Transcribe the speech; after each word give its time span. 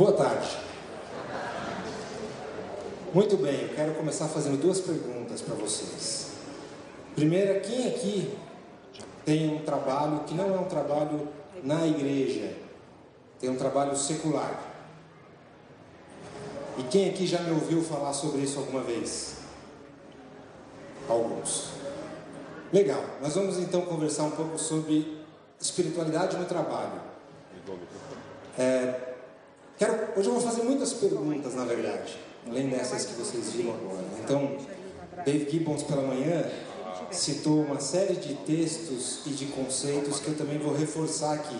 Boa 0.00 0.12
tarde. 0.12 0.48
Muito 3.12 3.36
bem, 3.36 3.64
eu 3.64 3.68
quero 3.74 3.92
começar 3.96 4.28
fazendo 4.28 4.58
duas 4.58 4.80
perguntas 4.80 5.42
para 5.42 5.54
vocês. 5.56 6.30
Primeira, 7.14 7.60
quem 7.60 7.86
aqui 7.86 8.34
tem 9.26 9.54
um 9.54 9.62
trabalho 9.62 10.20
que 10.20 10.32
não 10.32 10.56
é 10.56 10.58
um 10.58 10.64
trabalho 10.64 11.28
na 11.62 11.86
igreja, 11.86 12.50
tem 13.38 13.50
um 13.50 13.56
trabalho 13.56 13.94
secular? 13.94 14.58
E 16.78 16.82
quem 16.84 17.10
aqui 17.10 17.26
já 17.26 17.40
me 17.40 17.50
ouviu 17.50 17.82
falar 17.82 18.14
sobre 18.14 18.40
isso 18.40 18.58
alguma 18.58 18.80
vez? 18.80 19.34
Alguns. 21.10 21.72
Legal, 22.72 23.04
nós 23.20 23.34
vamos 23.34 23.58
então 23.58 23.82
conversar 23.82 24.22
um 24.22 24.30
pouco 24.30 24.56
sobre 24.56 25.22
espiritualidade 25.60 26.38
no 26.38 26.46
trabalho. 26.46 27.02
É, 28.58 29.09
quero, 29.80 29.94
hoje 30.14 30.28
eu 30.28 30.34
vou 30.34 30.42
fazer 30.42 30.62
muitas 30.62 30.92
perguntas, 30.92 31.54
na 31.54 31.64
verdade, 31.64 32.18
além 32.46 32.68
dessas 32.68 33.06
que 33.06 33.14
vocês 33.14 33.52
viram 33.52 33.70
agora. 33.70 34.04
Então, 34.22 34.58
Dave 35.24 35.50
Gibbons 35.50 35.82
pela 35.84 36.02
manhã 36.02 36.44
citou 37.10 37.62
uma 37.62 37.80
série 37.80 38.16
de 38.16 38.34
textos 38.34 39.22
e 39.24 39.30
de 39.30 39.46
conceitos 39.46 40.20
que 40.20 40.28
eu 40.28 40.36
também 40.36 40.58
vou 40.58 40.74
reforçar 40.74 41.32
aqui. 41.32 41.58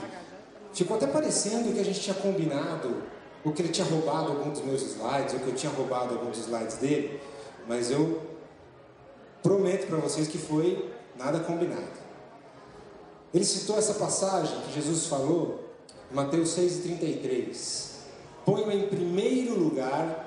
Ficou 0.75 0.99
até 0.99 1.07
parecendo 1.07 1.73
que 1.73 1.81
a 1.81 1.83
gente 1.83 1.99
tinha 1.99 2.15
combinado, 2.15 3.03
ou 3.43 3.53
que 3.53 3.63
ele 3.63 3.71
tinha 3.71 3.87
roubado 3.87 4.33
alguns 4.33 4.59
dos 4.59 4.67
meus 4.67 4.83
slides, 4.83 5.33
ou 5.33 5.41
que 5.41 5.47
eu 5.47 5.55
tinha 5.55 5.73
roubado 5.73 6.13
alguns 6.13 6.37
dos 6.37 6.47
slides 6.47 6.77
dele, 6.77 7.19
mas 7.67 7.91
eu 7.91 8.21
prometo 9.43 9.87
para 9.87 9.97
vocês 9.97 10.29
que 10.29 10.37
foi 10.37 10.93
nada 11.17 11.41
combinado. 11.41 11.99
Ele 13.33 13.47
citou 13.47 13.79
essa 13.79 13.95
passagem 13.95 14.61
que 14.61 14.75
Jesus 14.75 15.07
falou, 15.07 15.65
Mateus 16.11 16.51
6,33. 16.51 17.90
Ponham 18.45 18.71
em 18.73 18.89
primeiro 18.89 19.59
lugar 19.59 20.27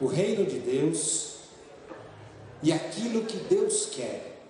o 0.00 0.06
reino 0.06 0.44
de 0.44 0.58
Deus 0.58 1.36
e 2.62 2.72
aquilo 2.72 3.24
que 3.24 3.36
Deus 3.38 3.86
quer. 3.86 4.40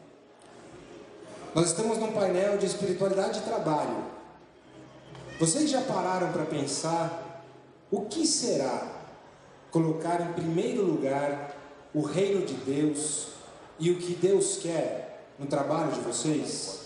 Nós 1.55 1.67
estamos 1.67 1.99
num 1.99 2.13
painel 2.13 2.57
de 2.57 2.67
espiritualidade 2.67 3.41
e 3.41 3.43
trabalho. 3.43 4.05
Vocês 5.39 5.69
já 5.69 5.83
pararam 5.83 6.33
para 6.33 6.45
pensar 6.45 7.45
o 7.91 8.03
que 8.03 8.27
será 8.27 9.03
colocar 9.71 10.21
em 10.21 10.33
primeiro 10.33 10.83
lugar 10.83 11.57
o 11.95 12.03
reino 12.03 12.45
de 12.45 12.55
Deus 12.55 13.29
e 13.79 13.91
o 13.91 13.99
que 13.99 14.15
Deus 14.15 14.59
quer 14.59 15.27
no 15.39 15.47
trabalho 15.47 15.93
de 15.93 16.01
vocês? 16.01 16.83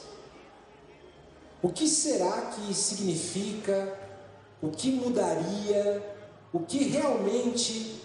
O 1.63 1.71
que 1.71 1.87
será 1.87 2.53
que 2.53 2.73
significa? 2.75 4.06
O 4.63 4.71
que 4.71 4.91
mudaria? 4.91 6.03
O 6.53 6.61
que 6.61 6.85
realmente 6.85 8.03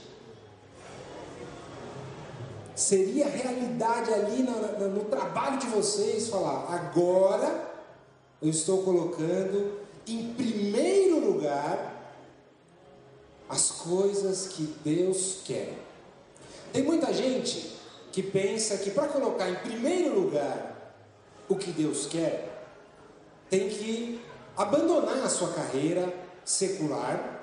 seria 2.75 3.27
realidade 3.27 4.13
ali 4.13 4.43
no, 4.43 4.79
no, 4.79 4.89
no 4.89 5.05
trabalho 5.05 5.57
de 5.59 5.67
vocês? 5.67 6.27
Falar, 6.27 6.73
agora 6.73 7.71
eu 8.41 8.49
estou 8.49 8.83
colocando 8.83 9.79
em 10.07 10.33
primeiro 10.33 11.19
lugar 11.19 11.91
as 13.47 13.71
coisas 13.71 14.47
que 14.47 14.63
Deus 14.83 15.39
quer. 15.45 15.77
Tem 16.73 16.83
muita 16.83 17.13
gente 17.13 17.77
que 18.11 18.23
pensa 18.23 18.77
que 18.77 18.91
para 18.91 19.07
colocar 19.07 19.49
em 19.49 19.55
primeiro 19.55 20.19
lugar 20.19 20.95
o 21.47 21.55
que 21.55 21.71
Deus 21.71 22.05
quer, 22.05 22.65
tem 23.49 23.69
que 23.69 24.21
abandonar 24.55 25.17
a 25.23 25.29
sua 25.29 25.51
carreira 25.51 26.13
secular 26.43 27.41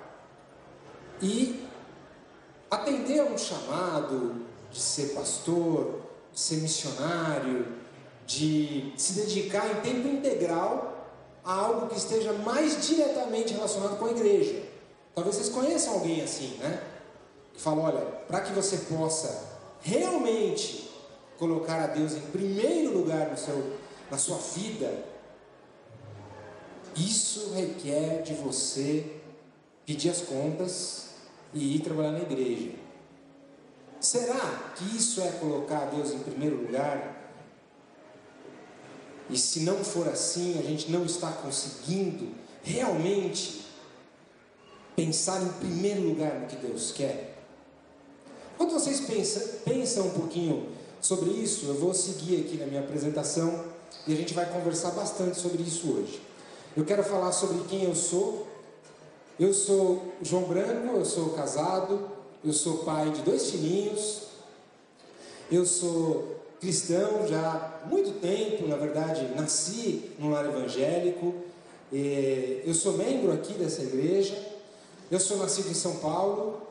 e 1.20 1.66
atender 2.70 3.20
a 3.20 3.24
um 3.24 3.38
chamado 3.38 4.46
de 4.70 4.80
ser 4.80 5.14
pastor, 5.14 6.00
de 6.32 6.40
ser 6.40 6.56
missionário, 6.56 7.66
de 8.26 8.92
se 8.96 9.14
dedicar 9.14 9.66
em 9.70 9.80
tempo 9.80 10.08
integral 10.08 11.08
a 11.44 11.54
algo 11.54 11.88
que 11.88 11.96
esteja 11.96 12.32
mais 12.32 12.86
diretamente 12.86 13.54
relacionado 13.54 13.98
com 13.98 14.06
a 14.06 14.10
igreja. 14.10 14.62
Talvez 15.14 15.36
vocês 15.36 15.48
conheçam 15.48 15.94
alguém 15.94 16.22
assim, 16.22 16.58
né? 16.58 16.82
Que 17.54 17.60
fala: 17.60 17.82
olha, 17.84 18.00
para 18.28 18.42
que 18.42 18.52
você 18.52 18.76
possa 18.76 19.58
realmente 19.80 20.90
colocar 21.38 21.82
a 21.82 21.86
Deus 21.86 22.12
em 22.12 22.20
primeiro 22.20 22.98
lugar 22.98 23.30
no 23.30 23.38
seu, 23.38 23.72
na 24.10 24.18
sua 24.18 24.36
vida, 24.36 24.92
isso 27.04 27.52
requer 27.54 28.22
de 28.22 28.34
você 28.34 29.04
pedir 29.84 30.10
as 30.10 30.20
contas 30.20 31.08
e 31.54 31.76
ir 31.76 31.80
trabalhar 31.80 32.12
na 32.12 32.20
igreja. 32.20 32.72
Será 34.00 34.72
que 34.76 34.96
isso 34.96 35.20
é 35.20 35.30
colocar 35.32 35.86
Deus 35.86 36.12
em 36.12 36.20
primeiro 36.20 36.56
lugar? 36.56 37.32
E 39.28 39.36
se 39.36 39.60
não 39.60 39.84
for 39.84 40.08
assim, 40.08 40.58
a 40.58 40.62
gente 40.62 40.90
não 40.90 41.04
está 41.04 41.30
conseguindo 41.32 42.32
realmente 42.62 43.66
pensar 44.94 45.42
em 45.42 45.48
primeiro 45.60 46.02
lugar 46.02 46.40
no 46.40 46.46
que 46.46 46.56
Deus 46.56 46.92
quer? 46.92 47.38
Quando 48.56 48.72
vocês 48.72 49.00
pensam, 49.00 49.42
pensam 49.64 50.06
um 50.06 50.10
pouquinho 50.10 50.68
sobre 51.00 51.30
isso, 51.30 51.66
eu 51.66 51.74
vou 51.74 51.94
seguir 51.94 52.40
aqui 52.40 52.56
na 52.56 52.66
minha 52.66 52.80
apresentação 52.80 53.64
e 54.06 54.12
a 54.12 54.16
gente 54.16 54.34
vai 54.34 54.50
conversar 54.52 54.90
bastante 54.90 55.38
sobre 55.38 55.62
isso 55.62 55.92
hoje. 55.92 56.27
Eu 56.78 56.84
quero 56.84 57.02
falar 57.02 57.32
sobre 57.32 57.64
quem 57.64 57.82
eu 57.82 57.94
sou. 57.96 58.46
Eu 59.36 59.52
sou 59.52 60.12
João 60.22 60.44
Branco, 60.44 60.96
eu 60.96 61.04
sou 61.04 61.30
casado, 61.30 62.08
eu 62.44 62.52
sou 62.52 62.84
pai 62.84 63.10
de 63.10 63.20
dois 63.22 63.50
filhinhos, 63.50 64.28
eu 65.50 65.66
sou 65.66 66.36
cristão 66.60 67.26
já 67.26 67.80
há 67.84 67.88
muito 67.88 68.20
tempo, 68.20 68.68
na 68.68 68.76
verdade, 68.76 69.28
nasci 69.34 70.12
num 70.20 70.30
lar 70.30 70.44
evangélico, 70.44 71.34
eu 71.92 72.74
sou 72.74 72.92
membro 72.92 73.32
aqui 73.32 73.54
dessa 73.54 73.82
igreja, 73.82 74.40
eu 75.10 75.18
sou 75.18 75.38
nascido 75.38 75.68
em 75.68 75.74
São 75.74 75.96
Paulo, 75.96 76.62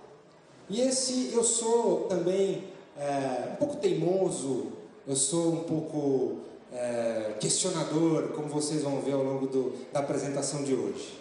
e 0.70 0.80
esse 0.80 1.34
eu 1.34 1.44
sou 1.44 2.04
também 2.04 2.64
é, 2.98 3.52
um 3.52 3.56
pouco 3.58 3.76
teimoso, 3.76 4.68
eu 5.06 5.18
sou 5.18 5.52
um 5.52 5.64
pouco 5.64 6.47
é, 6.78 7.34
questionador, 7.40 8.30
como 8.30 8.48
vocês 8.48 8.84
vão 8.84 9.02
ver 9.02 9.14
ao 9.14 9.24
longo 9.24 9.48
do, 9.48 9.74
da 9.92 10.00
apresentação 10.00 10.64
de 10.64 10.76
hoje. 10.76 11.20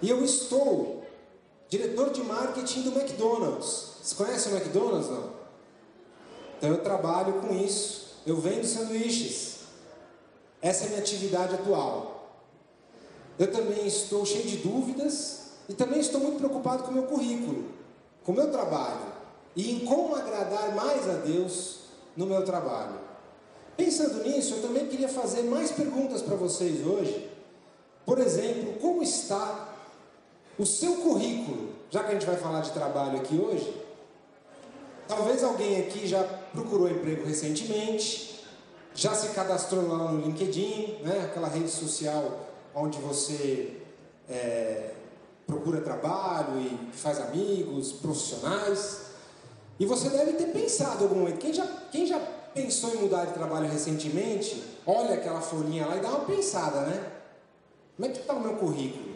E 0.00 0.08
eu 0.08 0.24
estou 0.24 1.04
diretor 1.68 2.10
de 2.10 2.22
marketing 2.22 2.82
do 2.82 2.98
McDonald's. 2.98 3.92
Vocês 4.02 4.12
conhecem 4.14 4.52
o 4.52 4.56
McDonald's? 4.56 5.10
Não? 5.10 5.30
Então 6.56 6.70
eu 6.70 6.82
trabalho 6.82 7.34
com 7.34 7.54
isso. 7.54 8.14
Eu 8.26 8.36
vendo 8.36 8.64
sanduíches. 8.64 9.56
Essa 10.62 10.84
é 10.84 10.86
a 10.86 10.88
minha 10.90 11.00
atividade 11.00 11.54
atual. 11.54 12.40
Eu 13.38 13.52
também 13.52 13.86
estou 13.86 14.24
cheio 14.24 14.46
de 14.46 14.58
dúvidas 14.58 15.50
e 15.68 15.74
também 15.74 16.00
estou 16.00 16.20
muito 16.20 16.38
preocupado 16.38 16.84
com 16.84 16.90
o 16.90 16.94
meu 16.94 17.02
currículo, 17.02 17.66
com 18.24 18.32
o 18.32 18.34
meu 18.34 18.50
trabalho 18.50 19.12
e 19.56 19.72
em 19.72 19.80
como 19.80 20.14
agradar 20.14 20.74
mais 20.74 21.08
a 21.08 21.14
Deus 21.14 21.80
no 22.16 22.26
meu 22.26 22.44
trabalho. 22.44 23.03
Pensando 23.76 24.22
nisso, 24.22 24.54
eu 24.54 24.62
também 24.62 24.86
queria 24.86 25.08
fazer 25.08 25.42
mais 25.42 25.72
perguntas 25.72 26.22
para 26.22 26.36
vocês 26.36 26.86
hoje. 26.86 27.30
Por 28.06 28.18
exemplo, 28.18 28.74
como 28.80 29.02
está 29.02 29.74
o 30.58 30.64
seu 30.64 30.96
currículo? 30.96 31.70
Já 31.90 32.04
que 32.04 32.10
a 32.10 32.12
gente 32.12 32.26
vai 32.26 32.36
falar 32.36 32.60
de 32.60 32.70
trabalho 32.72 33.18
aqui 33.18 33.36
hoje, 33.36 33.74
talvez 35.08 35.42
alguém 35.42 35.80
aqui 35.80 36.06
já 36.06 36.22
procurou 36.52 36.88
emprego 36.88 37.26
recentemente, 37.26 38.44
já 38.94 39.12
se 39.14 39.30
cadastrou 39.30 39.88
lá 39.88 40.12
no 40.12 40.20
LinkedIn, 40.20 41.00
né? 41.02 41.22
aquela 41.24 41.48
rede 41.48 41.70
social 41.70 42.46
onde 42.74 42.98
você 42.98 43.80
é, 44.28 44.92
procura 45.46 45.80
trabalho 45.80 46.60
e 46.60 46.96
faz 46.96 47.20
amigos 47.20 47.92
profissionais. 47.92 49.02
E 49.80 49.86
você 49.86 50.08
deve 50.10 50.34
ter 50.34 50.52
pensado 50.52 51.02
algum 51.02 51.16
momento. 51.16 51.38
Quem 51.38 51.52
já, 51.52 51.66
quem 51.90 52.06
já 52.06 52.20
pensou 52.54 52.94
em 52.94 52.98
mudar 52.98 53.26
de 53.26 53.34
trabalho 53.34 53.68
recentemente, 53.68 54.62
olha 54.86 55.14
aquela 55.14 55.40
folhinha 55.40 55.86
lá 55.86 55.96
e 55.96 56.00
dá 56.00 56.08
uma 56.08 56.24
pensada, 56.24 56.82
né? 56.82 57.12
Como 57.96 58.08
é 58.08 58.12
que 58.12 58.20
está 58.20 58.32
o 58.32 58.40
meu 58.40 58.54
currículo? 58.54 59.14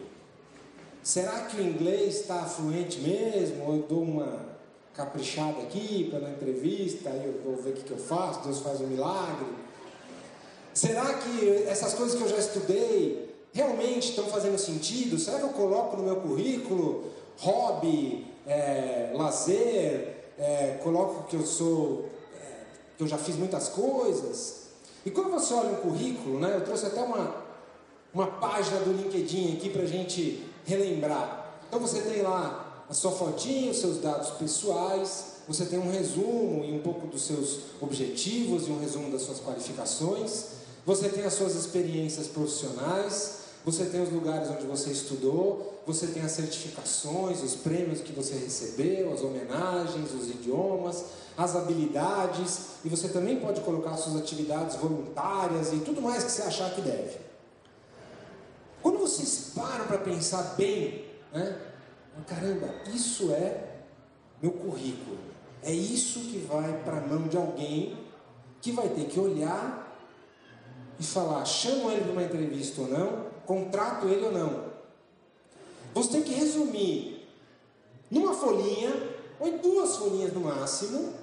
Será 1.01 1.45
que 1.45 1.57
o 1.57 1.63
inglês 1.63 2.19
está 2.19 2.43
fluente 2.43 2.99
mesmo? 2.99 3.65
Ou 3.65 3.75
eu 3.77 3.81
dou 3.83 4.01
uma 4.01 4.49
caprichada 4.93 5.61
aqui 5.61 6.09
na 6.21 6.29
entrevista, 6.29 7.09
aí 7.09 7.25
eu 7.25 7.41
vou 7.43 7.55
ver 7.55 7.71
o 7.71 7.73
que, 7.73 7.83
que 7.83 7.91
eu 7.91 7.97
faço, 7.97 8.41
Deus 8.43 8.59
faz 8.59 8.81
um 8.81 8.87
milagre? 8.87 9.47
Será 10.73 11.13
que 11.13 11.63
essas 11.67 11.93
coisas 11.93 12.17
que 12.17 12.23
eu 12.23 12.29
já 12.29 12.37
estudei 12.37 13.33
realmente 13.53 14.09
estão 14.09 14.25
fazendo 14.25 14.57
sentido? 14.57 15.17
Será 15.17 15.39
que 15.39 15.45
eu 15.45 15.49
coloco 15.49 15.97
no 15.97 16.03
meu 16.03 16.17
currículo 16.17 17.11
hobby, 17.39 18.27
é, 18.45 19.11
lazer, 19.13 20.17
é, 20.37 20.79
coloco 20.83 21.23
que 21.27 21.35
eu 21.35 21.45
sou 21.45 22.09
que 22.99 23.03
eu 23.03 23.07
já 23.07 23.17
fiz 23.17 23.37
muitas 23.37 23.69
coisas. 23.69 24.55
E 25.05 25.09
quando 25.09 25.31
você 25.31 25.53
olha 25.53 25.69
um 25.69 25.75
currículo, 25.77 26.37
né, 26.37 26.57
eu 26.57 26.65
trouxe 26.65 26.85
até 26.85 27.01
uma, 27.01 27.33
uma 28.13 28.27
página 28.27 28.81
do 28.81 28.91
LinkedIn 28.91 29.55
aqui 29.55 29.69
para 29.69 29.83
a 29.83 29.85
gente 29.85 30.45
relembrar. 30.65 31.61
Então 31.65 31.79
você 31.79 32.01
tem 32.01 32.21
lá 32.21 32.83
a 32.89 32.93
sua 32.93 33.11
fotinha, 33.11 33.71
os 33.71 33.79
seus 33.79 34.01
dados 34.01 34.31
pessoais, 34.31 35.35
você 35.47 35.65
tem 35.65 35.79
um 35.79 35.89
resumo 35.89 36.65
e 36.65 36.73
um 36.73 36.79
pouco 36.79 37.07
dos 37.07 37.21
seus 37.21 37.59
objetivos 37.79 38.67
e 38.67 38.71
um 38.71 38.81
resumo 38.81 39.09
das 39.09 39.21
suas 39.21 39.39
qualificações, 39.39 40.47
você 40.85 41.07
tem 41.07 41.23
as 41.23 41.35
suas 41.35 41.55
experiências 41.55 42.27
profissionais, 42.27 43.37
você 43.63 43.85
tem 43.85 44.03
os 44.03 44.11
lugares 44.11 44.49
onde 44.49 44.65
você 44.65 44.91
estudou, 44.91 45.78
você 45.89 46.05
tem 46.05 46.21
as 46.21 46.33
certificações, 46.33 47.41
os 47.41 47.55
prêmios 47.55 47.99
que 47.99 48.13
você 48.13 48.35
recebeu, 48.35 49.11
as 49.11 49.21
homenagens, 49.21 50.13
os 50.13 50.29
idiomas, 50.29 51.05
as 51.35 51.55
habilidades, 51.55 52.75
e 52.85 52.89
você 52.89 53.09
também 53.09 53.39
pode 53.39 53.61
colocar 53.61 53.97
suas 53.97 54.17
atividades 54.17 54.75
voluntárias 54.75 55.73
e 55.73 55.79
tudo 55.79 55.99
mais 55.99 56.23
que 56.23 56.31
você 56.31 56.43
achar 56.43 56.69
que 56.75 56.81
deve. 56.81 57.17
Quando 58.83 58.99
vocês 58.99 59.51
param 59.55 59.87
para 59.87 59.97
pensar 59.97 60.53
bem, 60.55 61.05
né? 61.33 61.59
Caramba, 62.27 62.69
isso 62.93 63.31
é 63.31 63.79
meu 64.39 64.51
currículo. 64.51 65.17
É 65.63 65.71
isso 65.71 66.19
que 66.19 66.37
vai 66.47 66.83
para 66.83 66.97
a 66.97 67.01
mão 67.01 67.27
de 67.27 67.35
alguém 67.35 67.97
que 68.61 68.71
vai 68.71 68.89
ter 68.89 69.05
que 69.05 69.19
olhar 69.19 69.97
e 70.99 71.03
falar: 71.03 71.43
chamo 71.45 71.89
ele 71.89 72.01
para 72.01 72.11
uma 72.11 72.23
entrevista 72.23 72.81
ou 72.81 72.87
não, 72.89 73.25
contrato 73.47 74.07
ele 74.07 74.25
ou 74.25 74.31
não. 74.31 74.68
Você 75.93 76.09
tem 76.09 76.23
que 76.23 76.33
resumir 76.33 77.27
numa 78.09 78.33
folhinha, 78.33 78.91
ou 79.39 79.47
em 79.47 79.57
duas 79.57 79.95
folhinhas 79.97 80.33
no 80.33 80.41
máximo, 80.41 81.13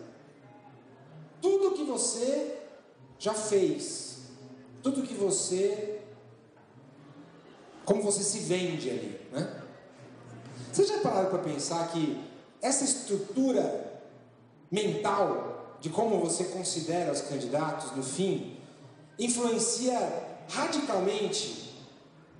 tudo 1.40 1.72
que 1.72 1.84
você 1.84 2.58
já 3.18 3.34
fez, 3.34 4.18
tudo 4.82 5.02
que 5.02 5.14
você. 5.14 6.00
como 7.84 8.02
você 8.02 8.22
se 8.22 8.40
vende 8.40 8.90
ali, 8.90 9.20
né? 9.32 9.62
Já 10.74 10.98
pararam 10.98 11.30
para 11.30 11.38
pensar 11.38 11.88
que 11.90 12.22
essa 12.60 12.84
estrutura 12.84 14.02
mental 14.70 15.76
de 15.80 15.88
como 15.88 16.18
você 16.18 16.44
considera 16.44 17.12
os 17.12 17.22
candidatos 17.22 17.94
no 17.96 18.02
fim 18.02 18.56
influencia 19.18 19.98
radicalmente 20.48 21.74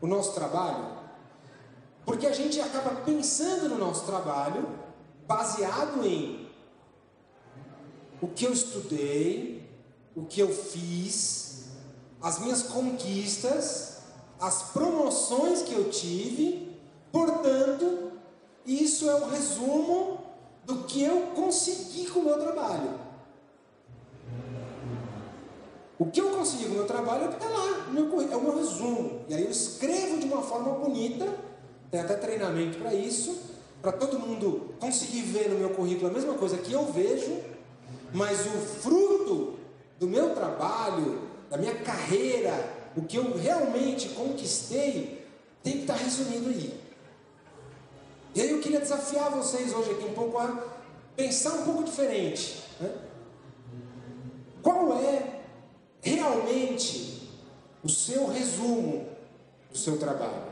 o 0.01 0.07
nosso 0.07 0.35
trabalho? 0.35 0.96
Porque 2.07 2.27
a 2.27 2.33
gente 2.33 2.61
acaba 2.61 3.01
pensando 3.03 3.69
no 3.69 3.77
nosso 3.77 4.07
trabalho 4.07 4.67
baseado 5.27 6.07
em 6.07 6.49
o 8.23 8.29
que 8.29 8.45
eu 8.45 8.53
estudei, 8.53 9.69
o 10.15 10.25
que 10.25 10.41
eu 10.41 10.49
fiz, 10.49 11.67
as 12.23 12.39
minhas 12.39 12.63
conquistas, 12.63 13.99
as 14.41 14.63
promoções 14.71 15.63
que 15.63 15.75
eu 15.75 15.91
tive, 15.91 16.79
portanto, 17.11 18.13
isso 18.65 19.11
é 19.11 19.15
o 19.15 19.29
resumo 19.29 20.19
do 20.65 20.85
que 20.85 21.03
eu 21.03 21.33
consegui 21.35 22.07
com 22.07 22.21
o 22.21 22.25
meu 22.25 22.39
trabalho. 22.39 23.01
O 25.99 26.07
que 26.07 26.21
eu 26.21 26.31
consegui 26.31 26.67
com 26.67 26.73
o 26.73 26.75
meu 26.75 26.87
trabalho 26.87 27.25
é 27.25 27.27
o 27.27 27.29
que 27.31 27.37
está 27.37 27.49
lá, 27.49 27.87
é 28.31 28.37
o 28.37 28.43
meu 28.43 28.57
resumo. 28.57 29.25
E 29.29 29.35
aí 29.35 29.45
eu 29.45 29.51
escrevo 29.51 30.19
de 30.19 30.27
uma 30.27 30.43
forma 30.43 30.73
bonita, 30.75 31.27
tem 31.91 32.01
até 32.01 32.15
treinamento 32.15 32.79
para 32.79 32.93
isso, 32.95 33.41
para 33.81 33.93
todo 33.93 34.19
mundo 34.19 34.75
conseguir 34.81 35.23
ver 35.23 35.49
no 35.51 35.59
meu 35.59 35.71
currículo 35.71 36.09
a 36.09 36.13
mesma 36.13 36.35
coisa 36.35 36.59
que 36.59 36.73
eu 36.73 36.85
vejo, 36.87 37.41
mas 38.13 38.47
o 38.47 38.59
fruto 38.81 39.55
do 39.99 40.07
meu 40.07 40.35
trabalho, 40.35 41.23
da 41.51 41.57
minha 41.57 41.75
carreira, 41.77 42.53
o 42.97 43.03
que 43.03 43.17
eu 43.17 43.37
realmente 43.37 44.09
conquistei, 44.11 45.27
tem 45.63 45.75
que 45.75 45.81
estar 45.81 45.95
tá 45.95 46.03
resumido 46.03 46.49
aí. 46.49 46.81
E 48.35 48.41
aí 48.41 48.51
eu 48.51 48.61
queria 48.61 48.81
desafiar 48.81 49.31
vocês 49.31 49.73
hoje 49.73 49.93
aqui 49.93 50.05
um 50.05 50.15
pouco 50.15 50.39
a 50.39 50.63
pensar 51.17 51.55
um 51.55 51.65
pouco 51.65 51.85
diferente. 51.85 52.63
Né? 52.79 52.93
Qual 54.63 54.99
é 54.99 55.41
realmente 56.03 57.31
o 57.83 57.89
seu 57.89 58.27
resumo 58.27 59.07
do 59.71 59.79
seu 59.79 59.99
trabalho? 59.99 60.46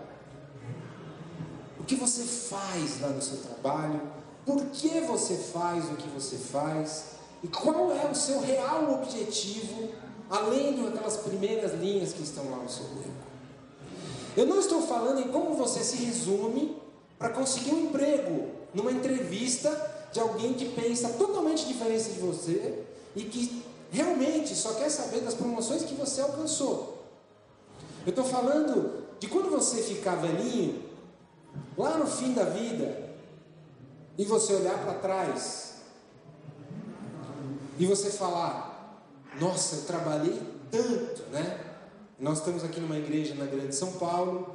O 1.85 1.87
que 1.87 1.97
você 1.97 2.23
faz 2.23 3.03
lá 3.03 3.09
no 3.09 3.21
seu 3.21 3.37
trabalho? 3.37 4.01
Por 4.47 4.59
que 4.73 5.01
você 5.01 5.37
faz 5.37 5.85
o 5.93 5.97
que 5.97 6.09
você 6.09 6.39
faz? 6.39 7.17
E 7.43 7.49
qual 7.49 7.93
é 7.93 8.11
o 8.11 8.15
seu 8.15 8.41
real 8.41 8.91
objetivo, 8.95 9.91
além 10.31 10.83
daquelas 10.83 11.19
primeiras 11.19 11.79
linhas 11.79 12.15
que 12.15 12.23
estão 12.23 12.51
lá 12.51 12.57
no 12.57 12.71
seu 12.71 12.87
currículo? 12.87 13.15
Eu 14.35 14.47
não 14.47 14.61
estou 14.61 14.81
falando 14.81 15.21
em 15.21 15.31
como 15.31 15.57
você 15.57 15.85
se 15.85 15.97
resume 15.97 16.75
para 17.19 17.29
conseguir 17.29 17.75
um 17.75 17.85
emprego 17.85 18.49
numa 18.73 18.91
entrevista 18.91 20.09
de 20.11 20.21
alguém 20.21 20.55
que 20.55 20.71
pensa 20.71 21.11
totalmente 21.11 21.67
diferente 21.67 22.13
de 22.13 22.19
você 22.19 22.83
e 23.15 23.25
que 23.25 23.63
realmente 23.93 24.55
só 24.55 24.73
quer 24.73 24.89
saber 24.89 25.21
das 25.21 25.35
promoções 25.35 25.83
que 25.83 25.95
você 25.95 26.23
alcançou. 26.23 27.05
Eu 28.07 28.11
estou 28.11 28.25
falando 28.25 29.05
de 29.21 29.29
quando 29.29 29.51
você 29.51 29.83
ficar 29.83 30.15
velhinho, 30.15 30.84
lá 31.77 31.99
no 31.99 32.07
fim 32.07 32.33
da 32.33 32.45
vida, 32.45 33.05
e 34.17 34.25
você 34.25 34.55
olhar 34.55 34.79
para 34.79 34.95
trás 34.95 35.75
e 37.79 37.87
você 37.87 38.11
falar: 38.11 39.03
Nossa, 39.41 39.77
eu 39.77 39.85
trabalhei 39.85 40.41
tanto, 40.71 41.23
né? 41.31 41.61
Nós 42.19 42.39
estamos 42.39 42.63
aqui 42.63 42.81
numa 42.81 42.97
igreja 42.97 43.35
na 43.35 43.45
Grande 43.45 43.75
São 43.75 43.93
Paulo, 43.93 44.55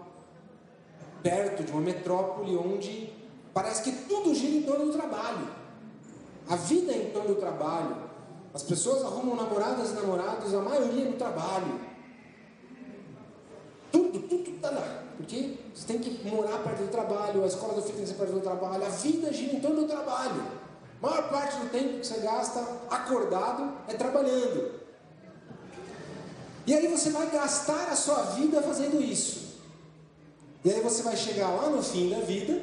perto 1.21 1.63
de 1.63 1.71
uma 1.71 1.81
metrópole 1.81 2.55
onde 2.55 3.13
parece 3.53 3.83
que 3.83 3.91
tudo 4.07 4.33
gira 4.33 4.55
em 4.55 4.63
torno 4.63 4.85
do 4.85 4.93
trabalho. 4.93 5.47
A 6.47 6.55
vida 6.55 6.91
é 6.91 7.09
em 7.09 7.11
torno 7.11 7.35
do 7.35 7.39
trabalho. 7.39 8.09
As 8.53 8.63
pessoas 8.63 9.03
arrumam 9.03 9.35
namoradas 9.35 9.91
e 9.91 9.93
namorados, 9.93 10.53
a 10.53 10.61
maioria 10.61 11.05
no 11.05 11.17
trabalho. 11.17 11.79
Tudo, 14.11 14.27
tudo 14.27 14.55
está 14.55 14.71
lá. 14.71 15.03
Porque 15.17 15.57
você 15.73 15.85
tem 15.85 15.99
que 15.99 16.27
morar 16.27 16.59
perto 16.59 16.83
do 16.83 16.87
trabalho, 16.87 17.43
a 17.43 17.47
escola 17.47 17.73
do 17.73 17.81
filho 17.81 17.95
tem 17.95 18.03
que 18.05 18.11
ser 18.11 18.17
perto 18.17 18.33
do 18.33 18.41
trabalho, 18.41 18.85
a 18.85 18.89
vida 18.89 19.31
gira 19.33 19.55
em 19.55 19.59
torno 19.59 19.81
do 19.81 19.87
trabalho. 19.87 20.43
A 21.01 21.07
maior 21.07 21.29
parte 21.29 21.57
do 21.57 21.69
tempo 21.69 21.99
que 21.99 22.07
você 22.07 22.19
gasta 22.19 22.65
acordado 22.89 23.73
é 23.87 23.93
trabalhando. 23.93 24.79
E 26.65 26.73
aí 26.73 26.87
você 26.87 27.09
vai 27.09 27.29
gastar 27.29 27.89
a 27.89 27.95
sua 27.95 28.21
vida 28.23 28.61
fazendo 28.61 29.01
isso. 29.01 29.59
E 30.63 30.71
aí 30.71 30.81
você 30.81 31.01
vai 31.03 31.15
chegar 31.15 31.49
lá 31.49 31.69
no 31.69 31.81
fim 31.81 32.09
da 32.09 32.19
vida, 32.19 32.61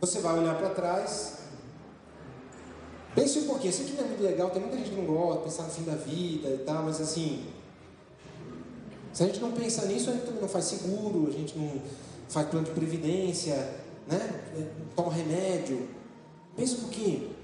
você 0.00 0.20
vai 0.20 0.38
olhar 0.38 0.56
para 0.56 0.70
trás. 0.70 1.38
Pense 3.14 3.38
um 3.38 3.46
pouquinho, 3.46 3.70
isso 3.70 3.82
aqui 3.82 3.92
não 3.92 4.04
é 4.04 4.08
muito 4.08 4.22
legal, 4.22 4.50
tem 4.50 4.60
muita 4.60 4.76
gente 4.76 4.90
que 4.90 4.96
não 4.96 5.06
gosta, 5.06 5.42
pensar 5.42 5.62
no 5.62 5.70
fim 5.70 5.84
da 5.84 5.94
vida 5.94 6.48
e 6.50 6.58
tal, 6.58 6.82
mas 6.82 7.00
assim, 7.00 7.46
se 9.16 9.22
a 9.22 9.26
gente 9.28 9.40
não 9.40 9.50
pensa 9.50 9.86
nisso, 9.86 10.10
a 10.10 10.12
gente 10.12 10.30
não 10.30 10.46
faz 10.46 10.66
seguro, 10.66 11.26
a 11.26 11.30
gente 11.32 11.58
não 11.58 11.80
faz 12.28 12.50
plano 12.50 12.66
de 12.66 12.72
previdência, 12.72 13.56
né? 14.06 14.44
toma 14.94 15.10
remédio. 15.10 15.88
Pense 16.54 16.74
um 16.74 16.80
pouquinho. 16.80 17.34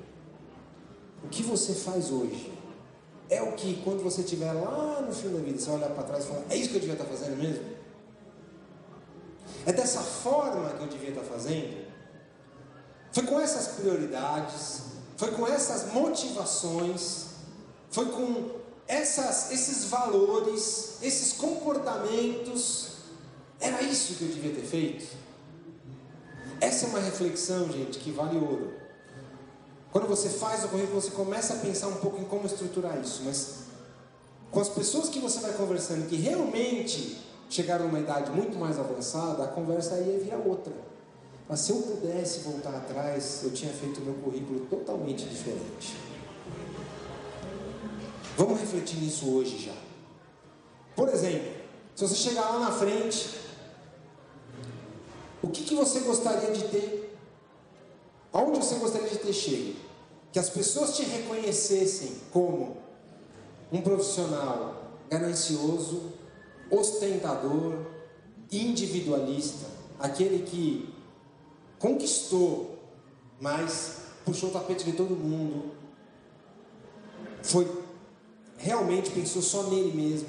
O 1.25 1.29
que 1.29 1.43
você 1.43 1.73
faz 1.73 2.11
hoje 2.11 2.53
é 3.31 3.41
o 3.41 3.53
que, 3.53 3.81
quando 3.83 4.03
você 4.03 4.21
estiver 4.21 4.53
lá 4.53 5.01
no 5.01 5.15
fim 5.15 5.33
da 5.33 5.41
vida, 5.41 5.59
você 5.59 5.71
olhar 5.71 5.89
para 5.89 6.03
trás 6.03 6.25
e 6.25 6.29
falar: 6.29 6.43
é 6.51 6.57
isso 6.57 6.69
que 6.69 6.75
eu 6.75 6.81
devia 6.81 6.95
estar 6.95 7.07
fazendo 7.07 7.39
mesmo? 7.39 7.65
É 9.65 9.73
dessa 9.73 10.01
forma 10.01 10.69
que 10.75 10.83
eu 10.83 10.89
devia 10.89 11.09
estar 11.09 11.23
fazendo? 11.23 11.87
Foi 13.13 13.23
com 13.25 13.41
essas 13.41 13.69
prioridades, 13.79 14.83
foi 15.17 15.31
com 15.31 15.47
essas 15.47 15.91
motivações, 15.91 17.29
foi 17.91 18.11
com 18.11 18.61
essas, 18.87 19.51
esses 19.53 19.85
valores, 19.85 20.99
esses 21.03 21.33
comportamentos. 21.35 22.89
Era 23.61 23.83
isso 23.83 24.15
que 24.15 24.23
eu 24.23 24.29
devia 24.29 24.55
ter 24.55 24.67
feito? 24.67 25.07
Essa 26.61 26.87
é 26.87 26.89
uma 26.89 27.01
reflexão, 27.01 27.71
gente, 27.71 27.99
que 27.99 28.11
vale 28.11 28.39
ouro. 28.39 28.73
Quando 29.91 30.07
você 30.07 30.29
faz 30.29 30.65
o 30.65 30.69
currículo, 30.69 31.01
você 31.01 31.11
começa 31.11 31.55
a 31.55 31.57
pensar 31.59 31.89
um 31.89 31.97
pouco 31.97 32.21
em 32.21 32.25
como 32.25 32.47
estruturar 32.47 32.99
isso, 33.01 33.23
mas 33.25 33.63
com 34.51 34.61
as 34.61 34.69
pessoas 34.69 35.09
que 35.09 35.19
você 35.19 35.41
vai 35.41 35.53
conversando 35.53 36.09
que 36.09 36.17
realmente 36.17 37.19
chegaram 37.51 37.87
numa 37.87 38.01
idade 38.01 38.31
muito 38.31 38.57
mais 38.57 38.79
avançada, 38.79 39.45
a 39.45 39.49
conversa 39.49 39.95
aí 39.95 40.15
ia 40.15 40.19
virar 40.19 40.39
outra. 40.39 40.73
Mas 41.49 41.61
se 41.61 41.73
eu 41.73 41.77
pudesse 41.77 42.41
voltar 42.41 42.75
atrás, 42.77 43.41
eu 43.43 43.51
tinha 43.51 43.73
feito 43.73 44.01
o 44.01 44.05
meu 44.05 44.15
currículo 44.15 44.61
totalmente 44.67 45.25
diferente. 45.25 45.95
Vamos 48.37 48.61
refletir 48.61 48.99
nisso 48.99 49.35
hoje 49.35 49.59
já. 49.59 49.75
Por 50.97 51.09
exemplo, 51.09 51.53
se 51.95 52.07
você 52.07 52.15
chegar 52.15 52.51
lá 52.51 52.59
na 52.61 52.73
frente, 52.73 53.31
o 55.43 55.49
que, 55.49 55.65
que 55.65 55.75
você 55.75 56.01
gostaria 56.01 56.53
de 56.53 56.65
ter? 56.65 57.19
Aonde 58.33 58.59
você 58.59 58.77
gostaria 58.77 59.09
de 59.09 59.19
ter 59.19 59.33
chego? 59.33 59.75
Que 60.33 60.39
as 60.39 60.49
pessoas 60.49 60.97
te 60.97 61.03
reconhecessem 61.03 62.17
como 62.33 62.79
um 63.71 63.81
profissional 63.81 64.93
ganancioso, 65.11 66.13
ostentador, 66.71 67.87
individualista, 68.51 69.67
aquele 69.99 70.45
que 70.45 70.95
conquistou 71.79 72.73
mas 73.43 73.97
puxou 74.25 74.51
o 74.51 74.53
tapete 74.53 74.85
de 74.85 74.93
todo 74.93 75.17
mundo. 75.17 75.73
Foi 77.43 77.82
realmente 78.63 79.11
pensou 79.11 79.43
só 79.43 79.65
nele 79.65 79.93
mesmo. 79.93 80.29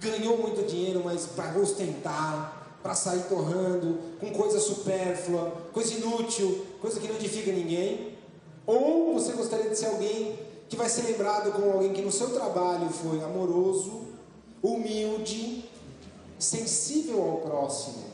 Ganhou 0.00 0.36
muito 0.36 0.66
dinheiro, 0.66 1.00
mas 1.04 1.26
para 1.26 1.56
ostentar, 1.58 2.78
para 2.82 2.94
sair 2.94 3.22
torrando, 3.28 3.98
com 4.18 4.32
coisa 4.32 4.58
supérflua, 4.58 5.52
coisa 5.72 5.94
inútil, 5.94 6.66
coisa 6.80 6.98
que 6.98 7.06
não 7.06 7.14
edifica 7.14 7.52
ninguém. 7.52 8.18
Ou 8.66 9.14
você 9.14 9.32
gostaria 9.32 9.70
de 9.70 9.78
ser 9.78 9.86
alguém 9.86 10.38
que 10.68 10.76
vai 10.76 10.88
ser 10.88 11.02
lembrado 11.02 11.52
como 11.52 11.70
alguém 11.70 11.92
que 11.92 12.02
no 12.02 12.10
seu 12.10 12.30
trabalho 12.30 12.88
foi 12.90 13.22
amoroso, 13.22 14.08
humilde, 14.60 15.70
sensível 16.38 17.22
ao 17.22 17.36
próximo, 17.38 18.04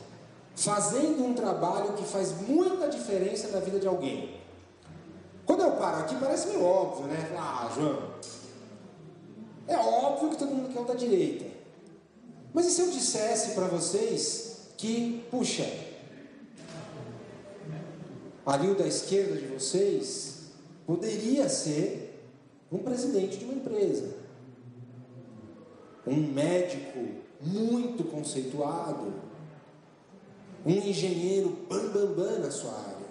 fazendo 0.55 1.23
um 1.23 1.33
trabalho 1.33 1.93
que 1.93 2.03
faz 2.03 2.33
muita 2.47 2.87
diferença 2.87 3.47
na 3.47 3.59
vida 3.59 3.79
de 3.79 3.87
alguém. 3.87 4.37
Quando 5.45 5.63
eu 5.63 5.71
paro 5.71 6.01
aqui, 6.01 6.15
parece 6.19 6.49
meio 6.49 6.63
óbvio, 6.63 7.07
né? 7.07 7.35
Ah, 7.35 7.71
João, 7.73 7.97
é 9.69 9.77
óbvio 9.77 10.31
que 10.31 10.37
todo 10.37 10.51
mundo 10.51 10.73
quer 10.73 10.81
o 10.81 10.85
da 10.85 10.95
direita. 10.95 11.45
Mas 12.53 12.65
e 12.65 12.71
se 12.71 12.81
eu 12.81 12.89
dissesse 12.89 13.53
para 13.53 13.67
vocês 13.67 14.71
que, 14.75 15.23
puxa, 15.29 15.71
ali 18.45 18.69
o 18.69 18.75
da 18.75 18.87
esquerda 18.87 19.35
de 19.35 19.45
vocês 19.45 20.49
poderia 20.87 21.47
ser 21.47 22.19
um 22.71 22.79
presidente 22.79 23.37
de 23.37 23.45
uma 23.45 23.53
empresa, 23.53 24.15
um 26.07 26.15
médico 26.15 26.99
muito 27.39 28.03
conceituado, 28.05 29.13
um 30.65 30.71
engenheiro 30.71 31.57
bambambam 31.69 32.15
bam, 32.15 32.25
bam 32.25 32.39
na 32.39 32.51
sua 32.51 32.71
área. 32.71 33.07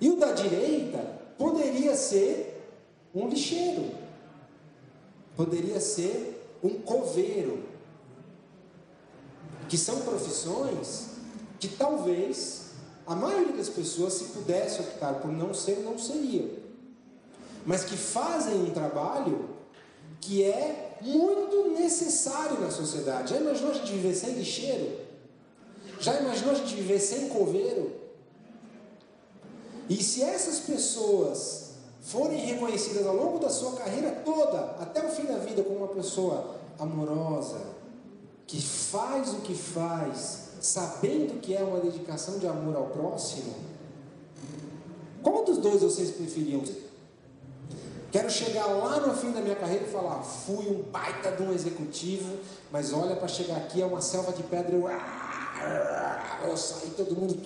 E 0.00 0.10
o 0.10 0.16
da 0.16 0.32
direita 0.32 0.98
poderia 1.38 1.96
ser 1.96 2.60
um 3.14 3.28
lixeiro, 3.28 4.01
poderia 5.36 5.80
ser 5.80 6.58
um 6.62 6.80
coveiro, 6.80 7.64
que 9.68 9.76
são 9.76 10.00
profissões 10.00 11.06
que 11.58 11.68
talvez 11.68 12.72
a 13.06 13.14
maioria 13.14 13.56
das 13.56 13.68
pessoas, 13.68 14.14
se 14.14 14.24
pudesse 14.24 14.80
optar 14.80 15.14
por 15.14 15.32
não 15.32 15.52
ser, 15.52 15.80
não 15.80 15.98
seria, 15.98 16.62
mas 17.66 17.84
que 17.84 17.96
fazem 17.96 18.54
um 18.54 18.70
trabalho 18.70 19.50
que 20.20 20.44
é 20.44 20.98
muito 21.00 21.70
necessário 21.70 22.60
na 22.60 22.70
sociedade. 22.70 23.30
Já 23.30 23.40
imaginou 23.40 23.72
a 23.72 23.74
gente 23.74 23.92
viver 23.92 24.14
sem 24.14 24.34
lixeiro? 24.34 25.00
Já 26.00 26.20
imaginou 26.20 26.52
a 26.52 26.54
gente 26.54 26.74
viver 26.74 27.00
sem 27.00 27.28
coveiro? 27.28 27.92
E 29.88 30.02
se 30.02 30.22
essas 30.22 30.60
pessoas 30.60 31.71
forem 32.02 32.44
reconhecidas 32.44 33.06
ao 33.06 33.14
longo 33.14 33.38
da 33.38 33.48
sua 33.48 33.72
carreira 33.72 34.10
toda, 34.24 34.76
até 34.80 35.06
o 35.06 35.08
fim 35.08 35.24
da 35.24 35.38
vida, 35.38 35.62
como 35.62 35.78
uma 35.78 35.88
pessoa 35.88 36.56
amorosa, 36.78 37.60
que 38.46 38.60
faz 38.60 39.32
o 39.32 39.36
que 39.36 39.54
faz, 39.54 40.48
sabendo 40.60 41.40
que 41.40 41.54
é 41.54 41.62
uma 41.62 41.78
dedicação 41.78 42.38
de 42.38 42.46
amor 42.46 42.76
ao 42.76 42.86
próximo, 42.86 43.54
qual 45.22 45.44
dos 45.44 45.58
dois 45.58 45.80
vocês 45.80 46.10
preferiam? 46.10 46.62
Quero 48.10 48.28
chegar 48.28 48.66
lá 48.66 49.00
no 49.00 49.14
fim 49.14 49.30
da 49.30 49.40
minha 49.40 49.54
carreira 49.54 49.84
e 49.86 49.88
falar: 49.88 50.22
fui 50.22 50.68
um 50.68 50.82
baita 50.90 51.30
de 51.30 51.42
um 51.42 51.52
executivo, 51.52 52.36
mas 52.70 52.92
olha, 52.92 53.14
para 53.14 53.28
chegar 53.28 53.56
aqui 53.56 53.80
é 53.80 53.86
uma 53.86 54.00
selva 54.02 54.32
de 54.32 54.42
pedra. 54.42 54.74
Eu, 54.74 54.90
eu 56.48 56.56
saí, 56.56 56.90
todo 56.90 57.14
mundo 57.14 57.40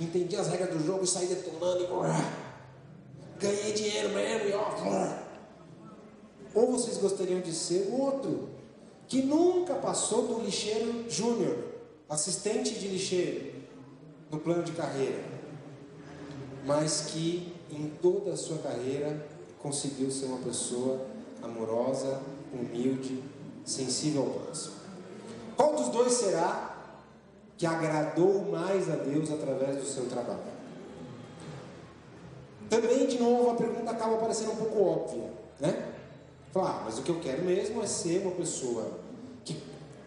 entendi 0.00 0.36
as 0.36 0.46
regras 0.46 0.70
do 0.70 0.86
jogo 0.86 1.02
e 1.02 1.06
saí 1.06 1.26
detonando. 1.26 1.82
E, 1.82 2.49
ganhei 3.40 3.72
dinheiro 3.72 4.10
mesmo. 4.10 4.48
E, 4.48 4.52
ó, 4.52 5.30
ou 6.54 6.72
vocês 6.72 6.98
gostariam 6.98 7.40
de 7.40 7.52
ser 7.52 7.88
o 7.90 8.00
outro, 8.00 8.48
que 9.08 9.22
nunca 9.22 9.74
passou 9.74 10.26
do 10.26 10.42
lixeiro 10.42 11.10
júnior, 11.10 11.56
assistente 12.08 12.74
de 12.74 12.88
lixeiro, 12.88 13.52
no 14.30 14.38
plano 14.38 14.62
de 14.62 14.72
carreira, 14.72 15.22
mas 16.64 17.02
que 17.08 17.52
em 17.70 17.88
toda 18.02 18.32
a 18.32 18.36
sua 18.36 18.58
carreira 18.58 19.26
conseguiu 19.58 20.10
ser 20.10 20.26
uma 20.26 20.38
pessoa 20.38 21.06
amorosa, 21.42 22.20
humilde, 22.52 23.22
sensível 23.64 24.22
ao 24.22 24.30
próximo. 24.30 24.74
Qual 25.56 25.76
dos 25.76 25.88
dois 25.88 26.12
será 26.12 26.76
que 27.56 27.66
agradou 27.66 28.42
mais 28.50 28.90
a 28.90 28.96
Deus 28.96 29.30
através 29.30 29.76
do 29.76 29.84
seu 29.84 30.06
trabalho? 30.06 30.59
Também, 32.70 33.06
de 33.06 33.18
novo, 33.18 33.50
a 33.50 33.54
pergunta 33.54 33.90
acaba 33.90 34.16
parecendo 34.16 34.52
um 34.52 34.56
pouco 34.56 34.80
óbvia, 34.80 35.28
né? 35.58 35.92
Falar, 36.52 36.70
ah, 36.70 36.82
mas 36.84 36.98
o 36.98 37.02
que 37.02 37.10
eu 37.10 37.20
quero 37.20 37.44
mesmo 37.44 37.82
é 37.82 37.86
ser 37.86 38.22
uma 38.22 38.30
pessoa 38.30 38.92
que 39.44 39.56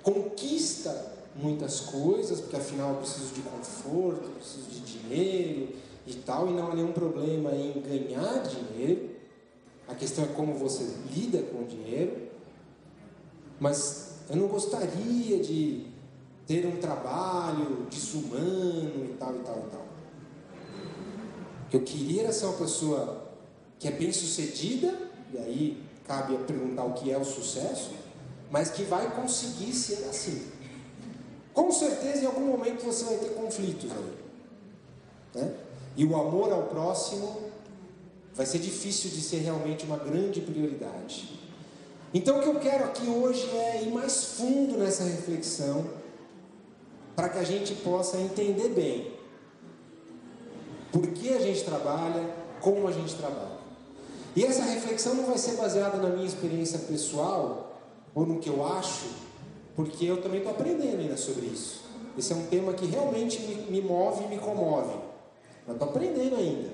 conquista 0.01 1.13
muitas 1.36 1.82
coisas, 1.82 2.39
porque 2.39 2.55
afinal 2.55 2.91
eu 2.91 2.98
preciso 2.98 3.34
de 3.34 3.41
conforto, 3.41 4.29
preciso 4.29 4.70
de 4.70 4.79
dinheiro 4.79 5.74
e 6.08 6.13
tal, 6.15 6.48
e 6.48 6.51
não 6.51 6.72
há 6.72 6.75
nenhum 6.75 6.93
problema 6.93 7.51
em 7.51 7.82
ganhar 7.82 8.43
dinheiro. 8.43 9.10
A 9.86 9.93
questão 9.93 10.24
é 10.24 10.27
como 10.27 10.53
você 10.53 10.89
lida 11.13 11.41
com 11.43 11.63
o 11.63 11.65
dinheiro. 11.65 12.29
Mas 13.60 14.20
eu 14.29 14.38
não 14.38 14.48
gostaria 14.48 15.39
de 15.39 15.86
ter 16.48 16.65
um 16.65 16.77
trabalho 16.77 17.88
desumano 17.89 19.05
e 19.05 19.15
tal 19.20 19.36
e 19.36 19.39
tal 19.39 19.58
e 19.58 19.70
tal. 19.70 19.92
Eu 21.74 21.82
queria 21.82 22.32
ser 22.32 22.46
uma 22.46 22.58
pessoa 22.58 23.24
que 23.80 23.88
é 23.88 23.92
bem 23.92 24.13
sucedida, 24.13 24.94
e 25.34 25.38
aí 25.39 25.84
cabe 26.08 26.38
perguntar 26.46 26.84
o 26.84 26.94
que 26.94 27.12
é 27.12 27.18
o 27.18 27.25
sucesso, 27.25 27.89
mas 28.51 28.70
que 28.70 28.84
vai 28.84 29.10
conseguir 29.15 29.74
ser 29.74 30.06
assim. 30.08 30.44
Com 31.51 31.72
certeza, 31.72 32.24
em 32.24 32.25
algum 32.27 32.46
momento 32.46 32.86
você 32.86 33.03
vai 33.06 33.18
ter 33.18 33.30
conflitos 33.30 33.92
ali. 33.92 34.13
Né? 35.34 35.56
E 35.98 36.06
o 36.06 36.15
amor 36.15 36.53
ao 36.53 36.63
próximo 36.68 37.42
vai 38.36 38.46
ser 38.46 38.60
difícil 38.60 39.10
de 39.10 39.22
ser 39.22 39.38
realmente 39.38 39.84
uma 39.86 39.98
grande 39.98 40.42
prioridade. 40.42 41.39
Então, 42.13 42.38
o 42.38 42.44
que 42.44 42.50
eu 42.50 42.60
quero 42.60 42.84
aqui 42.84 43.08
hoje 43.08 43.50
é 43.50 43.82
ir 43.82 43.92
mais 43.92 44.24
fundo 44.24 44.77
nessa 44.77 45.03
reflexão, 45.06 45.89
para 47.15 47.30
que 47.30 47.39
a 47.39 47.44
gente 47.44 47.74
possa 47.75 48.18
entender 48.20 48.70
bem 48.70 49.12
por 50.93 51.07
que 51.07 51.33
a 51.33 51.39
gente 51.39 51.65
trabalha, 51.65 52.23
como 52.62 52.88
a 52.88 52.91
gente 52.91 53.15
trabalha. 53.15 53.57
E 54.35 54.45
essa 54.45 54.63
reflexão 54.63 55.15
não 55.15 55.25
vai 55.25 55.38
ser 55.39 55.57
baseada 55.57 55.97
na 55.97 56.09
minha 56.09 56.25
experiência 56.25 56.79
pessoal 56.79 57.81
ou 58.13 58.25
no 58.27 58.39
que 58.39 58.47
eu 58.47 58.65
acho, 58.65 59.07
porque 59.75 60.05
eu 60.05 60.21
também 60.21 60.38
estou 60.38 60.53
aprendendo 60.53 61.00
ainda 61.00 61.17
sobre 61.17 61.47
isso. 61.47 61.81
Esse 62.15 62.31
é 62.31 62.35
um 62.35 62.45
tema 62.45 62.73
que 62.73 62.85
realmente 62.85 63.41
me, 63.41 63.55
me 63.71 63.81
move 63.81 64.23
e 64.23 64.27
me 64.27 64.38
comove. 64.38 64.95
Eu 65.67 65.73
estou 65.73 65.89
aprendendo 65.89 66.35
ainda. 66.35 66.69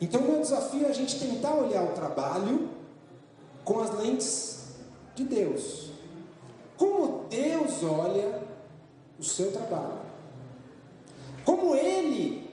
Então, 0.00 0.22
o 0.22 0.24
meu 0.24 0.40
desafio 0.40 0.86
é 0.86 0.88
a 0.88 0.94
gente 0.94 1.18
tentar 1.18 1.54
olhar 1.54 1.84
o 1.84 1.92
trabalho 1.92 2.68
com 3.62 3.80
as 3.80 3.90
lentes 3.98 4.68
de 5.14 5.24
Deus. 5.24 5.90
Como 6.78 7.26
Deus 7.28 7.82
olha 7.82 8.40
o 9.18 9.24
seu 9.24 9.52
trabalho. 9.52 9.98
Como 11.44 11.74
Ele, 11.74 12.47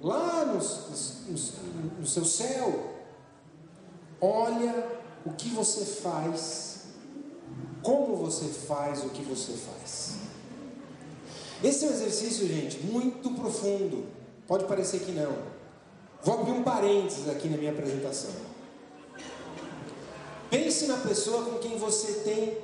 lá 0.00 0.44
no, 0.46 0.54
no, 0.54 2.00
no 2.00 2.06
seu 2.06 2.24
céu, 2.24 2.94
olha 4.20 5.00
o 5.24 5.32
que 5.32 5.48
você 5.50 5.84
faz, 5.84 6.84
como 7.82 8.16
você 8.16 8.46
faz 8.46 9.04
o 9.04 9.10
que 9.10 9.22
você 9.22 9.52
faz. 9.52 10.14
Esse 11.62 11.84
é 11.84 11.88
um 11.88 11.92
exercício, 11.92 12.46
gente, 12.46 12.78
muito 12.78 13.30
profundo. 13.32 14.06
Pode 14.46 14.64
parecer 14.64 15.00
que 15.00 15.12
não. 15.12 15.32
Vou 16.22 16.40
abrir 16.40 16.52
um 16.52 16.62
parênteses 16.62 17.28
aqui 17.28 17.48
na 17.48 17.56
minha 17.56 17.70
apresentação. 17.70 18.30
Pense 20.50 20.86
na 20.86 20.96
pessoa 20.96 21.44
com 21.44 21.58
quem 21.58 21.78
você 21.78 22.12
tem 22.24 22.58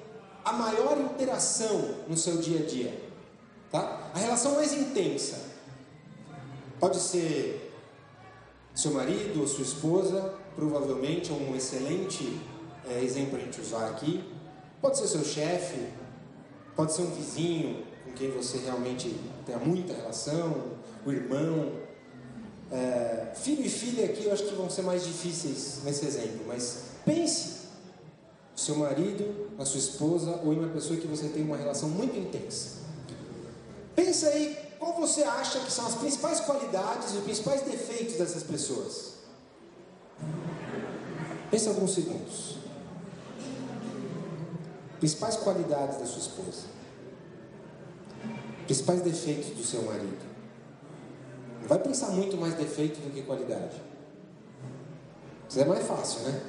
a 0.44 0.52
maior 0.52 0.98
interação 0.98 1.96
no 2.08 2.16
seu 2.16 2.38
dia 2.38 2.60
a 2.60 2.66
dia. 2.66 3.06
Tá? 3.70 4.10
A 4.14 4.18
relação 4.18 4.54
mais 4.54 4.72
intensa. 4.72 5.45
Pode 6.78 6.98
ser 6.98 7.72
seu 8.74 8.92
marido 8.92 9.40
ou 9.40 9.48
sua 9.48 9.64
esposa, 9.64 10.34
provavelmente 10.54 11.30
é 11.32 11.34
um 11.34 11.56
excelente 11.56 12.38
é, 12.88 13.02
exemplo 13.02 13.38
a 13.38 13.40
gente 13.40 13.60
usar 13.60 13.88
aqui. 13.88 14.22
Pode 14.80 14.98
ser 14.98 15.08
seu 15.08 15.24
chefe, 15.24 15.88
pode 16.74 16.92
ser 16.92 17.02
um 17.02 17.10
vizinho 17.10 17.82
com 18.04 18.12
quem 18.12 18.30
você 18.30 18.58
realmente 18.58 19.18
tenha 19.46 19.58
muita 19.58 19.94
relação, 19.94 20.72
o 21.04 21.10
irmão. 21.10 21.72
É, 22.70 23.32
filho 23.36 23.64
e 23.64 23.68
filha 23.68 24.06
aqui 24.06 24.24
eu 24.24 24.32
acho 24.32 24.44
que 24.44 24.54
vão 24.54 24.68
ser 24.68 24.82
mais 24.82 25.04
difíceis 25.04 25.82
nesse 25.84 26.04
exemplo, 26.04 26.40
mas 26.48 26.82
pense 27.04 27.68
no 28.52 28.58
seu 28.58 28.76
marido, 28.76 29.52
na 29.56 29.64
sua 29.64 29.78
esposa 29.78 30.40
ou 30.44 30.52
em 30.52 30.58
uma 30.58 30.68
pessoa 30.68 30.98
que 30.98 31.06
você 31.06 31.28
tem 31.28 31.42
uma 31.42 31.56
relação 31.56 31.88
muito 31.88 32.18
intensa. 32.18 32.84
Pensa 33.94 34.28
aí 34.28 34.65
qual 34.78 34.94
você 34.94 35.22
acha 35.22 35.60
que 35.60 35.72
são 35.72 35.86
as 35.86 35.94
principais 35.94 36.40
qualidades 36.40 37.14
e 37.14 37.18
os 37.18 37.24
principais 37.24 37.62
defeitos 37.62 38.16
dessas 38.16 38.42
pessoas? 38.42 39.14
Pense 41.50 41.68
alguns 41.68 41.94
segundos. 41.94 42.56
Principais 44.98 45.36
qualidades 45.36 45.98
da 45.98 46.06
sua 46.06 46.20
esposa. 46.20 46.66
Principais 48.64 49.00
defeitos 49.02 49.50
do 49.50 49.64
seu 49.64 49.82
marido. 49.82 50.24
Não 51.60 51.68
vai 51.68 51.78
pensar 51.78 52.10
muito 52.10 52.36
mais 52.36 52.54
defeito 52.54 53.00
do 53.00 53.12
que 53.12 53.22
qualidade. 53.22 53.80
Isso 55.48 55.60
é 55.60 55.64
mais 55.64 55.86
fácil, 55.86 56.22
né? 56.22 56.40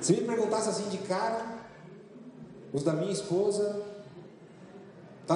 Se 0.00 0.12
me 0.14 0.22
perguntasse 0.22 0.68
assim 0.68 0.88
de 0.88 0.98
cara, 0.98 1.46
os 2.72 2.82
da 2.82 2.92
minha 2.92 3.12
esposa, 3.12 3.80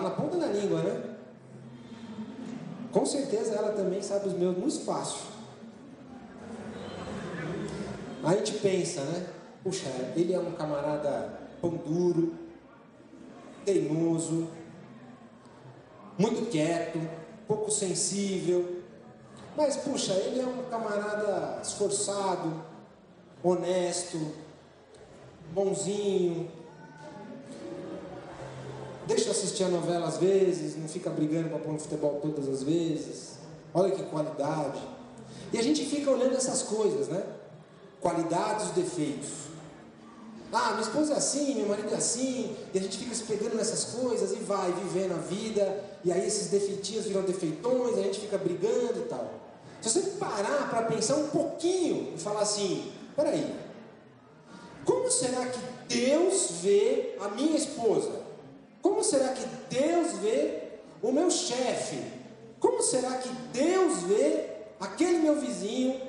tá 0.00 0.02
na 0.02 0.10
ponta 0.10 0.36
da 0.36 0.46
língua, 0.46 0.82
né? 0.82 1.16
Com 2.92 3.04
certeza 3.04 3.54
ela 3.54 3.72
também 3.72 4.02
sabe 4.02 4.28
os 4.28 4.34
meus 4.34 4.56
muito 4.56 4.80
fácil. 4.80 5.26
A 8.22 8.34
gente 8.34 8.54
pensa, 8.54 9.02
né? 9.02 9.26
Puxa, 9.62 9.88
ele 10.14 10.32
é 10.32 10.38
um 10.38 10.52
camarada 10.52 11.40
pão 11.60 11.70
duro, 11.70 12.34
teimoso, 13.64 14.48
muito 16.18 16.50
quieto, 16.50 17.00
pouco 17.46 17.70
sensível. 17.70 18.82
Mas, 19.56 19.76
puxa, 19.76 20.12
ele 20.12 20.40
é 20.40 20.46
um 20.46 20.64
camarada 20.70 21.60
esforçado, 21.62 22.62
honesto, 23.42 24.18
bonzinho. 25.52 26.50
Deixa 29.06 29.30
assistir 29.30 29.64
a 29.64 29.68
novela 29.68 30.08
às 30.08 30.16
vezes, 30.16 30.76
não 30.76 30.88
fica 30.88 31.10
brigando 31.10 31.48
para 31.48 31.58
pôr 31.58 31.72
no 31.72 31.78
futebol 31.78 32.18
todas 32.20 32.48
as 32.48 32.62
vezes. 32.62 33.36
Olha 33.72 33.92
que 33.92 34.02
qualidade. 34.04 34.80
E 35.52 35.58
a 35.58 35.62
gente 35.62 35.84
fica 35.84 36.10
olhando 36.10 36.34
essas 36.34 36.62
coisas, 36.62 37.08
né? 37.08 37.22
Qualidades 38.00 38.70
e 38.70 38.80
defeitos. 38.80 39.46
Ah, 40.52 40.70
minha 40.70 40.82
esposa 40.82 41.14
é 41.14 41.16
assim, 41.16 41.54
meu 41.56 41.66
marido 41.66 41.92
é 41.92 41.96
assim, 41.96 42.56
e 42.72 42.78
a 42.78 42.80
gente 42.80 42.98
fica 42.98 43.14
se 43.14 43.24
pegando 43.24 43.56
nessas 43.56 43.84
coisas 43.84 44.32
e 44.32 44.36
vai 44.36 44.72
vivendo 44.72 45.12
a 45.12 45.18
vida, 45.18 45.84
e 46.04 46.12
aí 46.12 46.26
esses 46.26 46.48
defeitinhos 46.48 47.04
viram 47.04 47.22
defeitões, 47.22 47.98
a 47.98 48.02
gente 48.02 48.20
fica 48.20 48.38
brigando 48.38 49.00
e 49.00 49.08
tal. 49.08 49.34
Se 49.82 49.90
você 49.90 50.00
parar 50.18 50.70
para 50.70 50.82
pensar 50.82 51.16
um 51.16 51.28
pouquinho 51.28 52.14
e 52.14 52.18
falar 52.18 52.40
assim: 52.40 52.90
peraí, 53.14 53.54
como 54.84 55.10
será 55.10 55.46
que 55.46 55.58
Deus 55.88 56.48
vê 56.62 57.16
a 57.20 57.28
minha 57.28 57.56
esposa? 57.56 58.25
Como 58.86 59.02
será 59.02 59.30
que 59.30 59.44
Deus 59.68 60.12
vê 60.18 60.62
o 61.02 61.10
meu 61.10 61.28
chefe? 61.28 62.00
Como 62.60 62.80
será 62.80 63.14
que 63.14 63.28
Deus 63.52 64.04
vê 64.04 64.44
aquele 64.78 65.18
meu 65.18 65.40
vizinho 65.40 66.00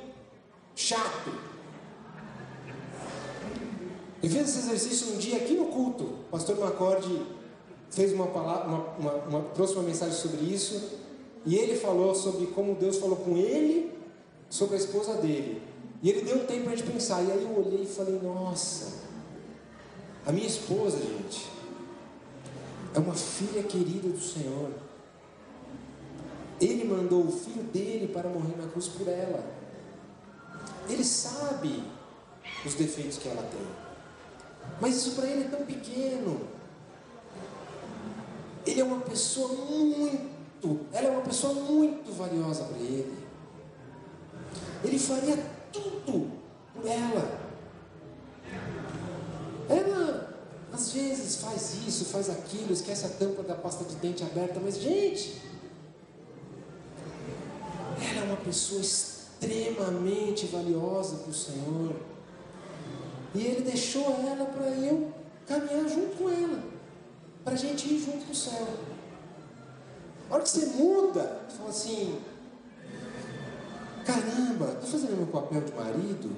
chato? 0.75 1.31
Eu 4.21 4.29
fiz 4.29 4.41
esse 4.41 4.59
exercício 4.59 5.15
um 5.15 5.17
dia 5.17 5.37
aqui 5.37 5.55
no 5.55 5.65
culto. 5.65 6.03
O 6.03 6.25
pastor 6.29 6.55
Macorde 6.59 7.25
fez 7.89 8.13
uma 8.13 8.27
palavra, 8.27 8.67
uma, 8.67 8.79
uma, 8.99 9.13
uma, 9.23 9.41
trouxe 9.55 9.73
uma 9.73 9.81
mensagem 9.81 10.15
sobre 10.15 10.45
isso. 10.45 10.99
E 11.47 11.55
ele 11.55 11.75
falou 11.75 12.13
sobre 12.13 12.45
como 12.45 12.75
Deus 12.75 12.97
falou 12.97 13.17
com 13.17 13.35
ele 13.35 13.91
sobre 14.51 14.75
a 14.75 14.77
esposa 14.77 15.15
dele. 15.15 15.63
E 16.03 16.11
ele 16.11 16.21
deu 16.21 16.35
um 16.35 16.45
tempo 16.45 16.65
para 16.65 16.73
a 16.73 16.75
gente 16.75 16.91
pensar. 16.91 17.23
E 17.23 17.31
aí 17.31 17.41
eu 17.41 17.57
olhei 17.57 17.81
e 17.81 17.87
falei: 17.87 18.19
Nossa, 18.21 19.01
a 20.27 20.31
minha 20.31 20.45
esposa, 20.45 20.99
gente, 20.99 21.56
é 22.93 22.99
uma 22.99 23.13
filha 23.13 23.63
querida 23.63 24.09
do 24.09 24.19
Senhor. 24.19 24.71
Ele 26.59 26.83
mandou 26.83 27.25
o 27.27 27.31
filho 27.31 27.63
dele 27.63 28.07
para 28.07 28.29
morrer 28.29 28.55
na 28.57 28.67
cruz 28.67 28.87
por 28.87 29.07
ela. 29.07 29.43
Ele 30.89 31.03
sabe 31.03 31.83
os 32.65 32.73
defeitos 32.73 33.17
que 33.17 33.27
ela 33.27 33.43
tem. 33.43 33.67
Mas 34.81 34.95
isso 34.95 35.15
para 35.15 35.27
ele 35.27 35.43
é 35.43 35.47
tão 35.47 35.65
pequeno. 35.65 36.47
Ele 38.65 38.81
é 38.81 38.83
uma 38.83 38.99
pessoa 39.01 39.49
muito, 39.49 40.85
ela 40.91 41.07
é 41.07 41.11
uma 41.11 41.21
pessoa 41.21 41.53
muito 41.53 42.11
valiosa 42.11 42.65
para 42.65 42.77
ele. 42.77 43.25
Ele 44.83 44.99
faria 44.99 45.37
tudo 45.71 46.31
por 46.73 46.85
ela. 46.85 47.47
Ela 49.69 50.26
às 50.77 50.91
vezes 50.91 51.37
faz 51.37 51.75
isso, 51.87 52.05
faz 52.05 52.29
aquilo, 52.29 52.71
esquece 52.71 53.07
a 53.07 53.09
tampa 53.09 53.41
da 53.41 53.55
pasta 53.55 53.83
de 53.83 53.95
dente 53.95 54.23
aberta, 54.23 54.59
mas 54.63 54.79
gente, 54.79 55.41
ela 57.99 58.21
é 58.21 58.23
uma 58.25 58.37
pessoa 58.37 58.79
extremamente 58.79 60.45
valiosa 60.45 61.15
para 61.15 61.31
o 61.31 61.33
Senhor. 61.33 61.95
E 63.33 63.41
ele 63.43 63.61
deixou 63.61 64.05
ela 64.23 64.45
para 64.45 64.67
eu 64.67 65.11
caminhar 65.47 65.89
junto 65.89 66.15
com 66.15 66.29
ela, 66.29 66.63
para 67.43 67.53
a 67.53 67.57
gente 67.57 67.91
ir 67.91 67.99
junto 67.99 68.25
para 68.25 68.31
o 68.31 68.35
céu. 68.35 68.67
A 70.29 70.33
hora 70.35 70.43
que 70.43 70.49
você 70.49 70.65
muda, 70.67 71.41
você 71.49 71.57
fala 71.57 71.69
assim: 71.69 72.21
caramba, 74.05 74.73
estou 74.73 74.89
fazendo 74.91 75.17
meu 75.17 75.27
papel 75.27 75.61
de 75.61 75.73
marido, 75.73 76.35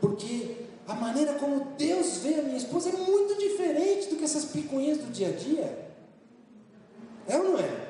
porque 0.00 0.71
a 0.86 0.94
maneira 0.94 1.34
como 1.34 1.72
Deus 1.78 2.18
vê 2.18 2.34
a 2.34 2.42
minha 2.42 2.56
esposa 2.56 2.90
é 2.90 2.92
muito 2.92 3.38
diferente 3.38 4.08
do 4.08 4.16
que 4.16 4.24
essas 4.24 4.46
picuinhas 4.46 4.98
do 4.98 5.12
dia 5.12 5.28
a 5.28 5.32
dia. 5.32 5.92
É 7.28 7.36
ou 7.38 7.44
não 7.44 7.58
é? 7.58 7.88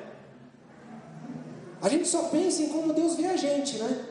A 1.81 1.89
gente 1.89 2.07
só 2.07 2.23
pensa 2.29 2.61
em 2.61 2.69
como 2.69 2.93
Deus 2.93 3.15
vê 3.15 3.25
a 3.27 3.35
gente, 3.35 3.77
né? 3.77 4.05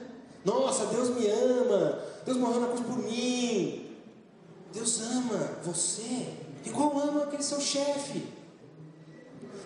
Nossa, 0.44 0.86
Deus 0.86 1.10
me 1.10 1.26
ama, 1.28 2.02
Deus 2.24 2.36
morreu 2.36 2.60
na 2.60 2.66
cruz 2.68 2.80
por 2.80 2.98
mim. 2.98 3.96
Deus 4.72 5.00
ama 5.00 5.58
você, 5.62 6.26
igual 6.64 6.98
ama 6.98 7.24
aquele 7.24 7.42
seu 7.42 7.60
chefe, 7.60 8.26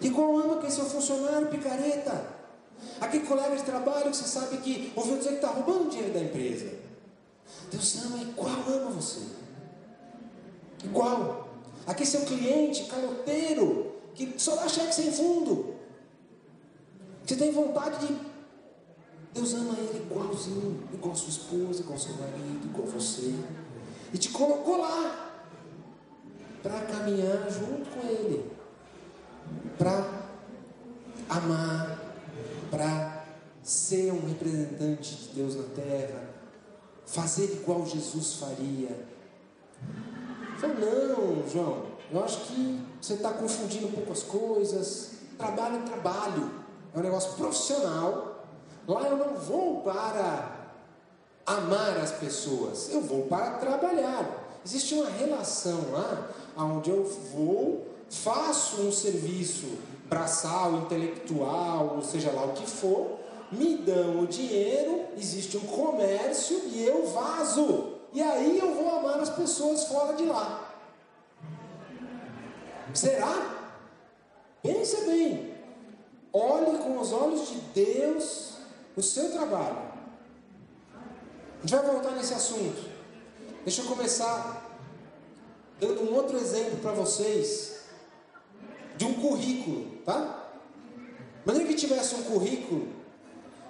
igual 0.01 0.39
ama 0.39 0.57
aquele 0.57 0.73
seu 0.73 0.85
funcionário 0.85 1.49
picareta, 1.49 2.27
aquele 3.01 3.25
colega 3.25 3.57
de 3.57 3.63
trabalho 3.63 4.11
que 4.11 4.17
você 4.17 4.29
sabe 4.29 4.59
que 4.59 4.93
ouviu 4.95 5.17
dizer 5.17 5.31
que 5.31 5.35
está 5.37 5.49
roubando 5.49 5.91
dinheiro 5.91 6.13
da 6.13 6.21
empresa. 6.21 6.86
Deus 7.71 8.05
ama 8.05 8.23
igual 8.23 8.65
ama 8.69 8.91
você, 8.91 9.21
igual. 10.85 11.49
Aquele 11.87 12.09
seu 12.09 12.23
cliente 12.23 12.85
caloteiro 12.87 13.93
que 14.15 14.35
só 14.39 14.57
dá 14.57 14.69
cheque 14.69 14.95
sem 14.95 15.13
fundo. 15.13 15.77
Você 17.25 17.37
tem 17.37 17.53
vontade 17.53 18.07
de 18.07 18.17
Deus 19.37 19.53
ama 19.53 19.75
ele 19.79 19.99
igualzinho, 19.99 20.83
igual 20.95 21.15
sua 21.15 21.29
esposa, 21.29 21.83
igual 21.83 21.99
seu 21.99 22.15
marido, 22.15 22.65
igual 22.65 22.87
você. 22.87 23.35
E 24.13 24.17
te 24.17 24.31
colocou 24.31 24.79
lá 24.79 25.45
para 26.63 26.81
caminhar 26.81 27.51
junto 27.51 27.91
com 27.91 28.09
ele, 28.09 28.51
para 29.77 30.27
amar, 31.29 32.01
para 32.71 33.27
ser 33.63 34.11
um 34.13 34.27
representante 34.27 35.15
de 35.17 35.29
Deus 35.35 35.55
na 35.55 35.65
terra, 35.65 36.26
fazer 37.07 37.45
igual 37.45 37.87
Jesus 37.87 38.35
faria. 38.35 39.07
Falei, 40.59 40.77
não, 40.77 41.49
João, 41.49 41.83
eu 42.13 42.25
acho 42.25 42.41
que 42.47 42.81
você 43.01 43.15
está 43.15 43.33
confundindo 43.33 43.89
um 43.89 43.93
pouco 43.93 44.13
as 44.13 44.23
coisas. 44.23 45.13
Trabalho 45.39 45.77
é 45.77 45.83
trabalho, 45.83 46.51
é 46.95 46.99
um 46.99 47.03
negócio 47.03 47.33
profissional 47.35 48.37
Lá 48.87 49.03
eu 49.03 49.17
não 49.17 49.35
vou 49.35 49.81
para 49.81 50.69
amar 51.45 51.97
as 51.97 52.13
pessoas, 52.13 52.89
eu 52.91 53.01
vou 53.01 53.23
para 53.23 53.53
trabalhar. 53.59 54.61
Existe 54.65 54.95
uma 54.95 55.11
relação 55.11 55.91
lá 55.91 56.31
onde 56.57 56.91
eu 56.91 57.05
vou, 57.35 57.87
faço 58.09 58.81
um 58.83 58.93
serviço 58.93 59.79
braçal, 60.09 60.75
intelectual, 60.75 61.95
ou 61.97 62.03
seja 62.03 62.31
lá 62.31 62.45
o 62.45 62.53
que 62.53 62.65
for, 62.65 63.19
me 63.53 63.77
dão 63.77 64.21
o 64.21 64.27
dinheiro, 64.27 65.07
existe 65.17 65.57
um 65.57 65.67
comércio 65.67 66.61
e 66.67 66.85
eu 66.85 67.07
vazo. 67.07 67.95
E 68.13 68.23
aí 68.23 68.59
eu 68.59 68.75
vou 68.75 68.99
amar 68.99 69.21
as 69.21 69.31
pessoas 69.31 69.85
fora 69.85 70.15
de 70.15 70.25
lá. 70.25 70.75
Será? 72.95 73.73
Pense 74.63 75.05
bem. 75.05 75.55
Olhe 76.33 76.79
com 76.79 76.99
os 76.99 77.13
olhos 77.13 77.49
de 77.49 77.57
Deus 77.83 78.55
o 78.97 79.03
seu 79.03 79.31
trabalho. 79.33 79.79
A 81.59 81.67
gente 81.67 81.77
vai 81.77 81.93
voltar 81.93 82.13
nesse 82.13 82.35
assunto. 82.35 82.91
Deixa 83.65 83.83
eu 83.83 83.87
começar 83.87 84.67
dando 85.79 86.03
um 86.03 86.15
outro 86.15 86.37
exemplo 86.39 86.79
para 86.79 86.93
vocês 86.93 87.81
de 88.97 89.05
um 89.05 89.15
currículo, 89.15 89.99
tá? 90.05 90.51
Maneira 91.45 91.69
que 91.69 91.75
tivesse 91.75 92.15
um 92.15 92.23
currículo 92.23 92.96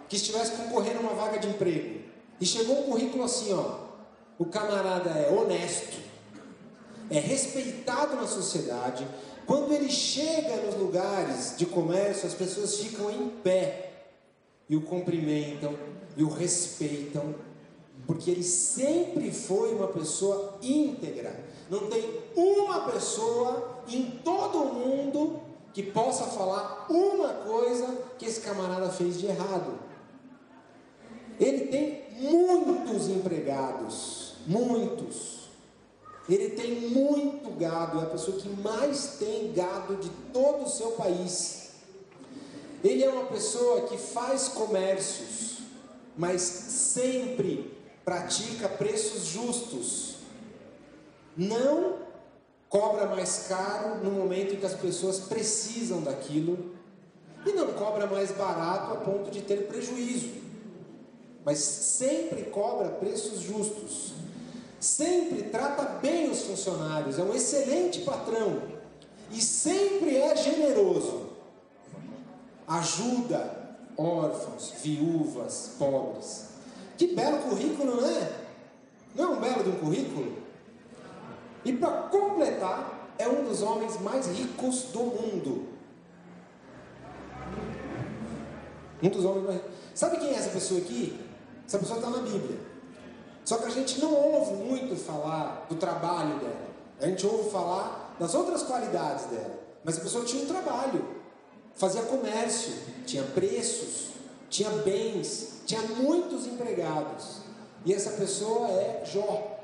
que 0.08 0.16
estivesse 0.16 0.52
concorrendo 0.52 0.98
a 0.98 1.00
uma 1.00 1.14
vaga 1.14 1.38
de 1.38 1.48
emprego 1.48 2.00
e 2.40 2.46
chegou 2.46 2.80
um 2.80 2.82
currículo 2.84 3.24
assim, 3.24 3.52
ó, 3.52 3.86
o 4.38 4.44
camarada 4.44 5.10
é 5.10 5.30
honesto, 5.30 5.96
é 7.10 7.18
respeitado 7.18 8.16
na 8.16 8.26
sociedade, 8.26 9.06
Quando 9.46 9.72
ele 9.72 9.88
chega 9.88 10.56
nos 10.56 10.74
lugares 10.74 11.54
de 11.56 11.64
comércio, 11.66 12.26
as 12.26 12.34
pessoas 12.34 12.78
ficam 12.80 13.08
em 13.08 13.28
pé 13.28 13.92
e 14.68 14.74
o 14.74 14.82
cumprimentam 14.82 15.72
e 16.16 16.24
o 16.24 16.28
respeitam, 16.28 17.32
porque 18.08 18.28
ele 18.28 18.42
sempre 18.42 19.30
foi 19.30 19.72
uma 19.72 19.86
pessoa 19.86 20.58
íntegra. 20.60 21.38
Não 21.70 21.88
tem 21.88 22.20
uma 22.34 22.90
pessoa 22.90 23.82
em 23.88 24.20
todo 24.24 24.62
o 24.62 24.74
mundo 24.74 25.40
que 25.72 25.82
possa 25.82 26.24
falar 26.24 26.86
uma 26.90 27.28
coisa 27.28 27.86
que 28.18 28.26
esse 28.26 28.40
camarada 28.40 28.90
fez 28.90 29.20
de 29.20 29.26
errado. 29.26 29.78
Ele 31.38 31.66
tem 31.66 32.04
muitos 32.18 33.08
empregados, 33.08 34.34
muitos. 34.46 35.48
Ele 36.28 36.50
tem 36.50 36.90
muito 36.90 37.50
gado, 37.50 38.00
é 38.00 38.02
a 38.02 38.06
pessoa 38.06 38.36
que 38.38 38.48
mais 38.48 39.16
tem 39.18 39.52
gado 39.52 39.96
de 39.96 40.08
todo 40.32 40.64
o 40.64 40.68
seu 40.68 40.92
país. 40.92 41.70
Ele 42.82 43.04
é 43.04 43.10
uma 43.10 43.26
pessoa 43.26 43.82
que 43.82 43.96
faz 43.96 44.48
comércios, 44.48 45.58
mas 46.16 46.40
sempre 46.40 47.76
pratica 48.04 48.68
preços 48.68 49.26
justos. 49.26 50.16
Não 51.36 51.98
cobra 52.68 53.06
mais 53.06 53.46
caro 53.48 54.02
no 54.02 54.10
momento 54.10 54.54
em 54.54 54.56
que 54.56 54.66
as 54.66 54.74
pessoas 54.74 55.20
precisam 55.20 56.00
daquilo 56.02 56.74
e 57.44 57.52
não 57.52 57.72
cobra 57.74 58.06
mais 58.06 58.32
barato 58.32 58.92
a 58.92 58.96
ponto 58.96 59.30
de 59.30 59.42
ter 59.42 59.68
prejuízo. 59.68 60.45
Mas 61.46 61.58
sempre 61.58 62.42
cobra 62.46 62.88
preços 62.88 63.40
justos. 63.40 64.14
Sempre 64.80 65.44
trata 65.44 65.84
bem 66.00 66.28
os 66.28 66.42
funcionários, 66.42 67.20
é 67.20 67.22
um 67.22 67.32
excelente 67.32 68.00
patrão 68.00 68.62
e 69.30 69.40
sempre 69.40 70.16
é 70.16 70.34
generoso. 70.34 71.28
Ajuda 72.66 73.76
órfãos, 73.96 74.74
viúvas, 74.82 75.70
pobres. 75.78 76.48
Que 76.98 77.14
belo 77.14 77.38
currículo, 77.44 78.00
não 78.00 78.08
é? 78.08 78.32
Não 79.14 79.24
é 79.24 79.36
um 79.36 79.40
belo 79.40 79.62
de 79.62 79.70
um 79.70 79.76
currículo? 79.76 80.36
E 81.64 81.72
para 81.72 82.02
completar, 82.08 83.14
é 83.18 83.28
um 83.28 83.44
dos 83.44 83.62
homens 83.62 84.00
mais 84.00 84.26
ricos 84.26 84.82
do 84.92 84.98
mundo. 84.98 85.68
Um 89.00 89.08
dos 89.08 89.24
homens 89.24 89.46
mais 89.46 89.60
Sabe 89.94 90.18
quem 90.18 90.30
é 90.30 90.34
essa 90.34 90.50
pessoa 90.50 90.80
aqui? 90.80 91.25
Essa 91.66 91.78
pessoa 91.78 91.98
está 91.98 92.10
na 92.10 92.18
Bíblia. 92.18 92.58
Só 93.44 93.58
que 93.58 93.66
a 93.66 93.70
gente 93.70 94.00
não 94.00 94.12
ouve 94.12 94.54
muito 94.54 94.96
falar 94.96 95.66
do 95.68 95.74
trabalho 95.76 96.38
dela. 96.38 96.66
A 97.00 97.06
gente 97.06 97.26
ouve 97.26 97.50
falar 97.50 98.16
das 98.18 98.34
outras 98.34 98.62
qualidades 98.62 99.26
dela. 99.26 99.58
Mas 99.84 99.98
a 99.98 100.00
pessoa 100.00 100.24
tinha 100.24 100.42
um 100.42 100.46
trabalho, 100.46 101.04
fazia 101.74 102.02
comércio, 102.02 102.72
tinha 103.04 103.22
preços, 103.22 104.10
tinha 104.50 104.70
bens, 104.70 105.62
tinha 105.64 105.80
muitos 105.82 106.46
empregados. 106.46 107.42
E 107.84 107.94
essa 107.94 108.10
pessoa 108.10 108.68
é 108.68 109.04
Jó. 109.04 109.58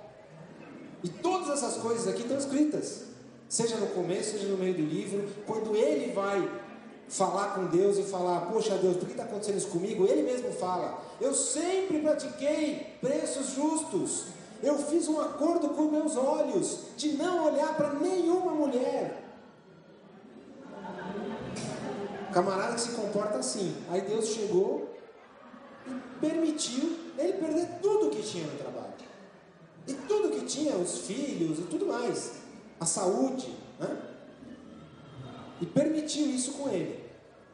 E 1.02 1.08
todas 1.08 1.50
essas 1.50 1.82
coisas 1.82 2.06
aqui 2.06 2.22
estão 2.22 2.38
escritas, 2.38 3.02
seja 3.48 3.76
no 3.76 3.88
começo, 3.88 4.32
seja 4.32 4.46
no 4.46 4.56
meio 4.56 4.74
do 4.74 4.82
livro. 4.82 5.28
Quando 5.44 5.74
ele 5.74 6.12
vai 6.12 6.48
falar 7.12 7.54
com 7.54 7.66
Deus 7.66 7.98
e 7.98 8.02
falar: 8.02 8.46
Poxa 8.46 8.76
Deus, 8.78 8.96
por 8.96 9.04
que 9.04 9.12
está 9.12 9.24
acontecendo 9.24 9.58
isso 9.58 9.68
comigo? 9.68 10.06
Ele 10.06 10.22
mesmo 10.22 10.50
fala: 10.52 11.02
Eu 11.20 11.34
sempre 11.34 12.00
pratiquei 12.00 12.96
preços 13.00 13.54
justos. 13.54 14.24
Eu 14.62 14.78
fiz 14.78 15.08
um 15.08 15.20
acordo 15.20 15.70
com 15.70 15.90
meus 15.90 16.16
olhos 16.16 16.80
de 16.96 17.12
não 17.14 17.46
olhar 17.46 17.76
para 17.76 17.94
nenhuma 17.94 18.52
mulher. 18.52 19.22
Camarada 22.32 22.74
que 22.74 22.80
se 22.80 22.92
comporta 22.92 23.38
assim. 23.38 23.76
Aí 23.90 24.00
Deus 24.02 24.28
chegou 24.28 24.96
e 25.86 25.92
permitiu 26.20 26.96
ele 27.18 27.34
perder 27.34 27.68
tudo 27.82 28.10
que 28.10 28.22
tinha 28.22 28.46
no 28.46 28.56
trabalho. 28.56 28.92
E 29.86 29.92
tudo 29.94 30.30
que 30.30 30.46
tinha, 30.46 30.76
os 30.76 30.98
filhos 30.98 31.58
e 31.58 31.62
tudo 31.62 31.86
mais, 31.86 32.34
a 32.78 32.86
saúde, 32.86 33.52
né? 33.80 33.96
E 35.60 35.66
permitiu 35.66 36.26
isso 36.26 36.52
com 36.52 36.68
ele. 36.68 37.01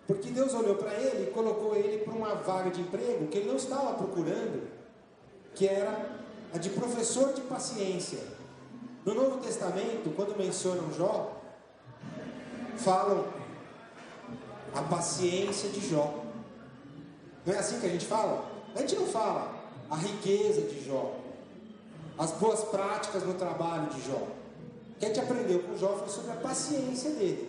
Porque 0.09 0.31
Deus 0.31 0.55
olhou 0.55 0.77
para 0.77 0.95
ele 0.95 1.25
e 1.29 1.33
colocou 1.33 1.77
ele 1.77 1.99
para 1.99 2.15
uma 2.15 2.35
vaga 2.37 2.71
de 2.71 2.81
emprego 2.81 3.27
que 3.27 3.37
ele 3.37 3.49
não 3.49 3.57
estava 3.57 3.93
procurando, 3.93 4.67
que 5.55 5.69
era 5.69 6.17
a 6.55 6.57
de 6.57 6.71
professor 6.71 7.35
de 7.35 7.43
paciência. 7.43 8.19
No 9.05 9.13
Novo 9.13 9.37
Testamento, 9.37 10.11
quando 10.17 10.35
mencionam 10.35 10.91
Jó, 10.95 11.37
falam 12.79 13.27
a 14.75 14.81
paciência 14.81 15.69
de 15.69 15.87
Jó. 15.87 16.25
Não 17.45 17.55
é 17.55 17.59
assim 17.59 17.79
que 17.79 17.87
a 17.87 17.91
gente 17.91 18.07
fala? 18.07 18.51
A 18.75 18.81
gente 18.81 18.97
não 18.97 19.07
fala 19.07 19.57
a 19.91 19.97
riqueza 19.97 20.63
de 20.63 20.87
Jó, 20.87 21.17
as 22.19 22.33
boas 22.33 22.65
práticas 22.65 23.25
no 23.25 23.35
trabalho 23.35 23.91
de 23.91 24.07
Jó. 24.07 24.23
O 24.23 24.99
que 24.99 25.05
a 25.05 25.09
gente 25.09 25.21
aprendeu 25.21 25.63
com 25.65 25.77
Jó 25.77 25.97
foi 25.99 26.09
sobre 26.09 26.31
a 26.31 26.37
paciência 26.37 27.11
dele. 27.11 27.48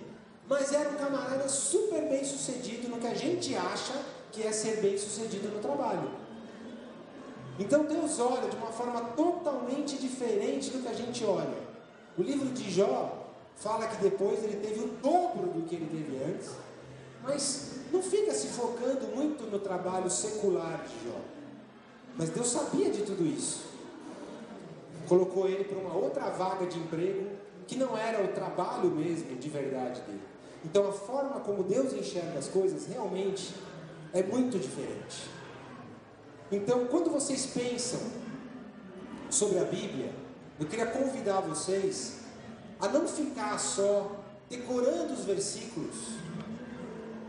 Mas 0.49 0.73
era 0.73 0.89
um 0.89 0.95
camarada 0.95 1.47
super 1.47 2.01
bem 2.09 2.25
sucedido 2.25 2.89
no 2.89 2.97
que 2.97 3.07
a 3.07 3.13
gente 3.13 3.55
acha 3.55 3.93
que 4.31 4.41
é 4.41 4.51
ser 4.51 4.81
bem 4.81 4.97
sucedido 4.97 5.47
no 5.49 5.59
trabalho. 5.59 6.09
Então 7.59 7.85
Deus 7.85 8.19
olha 8.19 8.49
de 8.49 8.55
uma 8.55 8.71
forma 8.71 9.01
totalmente 9.15 9.97
diferente 9.97 10.71
do 10.71 10.81
que 10.81 10.88
a 10.88 10.93
gente 10.93 11.23
olha. 11.23 11.69
O 12.17 12.23
livro 12.23 12.47
de 12.47 12.71
Jó 12.71 13.27
fala 13.55 13.88
que 13.88 14.01
depois 14.01 14.43
ele 14.43 14.57
teve 14.57 14.79
o 14.79 14.88
dobro 14.88 15.51
do 15.51 15.67
que 15.67 15.75
ele 15.75 15.85
teve 15.85 16.23
antes, 16.23 16.49
mas 17.21 17.81
não 17.91 18.01
fica 18.01 18.33
se 18.33 18.47
focando 18.47 19.07
muito 19.15 19.43
no 19.43 19.59
trabalho 19.59 20.09
secular 20.09 20.83
de 20.83 21.09
Jó. 21.09 21.19
Mas 22.17 22.29
Deus 22.29 22.47
sabia 22.47 22.89
de 22.89 23.03
tudo 23.03 23.25
isso 23.25 23.69
colocou 25.09 25.49
ele 25.49 25.63
para 25.63 25.79
uma 25.79 25.95
outra 25.95 26.29
vaga 26.29 26.67
de 26.67 26.77
emprego 26.77 27.27
que 27.65 27.75
não 27.75 27.97
era 27.97 28.23
o 28.23 28.27
trabalho 28.29 28.91
mesmo 28.91 29.35
de 29.35 29.49
verdade 29.49 30.01
dele. 30.01 30.29
Então 30.63 30.88
a 30.88 30.91
forma 30.91 31.39
como 31.39 31.63
Deus 31.63 31.93
enxerga 31.93 32.38
as 32.38 32.48
coisas 32.48 32.88
realmente 32.88 33.54
é 34.13 34.24
muito 34.24 34.58
diferente. 34.60 35.30
Então, 36.52 36.88
quando 36.88 37.12
vocês 37.12 37.45
pensam 37.45 38.00
sobre 39.30 39.60
a 39.60 39.63
Bíblia, 39.63 40.12
eu 40.60 40.65
queria 40.65 40.88
convidar 40.88 41.41
vocês 41.41 42.22
a 42.80 42.88
não 42.88 43.08
ficar 43.08 43.58
só 43.60 44.19
decorando 44.50 45.13
os 45.13 45.26
versículos, 45.26 45.95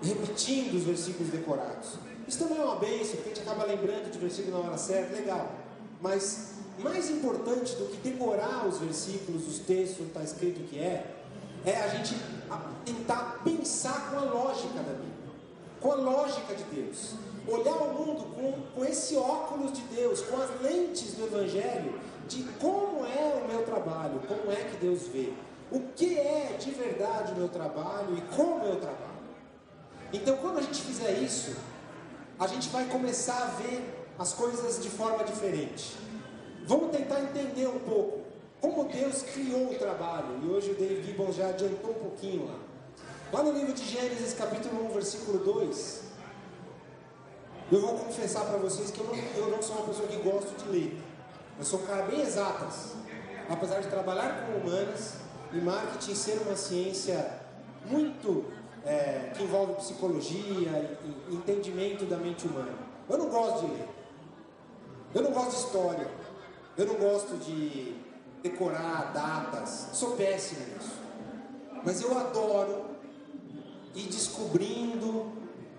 repetindo 0.03 0.75
os 0.75 0.85
versículos 0.85 1.31
decorados. 1.31 1.99
Isso 2.27 2.38
também 2.38 2.59
é 2.59 2.64
uma 2.64 2.77
bênção, 2.77 3.16
porque 3.16 3.31
a 3.31 3.35
gente 3.35 3.40
acaba 3.43 3.64
lembrando 3.64 4.11
de 4.11 4.19
versículo 4.19 4.59
na 4.59 4.69
hora 4.69 4.79
certa, 4.79 5.14
legal. 5.14 5.53
Mas 6.01 6.55
mais 6.79 7.11
importante 7.11 7.75
do 7.75 7.87
que 7.90 7.97
decorar 7.99 8.66
os 8.66 8.79
versículos, 8.79 9.47
os 9.47 9.59
textos, 9.59 10.07
está 10.07 10.23
escrito 10.23 10.66
que 10.69 10.79
é, 10.79 11.19
é 11.64 11.77
a 11.77 11.88
gente 11.88 12.16
tentar 12.85 13.40
pensar 13.44 14.11
com 14.11 14.18
a 14.18 14.23
lógica 14.23 14.75
da 14.75 14.92
Bíblia, 14.92 15.31
com 15.81 15.92
a 15.92 15.96
lógica 15.96 16.55
de 16.55 16.64
Deus. 16.64 17.14
Olhar 17.46 17.75
o 17.75 17.94
mundo 17.94 18.25
com, 18.35 18.53
com 18.75 18.85
esse 18.85 19.16
óculos 19.16 19.73
de 19.73 19.83
Deus, 19.83 20.20
com 20.23 20.37
as 20.40 20.61
lentes 20.61 21.14
do 21.14 21.25
Evangelho, 21.25 21.99
de 22.29 22.42
como 22.61 23.05
é 23.05 23.42
o 23.42 23.49
meu 23.49 23.64
trabalho, 23.64 24.20
como 24.29 24.53
é 24.53 24.57
que 24.57 24.77
Deus 24.77 25.07
vê, 25.09 25.33
o 25.70 25.81
que 25.94 26.18
é 26.18 26.57
de 26.59 26.70
verdade 26.70 27.33
o 27.33 27.37
meu 27.37 27.49
trabalho 27.49 28.16
e 28.16 28.20
como 28.37 28.64
eu 28.64 28.77
trabalho. 28.77 29.11
Então, 30.12 30.37
quando 30.38 30.59
a 30.59 30.62
gente 30.62 30.81
fizer 30.83 31.12
isso, 31.12 31.57
a 32.38 32.46
gente 32.46 32.68
vai 32.68 32.87
começar 32.87 33.42
a 33.42 33.46
ver 33.62 34.09
as 34.18 34.33
coisas 34.33 34.83
de 34.83 34.90
forma 34.90 35.25
diferente. 35.25 35.96
Vamos 36.66 36.94
tentar 36.94 37.20
entender 37.20 37.68
um 37.68 37.79
pouco 37.79 38.19
como 38.61 38.85
Deus 38.85 39.23
criou 39.23 39.70
o 39.70 39.75
trabalho. 39.75 40.38
E 40.42 40.46
hoje 40.46 40.73
o 40.73 40.75
Dave 40.75 41.03
Gibbons 41.03 41.37
já 41.37 41.49
adiantou 41.49 41.90
um 41.90 41.94
pouquinho 41.94 42.46
lá. 42.46 42.59
Lá 43.33 43.42
no 43.42 43.53
livro 43.53 43.73
de 43.73 43.85
Gênesis, 43.85 44.35
capítulo 44.35 44.87
1, 44.87 44.92
versículo 44.92 45.38
2, 45.38 46.03
eu 47.73 47.81
vou 47.81 47.94
confessar 47.99 48.44
para 48.44 48.59
vocês 48.59 48.90
que 48.90 48.99
eu 49.01 49.07
não, 49.07 49.14
eu 49.14 49.51
não 49.51 49.62
sou 49.62 49.77
uma 49.77 49.87
pessoa 49.87 50.09
que 50.09 50.16
gosto 50.16 50.64
de 50.64 50.68
ler. 50.68 51.01
Eu 51.59 51.64
sou 51.64 51.81
um 51.81 51.87
cara 51.87 52.03
bem 52.03 52.20
exatas. 52.20 52.94
Apesar 53.49 53.81
de 53.81 53.88
trabalhar 53.88 54.46
com 54.46 54.59
humanas 54.59 55.14
e 55.53 55.59
marketing 55.59 56.14
ser 56.14 56.40
uma 56.46 56.57
ciência 56.57 57.40
muito 57.87 58.44
é, 58.85 59.33
que 59.35 59.42
envolve 59.42 59.75
psicologia 59.75 60.38
e, 60.38 61.33
e 61.33 61.35
entendimento 61.35 62.05
da 62.05 62.16
mente 62.16 62.46
humana. 62.46 62.73
Eu 63.09 63.18
não 63.18 63.29
gosto 63.29 63.66
de 63.66 63.73
ler. 63.73 63.88
Eu 65.14 65.23
não 65.23 65.33
gosto 65.33 65.51
de 65.51 65.57
história. 65.57 66.11
Eu 66.77 66.87
não 66.87 66.94
gosto 66.94 67.37
de 67.38 67.96
decorar 68.42 69.12
datas, 69.12 69.88
sou 69.92 70.16
péssimo 70.16 70.61
nisso. 70.61 70.92
Mas 71.85 72.00
eu 72.00 72.16
adoro 72.16 72.85
ir 73.94 74.07
descobrindo 74.07 75.33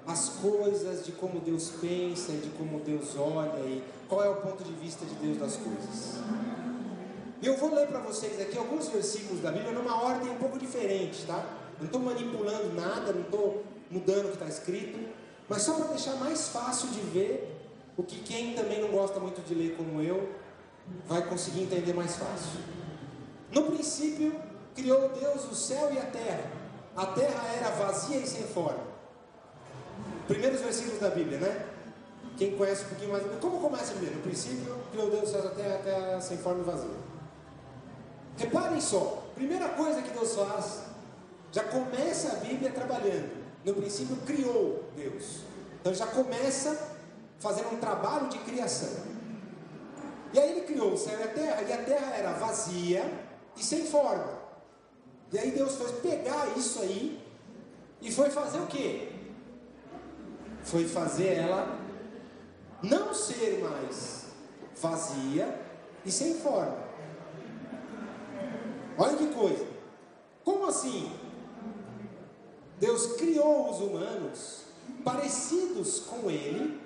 as 0.05 0.29
coisas 0.29 1.05
de 1.05 1.11
como 1.11 1.39
Deus 1.39 1.71
pensa 1.79 2.31
e 2.31 2.37
de 2.37 2.49
como 2.49 2.79
Deus 2.79 3.15
olha 3.17 3.59
e 3.59 3.83
qual 4.09 4.23
é 4.23 4.29
o 4.29 4.35
ponto 4.35 4.63
de 4.63 4.73
vista 4.73 5.05
de 5.05 5.15
Deus 5.15 5.37
das 5.37 5.55
coisas. 5.57 6.19
E 7.41 7.47
eu 7.47 7.57
vou 7.57 7.73
ler 7.73 7.87
para 7.87 7.99
vocês 7.99 8.39
aqui 8.39 8.57
alguns 8.57 8.89
versículos 8.89 9.41
da 9.41 9.51
Bíblia 9.51 9.71
numa 9.71 10.01
ordem 10.03 10.29
um 10.29 10.37
pouco 10.37 10.59
diferente, 10.59 11.25
tá? 11.25 11.43
não 11.81 11.87
estou 11.87 12.01
manipulando 12.01 12.73
nada, 12.73 13.11
não 13.11 13.21
estou 13.21 13.63
mudando 13.89 14.25
o 14.25 14.27
que 14.29 14.35
está 14.35 14.47
escrito, 14.47 14.99
mas 15.49 15.63
só 15.63 15.73
para 15.73 15.87
deixar 15.87 16.15
mais 16.15 16.49
fácil 16.49 16.89
de 16.89 16.99
ver 17.01 17.57
o 17.97 18.03
que 18.03 18.19
quem 18.19 18.53
também 18.53 18.79
não 18.79 18.89
gosta 18.89 19.19
muito 19.19 19.41
de 19.41 19.55
ler 19.55 19.75
como 19.75 20.01
eu 20.01 20.29
vai 21.07 21.21
conseguir 21.27 21.63
entender 21.63 21.93
mais 21.93 22.15
fácil. 22.15 22.59
No 23.51 23.63
princípio, 23.63 24.33
criou 24.75 25.09
Deus 25.09 25.51
o 25.51 25.55
céu 25.55 25.91
e 25.93 25.99
a 25.99 26.05
terra. 26.05 26.49
A 26.95 27.05
terra 27.07 27.47
era 27.55 27.69
vazia 27.71 28.17
e 28.17 28.27
sem 28.27 28.43
forma. 28.43 28.91
Primeiros 30.27 30.61
versículos 30.61 30.99
da 30.99 31.09
Bíblia, 31.09 31.39
né? 31.39 31.65
Quem 32.37 32.55
conhece 32.55 32.85
um 32.85 32.87
pouquinho 32.89 33.11
mais. 33.11 33.23
Como 33.39 33.59
começa 33.59 33.91
a 33.91 33.95
Bíblia? 33.95 34.15
No 34.15 34.21
princípio, 34.21 34.75
criou 34.91 35.09
Deus 35.09 35.29
o 35.29 35.31
céu 35.31 35.43
e 35.43 35.47
a 35.47 35.51
terra, 35.51 35.75
a 35.75 35.79
terra 35.79 36.21
sem 36.21 36.37
forma 36.37 36.61
e 36.61 36.63
vazia. 36.63 37.11
Reparem 38.37 38.81
só, 38.81 39.27
primeira 39.35 39.69
coisa 39.69 40.01
que 40.01 40.09
Deus 40.11 40.33
faz, 40.35 40.81
já 41.51 41.63
começa 41.63 42.31
a 42.31 42.35
Bíblia 42.35 42.71
trabalhando. 42.71 43.41
No 43.63 43.73
princípio 43.73 44.15
criou 44.25 44.83
Deus. 44.95 45.41
Então 45.79 45.93
já 45.93 46.07
começa 46.07 46.77
fazendo 47.39 47.73
um 47.73 47.77
trabalho 47.77 48.29
de 48.29 48.37
criação. 48.39 49.11
E 50.33 50.39
aí 50.39 50.51
ele 50.51 50.61
criou 50.61 50.93
o 50.93 50.97
céu 50.97 51.19
e 51.19 51.23
a 51.23 51.27
terra, 51.27 51.61
e 51.61 51.73
a 51.73 51.83
terra 51.83 52.15
era 52.15 52.33
vazia 52.33 53.03
e 53.55 53.63
sem 53.63 53.85
forma. 53.85 54.39
E 55.31 55.37
aí 55.37 55.51
Deus 55.51 55.75
foi 55.75 55.91
pegar 56.01 56.57
isso 56.57 56.81
aí 56.81 57.21
e 58.01 58.11
foi 58.11 58.29
fazer 58.29 58.59
o 58.59 58.67
quê? 58.67 59.11
Foi 60.63 60.87
fazer 60.87 61.33
ela 61.35 61.79
não 62.81 63.13
ser 63.13 63.61
mais 63.63 64.25
vazia 64.81 65.59
e 66.05 66.11
sem 66.11 66.35
forma. 66.35 66.77
Olha 68.97 69.17
que 69.17 69.27
coisa. 69.27 69.65
Como 70.43 70.65
assim? 70.65 71.11
Deus 72.79 73.15
criou 73.15 73.69
os 73.69 73.79
humanos 73.79 74.63
parecidos 75.03 75.99
com 75.99 76.29
Ele 76.29 76.81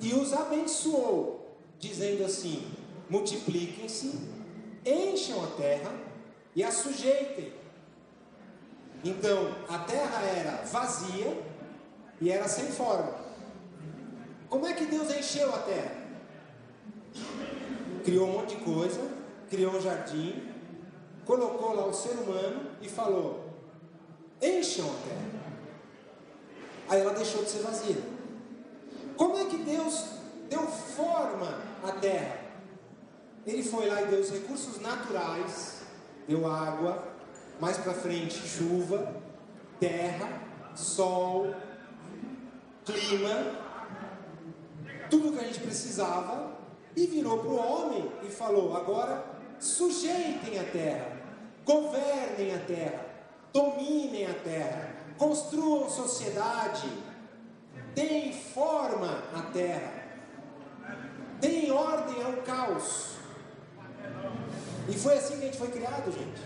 e 0.00 0.12
os 0.12 0.32
abençoou, 0.32 1.43
dizendo 1.78 2.24
assim: 2.24 2.70
multipliquem-se, 3.08 4.18
encham 4.84 5.42
a 5.44 5.46
terra 5.48 5.92
e 6.54 6.62
a 6.62 6.70
sujeitem. 6.70 7.52
Então, 9.04 9.54
a 9.68 9.78
terra 9.80 10.22
era 10.22 10.64
vazia 10.64 11.36
e 12.20 12.30
era 12.30 12.48
sem 12.48 12.66
forma. 12.66 13.14
Como 14.48 14.66
é 14.66 14.72
que 14.72 14.86
Deus 14.86 15.14
encheu 15.14 15.54
a 15.54 15.58
terra? 15.58 16.04
Criou 18.04 18.28
um 18.28 18.32
monte 18.32 18.56
de 18.56 18.62
coisa, 18.62 19.00
criou 19.50 19.74
um 19.74 19.80
jardim, 19.80 20.48
colocou 21.24 21.74
lá 21.74 21.86
o 21.86 21.92
ser 21.92 22.12
humano 22.12 22.70
e 22.80 22.88
falou: 22.88 23.50
encham 24.40 24.86
a 24.86 25.08
terra. 25.08 25.34
Aí 26.88 27.00
ela 27.00 27.14
deixou 27.14 27.42
de 27.42 27.50
ser 27.50 27.62
vazia. 27.62 27.96
Como 29.16 29.36
é 29.38 29.44
que 29.46 29.58
Deus 29.58 30.04
deu 30.48 30.66
forma 30.66 31.60
à 31.82 31.92
terra? 31.92 32.38
Ele 33.46 33.62
foi 33.62 33.88
lá 33.88 34.02
e 34.02 34.06
deu 34.06 34.20
os 34.20 34.30
recursos 34.30 34.80
naturais, 34.80 35.82
deu 36.26 36.50
água, 36.50 37.14
mais 37.60 37.76
para 37.76 37.92
frente 37.92 38.34
chuva, 38.34 39.14
terra, 39.78 40.40
sol, 40.74 41.54
clima, 42.84 43.60
tudo 45.10 45.32
que 45.32 45.44
a 45.44 45.46
gente 45.46 45.60
precisava, 45.60 46.52
e 46.96 47.06
virou 47.06 47.38
para 47.38 47.48
o 47.48 47.56
homem 47.56 48.12
e 48.22 48.28
falou: 48.28 48.76
agora 48.76 49.24
sujeitem 49.58 50.58
a 50.58 50.64
terra, 50.64 51.16
governem 51.64 52.54
a 52.54 52.58
terra, 52.58 53.06
dominem 53.52 54.26
a 54.26 54.34
terra, 54.34 54.94
construam 55.18 55.88
sociedade, 55.88 56.88
deem 57.94 58.32
forma 58.32 59.22
à 59.34 59.42
terra, 59.52 60.03
deem 61.48 61.70
ordem 61.70 62.22
ao 62.22 62.32
caos. 62.42 63.14
E 64.88 64.92
foi 64.94 65.14
assim 65.14 65.36
que 65.36 65.42
a 65.42 65.46
gente 65.46 65.58
foi 65.58 65.68
criado, 65.68 66.10
gente. 66.12 66.42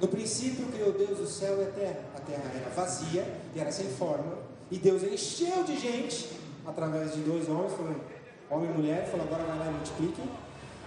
No 0.00 0.08
princípio 0.08 0.66
criou 0.66 0.92
Deus 0.92 1.18
o 1.18 1.26
céu 1.26 1.60
e 1.60 1.64
a 1.64 1.70
terra. 1.70 2.00
A 2.16 2.20
terra 2.20 2.50
era 2.54 2.70
vazia 2.70 3.26
e 3.54 3.60
era 3.60 3.72
sem 3.72 3.88
forma. 3.88 4.38
E 4.70 4.78
Deus 4.78 5.02
encheu 5.02 5.64
de 5.64 5.78
gente 5.78 6.28
através 6.66 7.14
de 7.14 7.20
dois 7.22 7.48
homens, 7.48 7.72
falando, 7.72 8.00
homem 8.50 8.70
e 8.70 8.74
mulher, 8.74 9.10
falou 9.10 9.26
agora 9.26 9.44
vai 9.44 9.58
lá 9.58 9.66
e 9.66 9.70
multipliquem. 9.70 10.24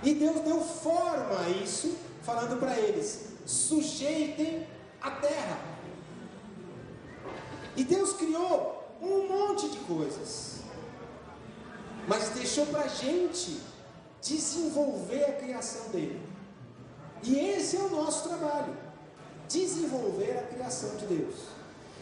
E 0.04 0.14
Deus 0.14 0.42
deu 0.42 0.62
forma 0.62 1.40
a 1.46 1.50
isso, 1.50 1.98
falando 2.22 2.60
para 2.60 2.78
eles: 2.80 3.34
sujeitem 3.46 4.66
a 5.02 5.12
terra. 5.12 5.60
E 7.76 7.84
Deus 7.84 8.14
criou 8.14 8.98
um 9.02 9.28
monte 9.28 9.70
de 9.70 9.78
coisas, 9.80 10.61
mas 12.08 12.30
deixou 12.30 12.66
para 12.68 12.82
a 12.82 12.88
gente 12.88 13.62
desenvolver 14.22 15.24
a 15.26 15.34
criação 15.34 15.90
dele. 15.90 16.22
E 17.24 17.38
esse 17.38 17.78
é 17.78 17.80
o 17.80 17.90
nosso 17.90 18.28
trabalho: 18.28 18.76
desenvolver 19.48 20.40
a 20.40 20.54
criação 20.54 20.96
de 20.98 21.06
Deus. 21.06 21.36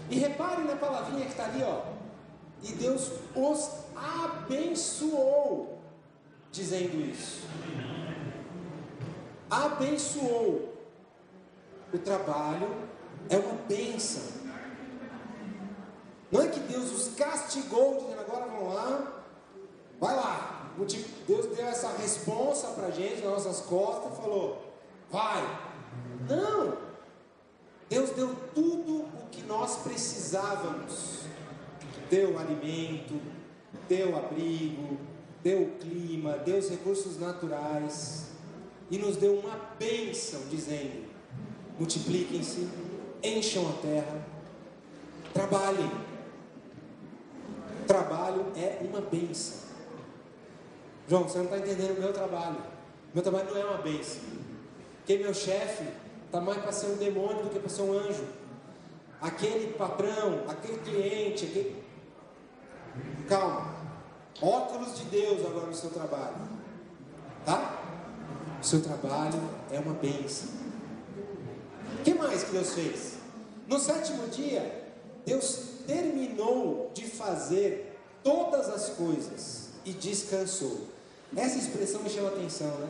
E 0.10 0.18
reparem 0.18 0.66
na 0.66 0.76
palavrinha 0.76 1.26
que 1.26 1.32
está 1.32 1.46
ali, 1.46 1.62
ó. 1.64 1.84
E 2.64 2.74
Deus 2.74 3.12
os 3.36 3.70
abençoou, 3.96 5.80
dizendo 6.52 7.00
isso. 7.00 7.44
Abençoou. 9.50 10.78
O 11.92 11.98
trabalho 11.98 12.88
é 13.30 13.38
uma 13.38 13.56
bênção. 13.68 14.40
Não 16.32 16.42
é 16.42 16.48
que 16.48 16.60
Deus 16.60 16.92
os 16.92 17.16
castigou, 17.16 17.96
dizendo 17.96 18.22
agora 18.22 18.46
vão 18.46 18.74
lá, 18.74 19.19
vai 20.00 20.16
lá. 20.16 20.72
Deus 21.28 21.46
deu 21.48 21.66
essa 21.68 21.90
resposta 21.98 22.68
para 22.70 22.90
gente 22.90 23.22
nas 23.22 23.46
nossas 23.46 23.62
costas 23.62 24.14
e 24.14 24.22
falou: 24.22 24.62
vai. 25.12 25.42
Não. 26.28 26.78
Deus 27.90 28.12
deu 28.12 28.36
tudo 28.54 29.02
o 29.02 29.28
que 29.32 29.42
nós 29.44 29.78
precisávamos. 29.78 31.20
Deu 32.10 32.40
alimento, 32.40 33.20
deu 33.88 34.18
abrigo, 34.18 34.98
deu 35.44 35.74
clima, 35.80 36.38
deu 36.38 36.58
os 36.58 36.70
recursos 36.70 37.20
naturais 37.20 38.28
e 38.90 38.98
nos 38.98 39.18
deu 39.18 39.36
uma 39.36 39.56
bênção, 39.78 40.42
dizendo: 40.50 41.08
multipliquem-se, 41.78 42.68
encham 43.22 43.68
a 43.70 43.74
terra, 43.82 44.26
trabalhem. 45.34 45.92
Trabalho 47.88 48.46
é 48.56 48.86
uma 48.88 49.02
bênção. 49.02 49.69
João, 51.10 51.24
você 51.24 51.40
não 51.40 51.46
está 51.46 51.58
entendendo 51.58 51.98
o 51.98 52.02
meu 52.02 52.14
trabalho. 52.14 52.58
Meu 53.16 53.24
trabalho 53.24 53.50
não 53.50 53.58
é 53.58 53.66
uma 53.66 53.80
bênção. 53.80 54.22
Porque 54.98 55.18
meu 55.18 55.34
chefe 55.34 55.84
está 56.28 56.40
mais 56.40 56.62
para 56.62 56.72
ser 56.72 56.86
um 56.86 56.98
demônio 56.98 57.46
do 57.46 57.50
que 57.50 57.58
para 57.58 57.68
ser 57.68 57.82
um 57.82 57.98
anjo. 57.98 58.24
Aquele 59.20 59.74
patrão, 59.74 60.44
aquele 60.48 60.78
cliente, 60.78 61.46
aquele. 61.46 61.84
Calma. 63.28 63.74
Óculos 64.40 65.00
de 65.00 65.06
Deus 65.06 65.44
agora 65.48 65.66
no 65.66 65.74
seu 65.74 65.90
trabalho. 65.90 66.36
Tá? 67.44 67.82
O 68.62 68.64
seu 68.64 68.82
trabalho 68.82 69.42
é 69.72 69.80
uma 69.80 69.96
bênção. 69.96 70.50
O 72.00 72.04
que 72.04 72.14
mais 72.14 72.44
que 72.44 72.52
Deus 72.52 72.74
fez? 72.76 73.18
No 73.68 73.80
sétimo 73.80 74.28
dia, 74.28 74.94
Deus 75.26 75.70
terminou 75.88 76.92
de 76.94 77.08
fazer 77.08 78.00
todas 78.24 78.70
as 78.70 78.90
coisas 78.90 79.72
e 79.84 79.92
descansou. 79.92 80.99
Essa 81.36 81.58
expressão 81.58 82.02
me 82.02 82.10
chama 82.10 82.30
a 82.30 82.32
atenção, 82.32 82.70
né? 82.80 82.90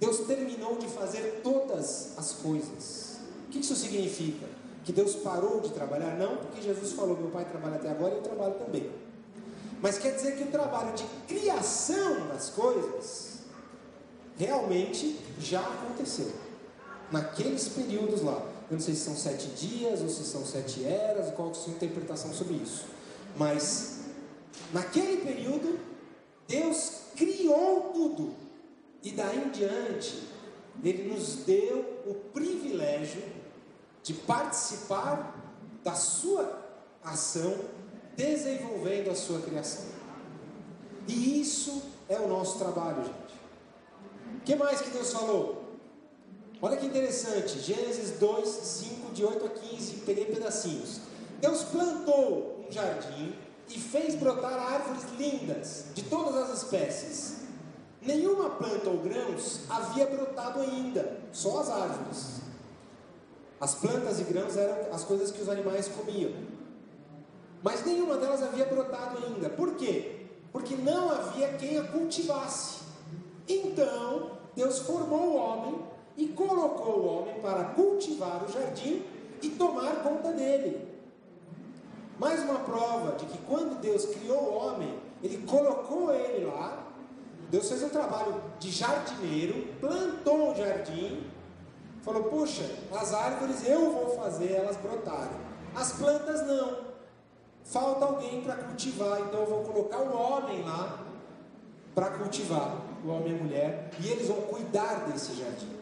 Deus 0.00 0.20
terminou 0.20 0.76
de 0.76 0.86
fazer 0.88 1.40
todas 1.42 2.12
as 2.16 2.32
coisas. 2.32 3.18
O 3.46 3.50
que 3.50 3.60
isso 3.60 3.74
significa? 3.76 4.46
Que 4.84 4.92
Deus 4.92 5.14
parou 5.16 5.60
de 5.60 5.70
trabalhar? 5.70 6.16
Não, 6.16 6.36
porque 6.36 6.60
Jesus 6.60 6.92
falou: 6.92 7.16
Meu 7.16 7.30
pai 7.30 7.44
trabalha 7.44 7.76
até 7.76 7.90
agora 7.90 8.14
e 8.14 8.16
eu 8.18 8.22
trabalho 8.22 8.54
também. 8.54 8.90
Mas 9.80 9.98
quer 9.98 10.14
dizer 10.14 10.36
que 10.36 10.44
o 10.44 10.50
trabalho 10.50 10.94
de 10.94 11.04
criação 11.26 12.28
das 12.28 12.50
coisas 12.50 13.34
realmente 14.38 15.18
já 15.38 15.60
aconteceu. 15.60 16.32
Naqueles 17.10 17.68
períodos 17.68 18.22
lá. 18.22 18.42
Eu 18.70 18.78
não 18.78 18.80
sei 18.80 18.94
se 18.94 19.02
são 19.02 19.14
sete 19.14 19.48
dias 19.48 20.00
ou 20.00 20.08
se 20.08 20.24
são 20.24 20.44
sete 20.44 20.84
eras, 20.84 21.32
qual 21.34 21.48
é 21.48 21.50
a 21.50 21.54
sua 21.54 21.74
interpretação 21.74 22.32
sobre 22.32 22.54
isso. 22.54 22.86
Mas 23.36 24.00
naquele 24.72 25.18
período, 25.18 25.78
Deus 26.46 27.00
criou 27.16 27.92
tudo. 27.92 28.34
E 29.02 29.10
daí 29.10 29.44
em 29.44 29.50
diante, 29.50 30.28
Ele 30.82 31.12
nos 31.12 31.36
deu 31.44 32.02
o 32.06 32.14
privilégio 32.32 33.22
de 34.02 34.14
participar 34.14 35.34
da 35.82 35.94
sua 35.94 36.62
ação, 37.02 37.54
desenvolvendo 38.16 39.10
a 39.10 39.14
sua 39.14 39.40
criação. 39.40 39.86
E 41.06 41.40
isso 41.40 41.82
é 42.08 42.18
o 42.18 42.28
nosso 42.28 42.58
trabalho, 42.58 43.04
gente. 43.04 43.34
O 44.36 44.40
que 44.40 44.56
mais 44.56 44.80
que 44.80 44.90
Deus 44.90 45.12
falou? 45.12 45.64
Olha 46.62 46.76
que 46.76 46.86
interessante, 46.86 47.60
Gênesis 47.60 48.18
2, 48.18 48.48
5, 48.48 49.12
de 49.12 49.24
8 49.24 49.44
a 49.44 49.48
15, 49.50 49.96
peguei 50.06 50.24
pedacinhos. 50.26 51.00
Deus 51.40 51.62
plantou 51.64 52.64
um 52.66 52.72
jardim 52.72 53.34
e 53.68 53.78
fez 53.78 54.14
brotar 54.14 54.52
árvores 54.52 55.04
lindas, 55.18 55.86
de 55.94 56.02
todas 56.04 56.36
as 56.36 56.62
espécies. 56.62 57.36
Nenhuma 58.02 58.50
planta 58.50 58.90
ou 58.90 58.98
grãos 58.98 59.60
havia 59.68 60.06
brotado 60.06 60.60
ainda, 60.60 61.20
só 61.32 61.60
as 61.60 61.70
árvores. 61.70 62.40
As 63.60 63.74
plantas 63.74 64.20
e 64.20 64.24
grãos 64.24 64.56
eram 64.56 64.92
as 64.92 65.04
coisas 65.04 65.30
que 65.30 65.40
os 65.40 65.48
animais 65.48 65.88
comiam. 65.88 66.32
Mas 67.62 67.84
nenhuma 67.86 68.18
delas 68.18 68.42
havia 68.42 68.66
brotado 68.66 69.24
ainda. 69.24 69.48
Por 69.48 69.74
quê? 69.76 70.26
Porque 70.52 70.76
não 70.76 71.10
havia 71.10 71.54
quem 71.54 71.78
a 71.78 71.84
cultivasse. 71.84 72.82
Então, 73.48 74.32
Deus 74.54 74.80
formou 74.80 75.30
o 75.30 75.36
homem 75.36 75.78
e 76.16 76.28
colocou 76.28 76.98
o 76.98 77.06
homem 77.06 77.40
para 77.40 77.64
cultivar 77.70 78.44
o 78.44 78.52
jardim 78.52 79.02
e 79.40 79.48
tomar 79.50 80.02
conta 80.02 80.30
dele. 80.32 80.93
Mais 82.18 82.42
uma 82.42 82.60
prova 82.60 83.16
de 83.16 83.26
que 83.26 83.38
quando 83.38 83.80
Deus 83.80 84.06
criou 84.06 84.38
o 84.38 84.54
homem, 84.54 84.98
ele 85.22 85.44
colocou 85.46 86.12
ele 86.12 86.44
lá. 86.46 86.84
Deus 87.50 87.68
fez 87.68 87.82
um 87.82 87.88
trabalho 87.88 88.40
de 88.58 88.70
jardineiro, 88.70 89.74
plantou 89.80 90.50
um 90.50 90.54
jardim, 90.54 91.24
falou: 92.02 92.24
Puxa, 92.24 92.68
as 92.92 93.12
árvores 93.12 93.66
eu 93.66 93.92
vou 93.92 94.16
fazer 94.16 94.52
elas 94.52 94.76
brotarem, 94.76 95.38
as 95.74 95.92
plantas 95.92 96.46
não. 96.46 96.94
Falta 97.64 98.04
alguém 98.04 98.42
para 98.42 98.56
cultivar, 98.56 99.20
então 99.20 99.40
eu 99.40 99.46
vou 99.46 99.62
colocar 99.64 99.98
o 99.98 100.14
homem 100.14 100.62
lá 100.62 100.98
para 101.94 102.10
cultivar, 102.10 102.76
o 103.04 103.08
homem 103.08 103.32
e 103.32 103.38
a 103.38 103.42
mulher, 103.42 103.90
e 104.00 104.08
eles 104.08 104.28
vão 104.28 104.42
cuidar 104.42 105.06
desse 105.06 105.34
jardim. 105.34 105.72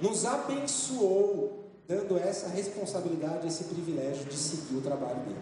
Nos 0.00 0.24
abençoou 0.24 1.57
dando 1.88 2.18
essa 2.18 2.48
responsabilidade, 2.48 3.48
esse 3.48 3.64
privilégio 3.64 4.26
de 4.26 4.36
seguir 4.36 4.76
o 4.76 4.82
trabalho 4.82 5.20
dele. 5.20 5.40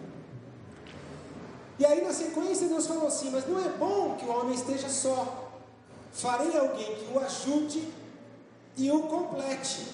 E 1.77 1.85
aí 1.85 2.01
na 2.01 2.13
sequência 2.13 2.69
Deus 2.69 2.87
falou 2.87 3.07
assim: 3.07 3.29
Mas 3.29 3.45
não 3.45 3.59
é 3.59 3.67
bom 3.77 4.15
que 4.15 4.25
o 4.25 4.29
homem 4.29 4.55
esteja 4.55 4.87
só. 4.87 5.51
Farei 6.13 6.57
alguém 6.57 6.95
que 6.95 7.13
o 7.13 7.19
ajude 7.19 7.87
e 8.77 8.89
o 8.89 9.03
complete. 9.03 9.87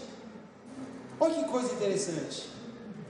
Olha 1.19 1.43
que 1.43 1.49
coisa 1.49 1.73
interessante. 1.73 2.49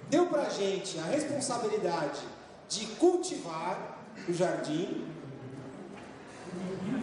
Deu 0.10 0.28
para 0.28 0.44
a 0.44 0.50
gente 0.50 0.98
a 1.00 1.04
responsabilidade 1.04 2.22
de 2.70 2.86
cultivar 2.96 4.00
o 4.28 4.34
jardim, 4.34 5.06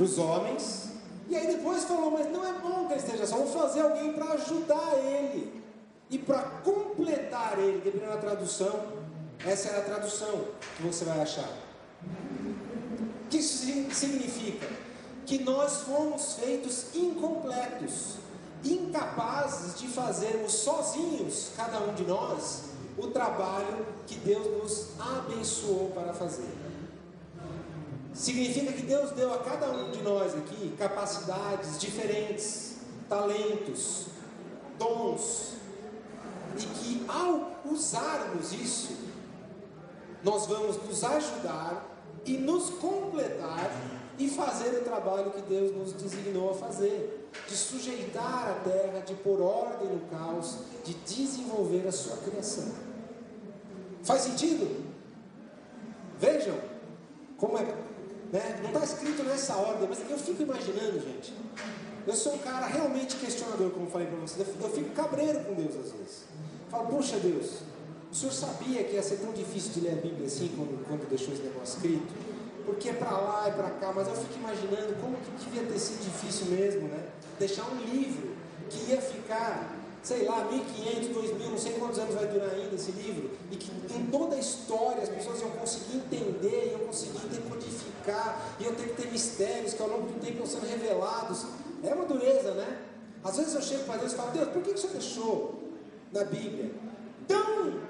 os 0.01 0.17
homens, 0.17 0.89
e 1.29 1.37
aí 1.37 1.49
depois 1.49 1.85
falou: 1.85 2.11
Mas 2.13 2.33
não 2.33 2.47
é 2.47 2.53
bom 2.55 2.87
que 2.87 2.95
ele 2.95 3.01
esteja 3.01 3.27
só, 3.27 3.37
vou 3.37 3.47
fazer 3.47 3.83
alguém 3.83 4.15
para 4.15 4.33
ajudar 4.33 4.97
ele 5.05 5.61
e 6.11 6.19
para 6.19 6.43
completar 6.43 7.59
ele, 7.59 7.81
dependendo 7.85 8.13
da 8.13 8.19
tradução, 8.19 8.85
essa 9.47 9.69
é 9.69 9.79
a 9.79 9.85
tradução 9.85 10.45
que 10.77 10.83
você 10.83 11.05
vai 11.05 11.21
achar. 11.21 11.49
O 13.25 13.29
que 13.31 13.39
isso 13.39 13.65
significa? 13.95 14.67
Que 15.25 15.39
nós 15.39 15.83
fomos 15.83 16.35
feitos 16.35 16.95
incompletos, 16.95 18.17
incapazes 18.65 19.79
de 19.79 19.87
fazermos 19.87 20.53
sozinhos, 20.53 21.53
cada 21.57 21.79
um 21.79 21.95
de 21.95 22.03
nós, 22.03 22.65
o 22.99 23.07
trabalho 23.07 23.87
que 24.07 24.17
Deus 24.17 24.47
nos 24.61 24.89
abençoou 24.99 25.93
para 25.95 26.13
fazer. 26.13 26.51
Significa 28.13 28.73
que 28.73 28.83
Deus 28.83 29.13
deu 29.13 29.33
a 29.33 29.39
cada 29.39 29.71
um 29.71 29.93
de 29.93 30.03
nós 30.03 30.35
aqui 30.35 30.75
capacidades 30.77 31.79
diferentes, 31.79 32.79
talentos, 33.09 34.07
dons, 34.77 35.60
e 36.59 36.67
que 36.67 37.05
ao 37.09 37.61
usarmos 37.65 38.53
isso, 38.53 38.97
nós 40.23 40.47
vamos 40.47 40.77
nos 40.83 41.03
ajudar 41.03 41.87
e 42.25 42.37
nos 42.37 42.71
completar 42.71 43.71
e 44.19 44.29
fazer 44.29 44.81
o 44.81 44.85
trabalho 44.85 45.31
que 45.31 45.41
Deus 45.43 45.75
nos 45.75 45.93
designou 45.95 46.51
a 46.51 46.55
fazer, 46.55 47.31
de 47.49 47.57
sujeitar 47.57 48.49
a 48.51 48.69
terra, 48.69 49.01
de 49.01 49.15
pôr 49.15 49.41
ordem 49.41 49.89
no 49.89 50.01
caos, 50.09 50.59
de 50.85 50.93
desenvolver 50.93 51.87
a 51.89 51.93
sua 51.93 52.19
criação. 52.19 52.71
Faz 54.03 54.23
sentido? 54.23 54.85
Vejam 56.19 56.55
como 57.39 57.57
é, 57.57 57.63
né? 58.31 58.61
não 58.63 58.71
está 58.71 58.85
escrito 58.85 59.23
nessa 59.23 59.57
ordem, 59.57 59.89
mas 59.89 59.99
eu 60.11 60.19
fico 60.19 60.43
imaginando, 60.43 61.01
gente. 61.01 61.33
Eu 62.11 62.17
sou 62.17 62.35
um 62.35 62.39
cara 62.39 62.67
realmente 62.67 63.15
questionador, 63.15 63.71
como 63.71 63.89
falei 63.89 64.09
para 64.09 64.17
vocês. 64.17 64.45
Eu 64.61 64.71
fico 64.71 64.91
cabreiro 64.91 65.45
com 65.45 65.55
Deus 65.55 65.77
às 65.77 65.93
vezes. 65.93 66.25
Fala, 66.69 66.89
puxa 66.89 67.17
Deus, 67.21 67.61
o 68.11 68.15
senhor 68.15 68.33
sabia 68.33 68.83
que 68.83 68.95
ia 68.95 69.03
ser 69.03 69.19
tão 69.19 69.33
difícil 69.33 69.75
de 69.75 69.81
ler 69.83 69.93
a 69.93 70.03
Bíblia 70.03 70.27
assim 70.27 70.51
quando, 70.57 70.85
quando 70.89 71.09
deixou 71.09 71.33
esse 71.33 71.45
negócio 71.45 71.77
escrito? 71.77 72.13
Porque 72.67 72.89
é 72.89 72.95
para 72.95 73.13
lá 73.13 73.49
e 73.49 73.53
para 73.53 73.71
cá, 73.71 73.93
mas 73.95 74.09
eu 74.09 74.17
fico 74.17 74.41
imaginando 74.41 75.01
como 75.01 75.17
que 75.19 75.31
devia 75.45 75.63
ter 75.71 75.79
sido 75.79 76.03
difícil 76.03 76.47
mesmo, 76.47 76.89
né? 76.89 77.11
Deixar 77.39 77.71
um 77.71 77.77
livro 77.77 78.35
que 78.69 78.91
ia 78.91 79.01
ficar, 79.01 79.73
sei 80.03 80.25
lá, 80.25 80.47
1500, 80.47 81.09
2000, 81.11 81.49
não 81.49 81.59
sei 81.59 81.73
quantos 81.75 81.99
anos 82.01 82.17
vai 82.17 82.27
durar 82.27 82.51
ainda 82.51 82.75
esse 82.75 82.91
livro, 82.91 83.31
e 83.53 83.57
que 83.57 83.71
em 83.95 84.07
toda 84.07 84.35
a 84.35 84.39
história 84.41 85.01
as 85.01 85.09
pessoas 85.09 85.41
iam 85.41 85.51
conseguir 85.51 85.99
entender, 85.99 86.73
iam 86.73 86.89
conseguir 86.89 87.21
decodificar, 87.29 88.57
iam 88.59 88.75
ter 88.75 88.89
que 88.89 89.01
ter 89.01 89.13
mistérios 89.13 89.75
que 89.75 89.83
ao 89.83 89.89
longo 89.89 90.09
do 90.09 90.21
tempo 90.21 90.39
iam 90.39 90.47
sendo 90.47 90.67
revelados. 90.67 91.47
É 91.83 91.95
uma 91.95 92.05
dureza, 92.05 92.53
né? 92.55 92.79
Às 93.23 93.37
vezes 93.37 93.55
eu 93.55 93.63
chego 93.63 93.85
para 93.85 93.99
Deus 93.99 94.13
e 94.13 94.17
falo, 94.17 94.31
Deus, 94.31 94.49
por 94.49 94.63
que, 94.63 94.77
Senhor 94.77 94.93
deixou 94.93 95.63
na 96.13 96.25
Bíblia 96.25 96.73
tão 97.29 97.81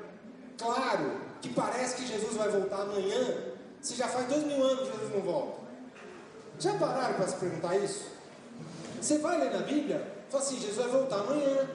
claro 0.58 1.20
que 1.40 1.48
parece 1.50 1.96
que 1.96 2.06
Jesus 2.06 2.34
vai 2.34 2.48
voltar 2.48 2.82
amanhã, 2.82 3.38
se 3.80 3.94
já 3.94 4.06
faz 4.08 4.26
dois 4.28 4.44
mil 4.44 4.62
anos 4.62 4.88
que 4.88 4.96
Jesus 4.96 5.14
não 5.14 5.22
volta. 5.22 5.60
Já 6.58 6.74
pararam 6.74 7.14
para 7.14 7.28
se 7.28 7.36
perguntar 7.36 7.76
isso? 7.76 8.06
Você 9.00 9.18
vai 9.18 9.38
ler 9.38 9.50
na 9.50 9.62
Bíblia, 9.62 10.06
fala 10.28 10.44
assim, 10.44 10.60
Jesus 10.60 10.76
vai 10.76 10.88
voltar 10.88 11.20
amanhã, 11.20 11.68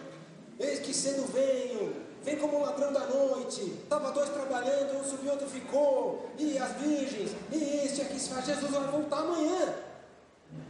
eis 0.59 0.79
que 0.79 0.93
cedo 0.93 1.25
venho, 1.33 1.95
vem 2.23 2.37
como 2.37 2.61
ladrão 2.61 2.93
da 2.93 3.07
noite, 3.07 3.61
estava 3.83 4.11
dois 4.11 4.29
trabalhando, 4.29 4.99
um 4.99 5.03
subiu, 5.03 5.31
outro 5.31 5.47
ficou, 5.47 6.29
e 6.37 6.57
as 6.57 6.73
virgens, 6.73 7.31
e 7.51 7.81
este 7.83 8.01
aqui 8.01 8.19
se 8.19 8.29
faz, 8.29 8.45
Jesus 8.45 8.69
vai 8.69 8.87
voltar 8.91 9.19
amanhã. 9.19 9.73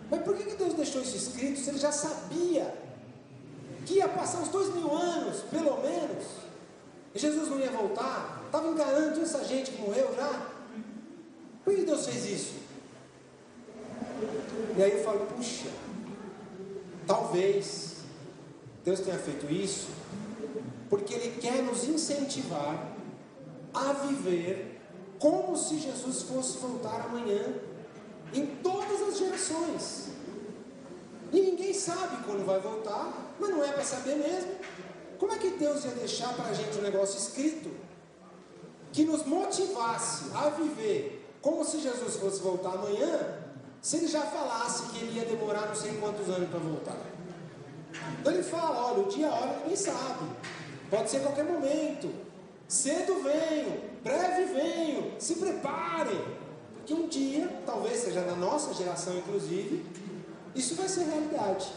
Mas 0.10 0.22
por 0.22 0.36
que 0.36 0.56
Deus 0.56 0.74
deixou 0.74 1.02
isso 1.02 1.15
escrito 1.15 1.60
se 1.60 1.70
ele 1.70 1.80
já 1.80 1.91
sabia 1.91 2.74
que 3.86 3.96
ia 3.96 4.08
passar 4.08 4.39
uns 4.39 4.50
dois 4.50 4.74
mil 4.74 4.94
anos, 4.94 5.41
pelo 5.52 5.82
menos, 5.82 6.26
e 7.13 7.20
Jesus 7.20 7.50
não 7.50 7.60
ia 7.60 7.72
voltar, 7.72 8.44
estava 8.46 8.68
enganando 8.68 9.22
essa 9.22 9.44
gente 9.44 9.72
que 9.72 9.82
morreu 9.82 10.13
já. 10.15 10.52
Por 11.63 11.74
que 11.74 11.84
Deus 11.84 12.06
fez 12.06 12.26
isso? 12.26 12.54
E 14.78 14.84
aí 14.84 14.98
eu 14.98 15.04
falo, 15.04 15.26
puxa, 15.28 15.70
talvez 17.08 17.98
Deus 18.84 19.00
tenha 19.00 19.18
feito 19.18 19.52
isso 19.52 19.88
porque 20.89 21.13
Ele 21.13 21.39
quer 21.39 21.63
nos 21.63 21.84
incentivar 21.86 22.96
a 23.74 23.94
viver 23.94 24.80
como 25.20 25.58
se 25.58 25.80
Jesus 25.80 26.24
fosse 26.24 26.58
voltar 26.58 27.02
amanhã, 27.02 27.56
em 28.34 28.46
gerações. 29.17 30.10
E 31.32 31.39
ninguém 31.39 31.73
sabe 31.73 32.23
quando 32.25 32.45
vai 32.45 32.60
voltar, 32.60 33.36
mas 33.39 33.49
não 33.49 33.63
é 33.63 33.71
para 33.71 33.84
saber 33.84 34.15
mesmo. 34.15 34.51
Como 35.17 35.34
é 35.34 35.38
que 35.38 35.51
Deus 35.51 35.86
ia 35.86 35.91
deixar 35.91 36.34
para 36.34 36.45
a 36.45 36.54
gente 36.54 36.78
um 36.78 36.82
negócio 36.82 37.17
escrito 37.17 37.71
que 38.91 39.04
nos 39.04 39.25
motivasse 39.25 40.25
a 40.34 40.49
viver 40.49 41.25
como 41.41 41.63
se 41.63 41.80
Jesus 41.80 42.15
fosse 42.15 42.41
voltar 42.41 42.73
amanhã, 42.73 43.19
se 43.82 43.97
ele 43.97 44.08
já 44.08 44.21
falasse 44.21 44.84
que 44.89 44.97
ele 45.04 45.19
ia 45.19 45.25
demorar 45.25 45.67
não 45.67 45.75
sei 45.75 45.97
quantos 45.97 46.28
anos 46.30 46.49
para 46.49 46.60
voltar? 46.60 46.97
Então 48.19 48.34
ele 48.34 48.43
fala: 48.43 48.88
olha, 48.88 49.04
o 49.04 49.10
dia, 49.10 49.30
a 49.30 49.34
hora 49.34 49.60
ninguém 49.60 49.75
sabe, 49.75 50.26
pode 50.89 51.09
ser 51.09 51.22
qualquer 51.22 51.45
momento, 51.45 52.11
cedo 52.68 53.22
venho, 53.22 53.82
breve 54.03 54.45
venho, 54.45 55.13
se 55.20 55.36
preparem, 55.36 56.20
porque 56.86 56.93
um 56.93 57.07
dia, 57.07 57.49
talvez 57.65 57.97
seja 57.97 58.21
na 58.21 58.36
nossa 58.36 58.71
geração 58.75 59.17
inclusive, 59.17 59.83
isso 60.53 60.75
vai 60.75 60.88
ser 60.88 61.05
realidade. 61.05 61.73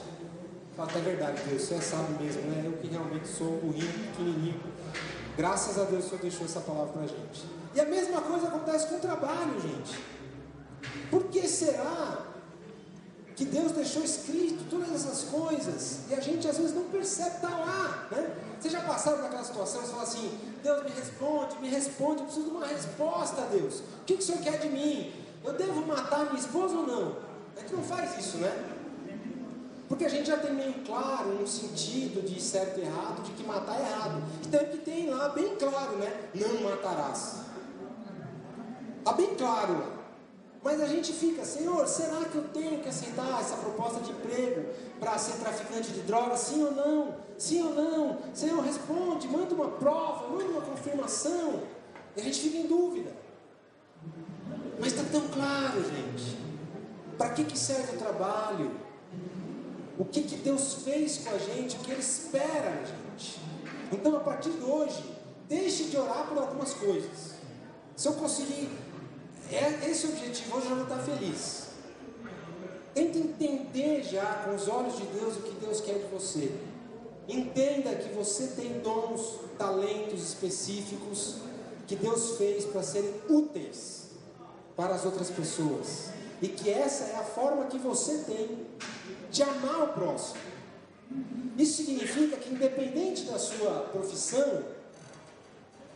Fala, 0.77 0.93
é 0.95 1.01
verdade, 1.01 1.43
Deus, 1.49 1.63
você 1.63 1.81
sábio 1.81 2.15
mesmo, 2.21 2.43
né? 2.43 2.65
Eu 2.67 2.73
que 2.73 2.89
realmente 2.89 3.27
sou 3.27 3.53
burrinho, 3.57 3.91
pequenininho. 4.11 4.61
Graças 5.35 5.79
a 5.79 5.85
Deus 5.85 6.05
o 6.05 6.09
Senhor 6.11 6.21
deixou 6.21 6.45
essa 6.45 6.61
palavra 6.61 6.93
pra 6.93 7.07
gente. 7.07 7.47
E 7.75 7.81
a 7.81 7.87
mesma 7.87 8.21
coisa 8.21 8.49
acontece 8.49 8.87
com 8.89 8.97
o 8.97 9.01
trabalho, 9.01 9.59
gente. 9.59 9.99
Por 11.11 11.25
que 11.29 11.49
será 11.49 12.27
que 13.39 13.45
Deus 13.45 13.71
deixou 13.71 14.03
escrito 14.03 14.69
todas 14.69 14.93
essas 14.93 15.31
coisas 15.31 16.01
e 16.11 16.15
a 16.15 16.21
gente 16.21 16.49
às 16.49 16.59
vezes 16.59 16.75
não 16.75 16.83
percebe, 16.87 17.37
está 17.37 17.49
lá, 17.49 18.09
né? 18.11 18.35
Vocês 18.59 18.73
já 18.73 18.81
passaram 18.81 19.23
naquela 19.23 19.45
situação, 19.45 19.81
você 19.81 19.93
fala 19.93 20.03
assim, 20.03 20.37
Deus 20.61 20.83
me 20.83 20.91
responde, 20.91 21.59
me 21.61 21.69
responde, 21.69 22.19
eu 22.19 22.25
preciso 22.25 22.47
de 22.47 22.51
uma 22.51 22.67
resposta, 22.67 23.43
Deus. 23.43 23.79
O 23.79 24.05
que, 24.05 24.15
que 24.17 24.23
o 24.25 24.27
Senhor 24.27 24.41
quer 24.41 24.59
de 24.59 24.69
mim? 24.69 25.13
Eu 25.45 25.53
devo 25.53 25.87
matar 25.87 26.25
minha 26.25 26.41
esposa 26.41 26.75
ou 26.75 26.85
não? 26.85 27.17
A 27.57 27.61
gente 27.61 27.75
não 27.75 27.85
faz 27.85 28.19
isso, 28.19 28.39
né? 28.39 28.75
Porque 29.89 30.05
a 30.05 30.09
gente 30.09 30.27
já 30.27 30.37
tem 30.37 30.53
meio 30.53 30.75
claro 30.85 31.41
um 31.41 31.47
sentido 31.47 32.21
de 32.27 32.43
certo 32.43 32.81
e 32.81 32.83
errado, 32.83 33.23
de 33.23 33.31
que 33.31 33.45
matar 33.45 33.77
é 33.77 33.89
errado. 33.89 34.21
Então 34.45 34.65
que 34.65 34.79
tem 34.79 35.09
lá 35.11 35.29
bem 35.29 35.55
claro, 35.55 35.97
né? 35.97 36.13
Não 36.35 36.61
matarás. 36.69 37.37
Está 38.99 39.13
bem 39.13 39.37
claro 39.37 39.75
lá. 39.75 39.98
Mas 40.69 40.83
a 40.83 40.87
gente 40.87 41.15
fica, 41.15 41.47
Senhor, 41.47 41.89
será 41.89 42.27
que 42.27 42.37
eu 42.37 42.47
tenho 42.49 42.79
que 42.81 42.91
aceitar 42.91 43.41
essa 43.41 43.57
proposta 43.57 44.01
de 44.01 44.13
emprego 44.13 44.67
para 45.01 45.17
ser 45.17 45.39
traficante 45.39 45.91
de 45.93 46.03
drogas? 46.03 46.41
Sim 46.41 46.63
ou 46.63 46.73
não? 46.73 47.17
Sim 47.39 47.63
ou 47.63 47.75
não? 47.75 48.19
Senhor, 48.35 48.63
responde, 48.63 49.27
manda 49.29 49.55
uma 49.55 49.71
prova, 49.71 50.29
manda 50.29 50.45
uma 50.45 50.61
confirmação. 50.61 51.63
E 52.15 52.21
a 52.21 52.23
gente 52.23 52.41
fica 52.41 52.59
em 52.59 52.67
dúvida. 52.67 53.11
Mas 54.79 54.93
está 54.93 55.05
tão 55.11 55.27
claro, 55.29 55.83
gente. 55.83 56.37
Para 57.17 57.31
que, 57.31 57.45
que 57.45 57.59
serve 57.59 57.97
o 57.97 57.99
trabalho? 57.99 58.71
O 59.99 60.05
que, 60.05 60.23
que 60.23 60.37
Deus 60.37 60.83
fez 60.85 61.17
com 61.25 61.31
a 61.31 61.39
gente? 61.39 61.77
O 61.77 61.79
que 61.79 61.93
Ele 61.93 62.01
espera 62.01 62.73
da 62.73 62.85
gente? 62.85 63.41
Então, 63.91 64.15
a 64.19 64.21
partir 64.21 64.51
de 64.51 64.63
hoje, 64.63 65.03
deixe 65.49 65.85
de 65.85 65.97
orar 65.97 66.27
por 66.29 66.37
algumas 66.37 66.75
coisas. 66.75 67.39
Se 67.97 68.07
eu 68.07 68.13
conseguir 68.13 68.69
é 69.57 69.91
esse 69.91 70.07
objetivo, 70.07 70.57
hoje 70.57 70.67
eu 70.69 70.77
vou 70.77 70.85
estar 70.85 70.99
feliz. 70.99 71.69
Tente 72.95 73.19
entender 73.19 74.03
já 74.03 74.43
com 74.45 74.55
os 74.55 74.69
olhos 74.69 74.97
de 74.97 75.05
Deus 75.07 75.37
o 75.37 75.43
que 75.43 75.55
Deus 75.65 75.81
quer 75.81 75.99
de 75.99 76.07
você. 76.07 76.53
Entenda 77.29 77.95
que 77.95 78.13
você 78.15 78.49
tem 78.49 78.81
dons, 78.81 79.41
talentos 79.59 80.23
específicos 80.23 81.37
que 81.87 81.97
Deus 81.97 82.37
fez 82.37 82.65
para 82.65 82.83
serem 82.83 83.15
úteis 83.29 84.09
para 84.77 84.95
as 84.95 85.05
outras 85.05 85.31
pessoas. 85.31 86.11
E 86.41 86.49
que 86.49 86.71
essa 86.71 87.05
é 87.05 87.17
a 87.17 87.25
forma 87.25 87.67
que 87.67 87.79
você 87.79 88.19
tem 88.19 88.67
de 89.31 89.43
amar 89.43 89.85
o 89.85 89.89
próximo. 89.89 90.41
Isso 91.57 91.83
significa 91.83 92.37
que, 92.37 92.53
independente 92.53 93.25
da 93.25 93.39
sua 93.39 93.89
profissão, 93.93 94.65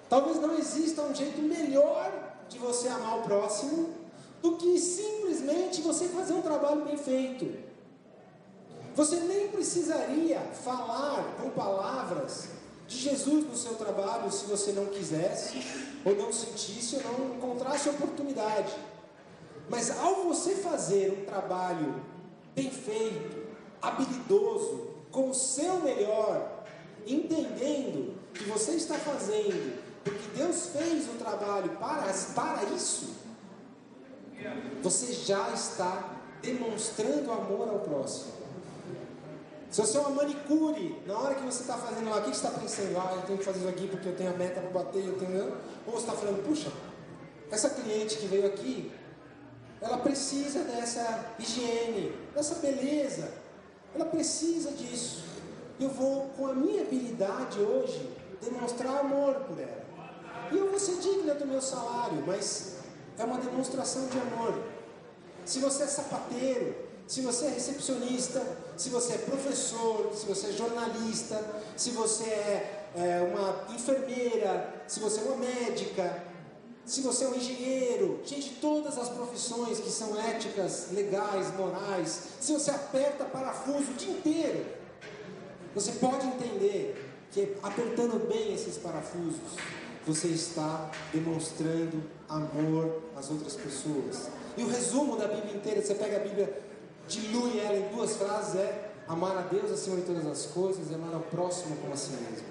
talvez 0.09 0.40
não 0.40 0.59
exista 0.59 1.03
um 1.03 1.14
jeito 1.14 1.40
melhor 1.40 2.32
de 2.53 2.59
você 2.59 2.88
amar 2.88 3.18
o 3.18 3.22
próximo 3.22 3.90
do 4.42 4.57
que 4.57 4.78
simplesmente 4.78 5.80
você 5.80 6.09
fazer 6.09 6.34
um 6.34 6.42
trabalho 6.42 6.84
bem 6.84 6.96
feito. 6.96 7.53
Você 8.94 9.16
nem 9.20 9.48
precisaria 9.48 10.40
falar 10.40 11.36
com 11.40 11.50
palavras 11.50 12.48
de 12.86 12.98
Jesus 12.98 13.46
no 13.46 13.57
seu 13.57 13.74
trabalho 13.74 14.30
se 14.30 14.44
você 14.44 14.72
não 14.72 14.86
quisesse, 14.86 15.62
ou 16.05 16.14
não 16.14 16.32
sentisse, 16.32 16.96
ou 16.96 17.03
não 17.18 17.36
encontrasse 17.36 17.88
oportunidade. 17.88 18.72
Mas 19.70 19.96
ao 19.98 20.24
você 20.24 20.57
fazer 20.57 21.22
um 21.22 21.24
trabalho 21.24 22.03
bem 22.55 22.70
feito, 22.70 23.46
habilidoso, 23.80 24.88
com 25.11 25.30
o 25.30 25.34
seu 25.34 25.80
melhor, 25.80 26.64
entendendo 27.07 28.14
que 28.34 28.44
você 28.44 28.72
está 28.72 28.96
fazendo 28.96 29.82
porque 30.05 30.36
Deus 30.36 30.66
fez 30.66 31.07
o 31.09 31.18
trabalho 31.18 31.70
para, 31.76 32.12
para 32.34 32.64
isso, 32.74 33.14
você 34.82 35.12
já 35.12 35.50
está 35.50 36.16
demonstrando 36.42 37.30
amor 37.30 37.68
ao 37.68 37.80
próximo. 37.80 38.32
Se 39.70 39.80
você 39.80 39.96
é 39.96 40.00
uma 40.00 40.11
manicure, 40.11 41.00
na 41.07 41.18
hora 41.18 41.34
que 41.34 41.42
você 41.42 41.62
está 41.62 41.78
fazendo 41.78 42.11
lá, 42.11 42.18
o 42.18 42.22
que 42.22 42.36
você 42.36 42.46
está 42.46 42.50
pensando? 42.50 42.98
Ah, 42.98 43.14
eu 43.16 43.22
tenho 43.22 43.38
que 43.38 43.44
fazer 43.44 43.61
isso 43.61 43.68
aqui 43.68 43.88
porque 43.88 44.09
eu 44.09 44.14
tenho 44.14 44.30
a 44.30 44.36
meta 44.36 44.61
para 44.61 44.68
bater, 44.68 45.03
eu 45.03 45.18
tenho. 45.18 45.57
Ou 45.86 45.92
você 45.92 46.00
está 46.00 46.12
falando, 46.12 46.44
puxa, 46.44 46.70
essa 47.50 47.70
cliente 47.70 48.18
que 48.18 48.26
veio 48.26 48.46
aqui, 48.46 48.92
ela 49.80 49.96
precisa 49.98 50.62
dessa 50.64 51.32
higiene, 51.38 52.12
dessa 52.34 52.57
beleza, 52.57 53.32
ela 53.94 54.05
precisa 54.05 54.72
disso. 54.72 55.24
Eu 55.80 55.88
vou, 55.88 56.28
com 56.36 56.48
a 56.48 56.55
minha 56.55 56.82
habilidade 56.82 57.59
hoje, 57.59 58.11
demonstrar 58.42 58.98
amor 58.98 59.36
por 59.36 59.59
ela. 59.59 59.82
E 60.53 60.59
eu 60.59 60.70
vou 60.70 60.78
ser 60.78 60.96
digna 60.96 61.34
do 61.34 61.46
meu 61.46 61.62
salário, 61.62 62.22
mas 62.26 62.74
é 63.18 63.24
uma 63.24 63.38
demonstração 63.38 64.07
de 64.07 64.18
amor. 64.18 64.62
Se 65.46 65.59
você 65.61 65.84
é 65.84 65.86
sapateiro, 65.86 66.74
se 67.07 67.22
você 67.22 67.46
é 67.46 67.50
recepcionista, 67.50 68.44
se 68.76 68.90
você 68.90 69.14
é 69.14 69.18
professor, 69.18 70.12
se 70.14 70.26
você 70.26 70.48
é 70.48 70.53
jornalista, 70.53 71.42
se 71.76 71.90
você 71.90 72.24
é, 72.24 72.90
é 72.94 73.32
uma 73.32 73.74
enfermeira, 73.74 74.84
se 74.86 75.00
você 75.00 75.20
é 75.20 75.24
uma 75.24 75.36
médica, 75.36 76.22
se 76.84 77.00
você 77.00 77.24
é 77.24 77.28
um 77.28 77.34
engenheiro, 77.34 78.20
gente, 78.24 78.59
todas 78.61 78.98
as 78.98 79.09
profissões 79.09 79.78
que 79.80 79.90
são 79.90 80.18
éticas, 80.20 80.88
legais, 80.92 81.55
morais, 81.57 82.24
se 82.40 82.53
você 82.53 82.70
aperta 82.70 83.24
parafuso 83.24 83.90
o 83.90 83.94
dia 83.94 84.12
inteiro, 84.12 84.66
você 85.74 85.92
pode 85.92 86.26
entender 86.26 87.09
que 87.30 87.57
apertando 87.62 88.28
bem 88.28 88.53
esses 88.53 88.76
parafusos, 88.76 89.57
você 90.07 90.28
está 90.28 90.90
demonstrando 91.12 92.03
amor 92.28 93.03
às 93.16 93.30
outras 93.30 93.55
pessoas. 93.55 94.28
E 94.57 94.62
o 94.62 94.68
resumo 94.68 95.16
da 95.16 95.28
Bíblia 95.28 95.55
inteira, 95.55 95.82
você 95.82 95.94
pega 95.94 96.16
a 96.16 96.20
Bíblia, 96.20 96.61
dilui 97.07 97.59
ela 97.59 97.76
em 97.76 97.88
duas 97.94 98.16
frases, 98.16 98.57
é 98.57 98.90
amar 99.07 99.36
a 99.36 99.42
Deus 99.42 99.70
acima 99.70 99.96
de 99.96 100.03
todas 100.03 100.26
as 100.26 100.46
coisas 100.46 100.90
e 100.90 100.94
amar 100.94 101.14
ao 101.14 101.20
próximo 101.20 101.76
como 101.76 101.92
a 101.92 101.96
si 101.96 102.12
mesmo. 102.12 102.46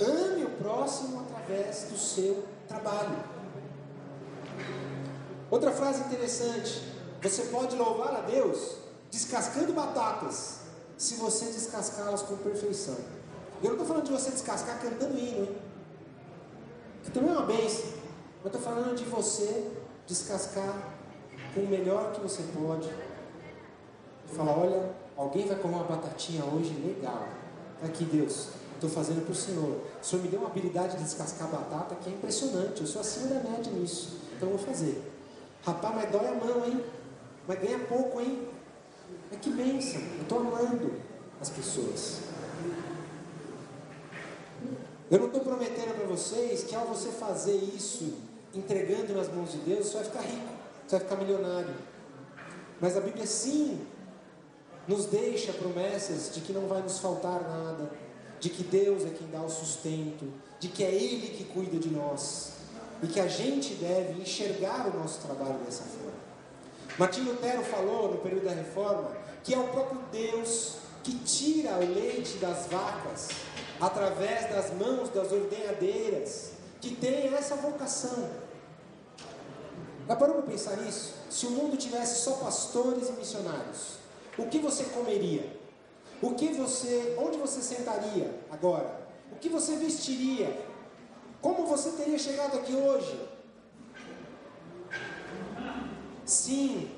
Ame 0.00 0.44
o 0.44 0.50
próximo 0.50 1.20
através 1.20 1.84
do 1.90 1.98
seu 1.98 2.44
trabalho. 2.68 3.24
Outra 5.50 5.72
frase 5.72 6.00
interessante: 6.00 6.82
você 7.22 7.42
pode 7.44 7.76
louvar 7.76 8.14
a 8.14 8.20
Deus 8.20 8.76
descascando 9.10 9.72
batatas, 9.72 10.58
se 10.96 11.14
você 11.14 11.46
descascá-las 11.46 12.22
com 12.22 12.36
perfeição. 12.36 12.96
Eu 13.62 13.70
não 13.70 13.72
estou 13.72 13.86
falando 13.86 14.04
de 14.04 14.12
você 14.12 14.30
descascar 14.30 14.80
cantando 14.80 15.18
hino, 15.18 15.44
hein? 15.44 15.56
Que 17.06 17.12
também 17.12 17.30
é 17.30 17.32
uma 17.32 17.46
bênção. 17.46 17.86
Eu 18.42 18.48
estou 18.48 18.60
falando 18.60 18.96
de 18.96 19.04
você 19.04 19.70
descascar 20.06 20.92
com 21.54 21.60
o 21.60 21.66
melhor 21.66 22.12
que 22.12 22.20
você 22.20 22.42
pode. 22.54 22.88
E 24.30 24.34
falar, 24.34 24.58
olha, 24.58 24.90
alguém 25.16 25.46
vai 25.46 25.56
comer 25.56 25.76
uma 25.76 25.84
batatinha 25.84 26.44
hoje 26.44 26.74
legal. 26.84 27.28
Aqui, 27.82 28.04
Deus, 28.04 28.48
estou 28.74 28.90
fazendo 28.90 29.24
para 29.24 29.32
o 29.32 29.34
Senhor. 29.34 29.80
O 30.02 30.04
Senhor 30.04 30.22
me 30.22 30.28
deu 30.28 30.40
uma 30.40 30.48
habilidade 30.48 30.96
de 30.96 31.04
descascar 31.04 31.48
batata 31.48 31.94
que 31.94 32.10
é 32.10 32.12
impressionante. 32.12 32.80
Eu 32.80 32.86
sou 32.86 33.00
acima 33.00 33.28
da 33.28 33.50
média 33.50 33.72
nisso. 33.72 34.18
Então 34.36 34.48
vou 34.48 34.58
fazer. 34.58 35.00
Rapaz, 35.64 35.94
mas 35.94 36.10
dói 36.10 36.26
a 36.26 36.34
mão, 36.34 36.64
hein? 36.66 36.84
Mas 37.46 37.60
ganha 37.60 37.78
pouco, 37.80 38.20
hein? 38.20 38.48
Mas 39.30 39.40
que 39.40 39.50
bênção. 39.50 40.00
Eu 40.00 40.22
estou 40.22 40.40
amando 40.40 40.92
as 41.40 41.50
pessoas. 41.50 42.20
Eu 45.10 45.20
não 45.20 45.26
estou 45.26 45.40
prometendo 45.40 45.94
para 45.94 46.06
vocês 46.06 46.64
que 46.64 46.74
ao 46.74 46.86
você 46.86 47.10
fazer 47.10 47.54
isso, 47.54 48.14
entregando 48.52 49.14
nas 49.14 49.28
mãos 49.32 49.52
de 49.52 49.58
Deus, 49.58 49.86
você 49.86 49.98
vai 49.98 50.04
ficar 50.04 50.20
rico, 50.22 50.52
você 50.86 50.96
vai 50.96 51.00
ficar 51.00 51.16
milionário. 51.16 51.74
Mas 52.80 52.96
a 52.96 53.00
Bíblia 53.00 53.26
sim 53.26 53.86
nos 54.88 55.06
deixa 55.06 55.52
promessas 55.52 56.34
de 56.34 56.40
que 56.40 56.52
não 56.52 56.66
vai 56.66 56.82
nos 56.82 56.98
faltar 56.98 57.40
nada, 57.40 57.90
de 58.40 58.50
que 58.50 58.64
Deus 58.64 59.04
é 59.04 59.10
quem 59.10 59.28
dá 59.30 59.40
o 59.42 59.48
sustento, 59.48 60.26
de 60.58 60.68
que 60.68 60.82
é 60.82 60.92
Ele 60.92 61.28
que 61.28 61.44
cuida 61.44 61.78
de 61.78 61.88
nós 61.88 62.54
e 63.02 63.06
que 63.06 63.20
a 63.20 63.28
gente 63.28 63.74
deve 63.74 64.20
enxergar 64.20 64.88
o 64.88 64.98
nosso 64.98 65.20
trabalho 65.20 65.58
dessa 65.64 65.84
forma. 65.84 66.26
Martinho 66.98 67.32
Lutero 67.32 67.62
falou 67.62 68.10
no 68.10 68.18
período 68.18 68.44
da 68.44 68.52
reforma 68.52 69.16
que 69.44 69.54
é 69.54 69.58
o 69.58 69.68
próprio 69.68 70.00
Deus 70.10 70.78
que 71.04 71.14
tira 71.18 71.76
o 71.76 71.94
leite 71.94 72.38
das 72.38 72.66
vacas 72.66 73.28
através 73.80 74.48
das 74.50 74.72
mãos 74.74 75.08
das 75.10 75.30
ordenhadeiras, 75.32 76.52
que 76.80 76.94
têm 76.94 77.34
essa 77.34 77.56
vocação. 77.56 78.30
Já 80.06 80.14
parou 80.14 80.36
para 80.36 80.44
pensar 80.44 80.76
nisso? 80.76 81.14
Se 81.28 81.46
o 81.46 81.50
mundo 81.50 81.76
tivesse 81.76 82.22
só 82.22 82.32
pastores 82.34 83.08
e 83.08 83.12
missionários, 83.12 83.96
o 84.38 84.46
que 84.46 84.58
você 84.58 84.84
comeria? 84.84 85.56
O 86.22 86.34
que 86.34 86.48
você, 86.52 87.16
onde 87.18 87.36
você 87.36 87.60
sentaria 87.60 88.38
agora? 88.50 89.06
O 89.32 89.36
que 89.36 89.48
você 89.48 89.76
vestiria? 89.76 90.56
Como 91.42 91.66
você 91.66 91.90
teria 91.90 92.18
chegado 92.18 92.56
aqui 92.56 92.74
hoje? 92.74 93.28
Sim, 96.24 96.90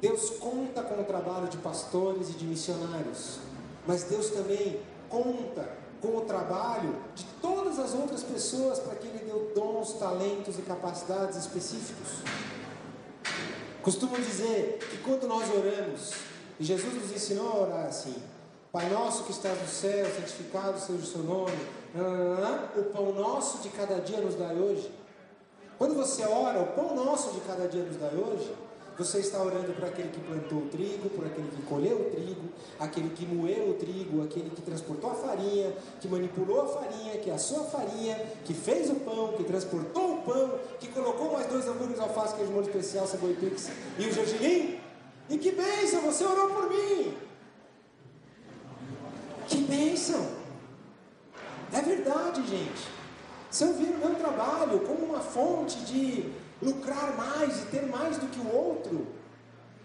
Deus 0.00 0.30
conta 0.30 0.82
com 0.82 1.00
o 1.00 1.04
trabalho 1.04 1.48
de 1.48 1.56
pastores 1.58 2.30
e 2.30 2.32
de 2.32 2.44
missionários, 2.44 3.38
mas 3.86 4.04
Deus 4.04 4.30
também 4.30 4.80
conta 5.08 5.85
com 6.00 6.16
o 6.16 6.20
trabalho 6.22 6.96
de 7.14 7.24
todas 7.40 7.78
as 7.78 7.94
outras 7.94 8.22
pessoas 8.22 8.78
para 8.78 8.94
quem 8.96 9.10
Ele 9.10 9.24
deu 9.24 9.52
dons, 9.54 9.94
talentos 9.94 10.58
e 10.58 10.62
capacidades 10.62 11.36
específicos. 11.36 12.08
Costumo 13.82 14.16
dizer 14.16 14.78
que 14.90 14.98
quando 14.98 15.26
nós 15.28 15.48
oramos, 15.48 16.12
e 16.58 16.64
Jesus 16.64 16.94
nos 16.94 17.12
ensinou 17.12 17.50
a 17.50 17.60
orar 17.60 17.86
assim: 17.86 18.14
Pai 18.72 18.88
nosso 18.90 19.24
que 19.24 19.30
estás 19.30 19.60
no 19.60 19.68
céu, 19.68 20.06
santificado 20.14 20.78
seja 20.78 20.98
o 20.98 21.06
seu 21.06 21.22
nome, 21.22 21.56
o 22.76 22.82
pão 22.84 23.12
nosso 23.12 23.58
de 23.58 23.68
cada 23.68 24.00
dia 24.00 24.20
nos 24.20 24.34
dai 24.34 24.56
hoje. 24.56 24.92
Quando 25.78 25.94
você 25.94 26.24
ora, 26.24 26.60
o 26.60 26.66
pão 26.68 26.94
nosso 26.94 27.32
de 27.32 27.40
cada 27.40 27.68
dia 27.68 27.82
nos 27.82 27.96
dai 27.96 28.14
hoje, 28.14 28.52
Você 28.98 29.18
está 29.18 29.42
orando 29.42 29.74
por 29.74 29.84
aquele 29.84 30.08
que 30.08 30.20
plantou 30.20 30.58
o 30.60 30.68
trigo, 30.68 31.10
por 31.10 31.26
aquele 31.26 31.48
que 31.48 31.62
colheu 31.64 31.98
o 31.98 32.10
trigo, 32.10 32.48
aquele 32.80 33.10
que 33.10 33.26
moeu 33.26 33.70
o 33.70 33.74
trigo, 33.74 34.22
aquele 34.22 34.48
que 34.48 34.62
transportou 34.62 35.10
a 35.10 35.14
farinha, 35.14 35.70
que 36.00 36.08
manipulou 36.08 36.62
a 36.62 36.66
farinha, 36.66 37.18
que 37.18 37.30
assou 37.30 37.60
a 37.60 37.64
farinha, 37.64 38.16
que 38.44 38.54
fez 38.54 38.88
o 38.88 38.94
pão, 38.94 39.34
que 39.36 39.44
transportou 39.44 40.14
o 40.14 40.22
pão, 40.22 40.58
que 40.80 40.88
colocou 40.88 41.30
mais 41.30 41.46
dois 41.46 41.66
hambúrgueres, 41.66 42.00
alface, 42.00 42.36
queijo 42.36 42.52
molho 42.52 42.66
especial, 42.66 43.06
cebola 43.06 43.32
e 43.32 43.36
pix 43.36 43.68
e 43.98 44.06
o 44.06 44.12
gergelim. 44.12 44.80
E 45.28 45.36
que 45.36 45.52
bênção, 45.52 46.00
você 46.00 46.24
orou 46.24 46.48
por 46.48 46.70
mim. 46.70 47.14
Que 49.46 49.58
bênção. 49.58 50.26
É 51.70 51.82
verdade, 51.82 52.46
gente. 52.46 52.88
Se 53.50 53.64
eu 53.64 53.70
o 53.70 53.98
meu 53.98 54.14
trabalho 54.14 54.80
como 54.80 55.04
uma 55.04 55.20
fonte 55.20 55.78
de 55.80 56.32
lucrar 56.62 57.16
mais 57.16 57.62
e 57.62 57.66
ter 57.66 57.86
mais 57.86 58.18
do 58.18 58.26
que 58.28 58.40
o 58.40 58.54
outro. 58.54 59.06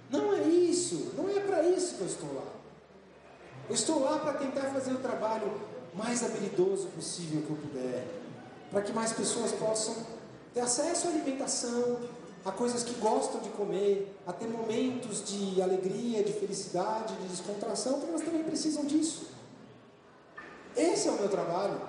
Não 0.10 0.34
é 0.34 0.44
isso, 0.44 1.14
não 1.18 1.30
é 1.30 1.40
para 1.40 1.64
isso 1.64 1.96
que 1.96 2.02
eu 2.02 2.08
estou 2.08 2.34
lá. 2.34 2.52
Eu 3.70 3.76
estou 3.76 4.02
lá 4.02 4.20
para 4.20 4.34
tentar 4.34 4.64
fazer 4.72 4.92
o 4.92 4.98
trabalho 4.98 5.52
mais 5.94 6.24
habilidoso 6.24 6.88
possível 6.90 7.42
que 7.42 7.50
eu 7.50 7.58
puder, 7.58 8.08
para 8.70 8.82
que 8.82 8.92
mais 8.92 9.14
pessoas 9.14 9.52
possam 9.52 9.96
ter 10.54 10.62
acesso 10.62 11.08
à 11.08 11.12
alimentação, 11.12 12.00
a 12.44 12.52
coisas 12.52 12.84
que 12.84 12.94
gostam 12.96 13.40
de 13.42 13.50
comer, 13.50 14.14
a 14.26 14.34
ter 14.34 14.48
momentos 14.48 15.24
de 15.24 15.62
alegria, 15.62 16.24
de 16.24 16.34
felicidade, 16.34 17.14
de 17.16 17.28
descontração, 17.28 17.94
porque 17.94 18.10
elas 18.10 18.22
também 18.24 18.44
precisam 18.44 18.86
disso. 18.86 19.28
Esse 20.76 21.08
é 21.08 21.12
o 21.12 21.16
meu 21.16 21.30
trabalho. 21.30 21.80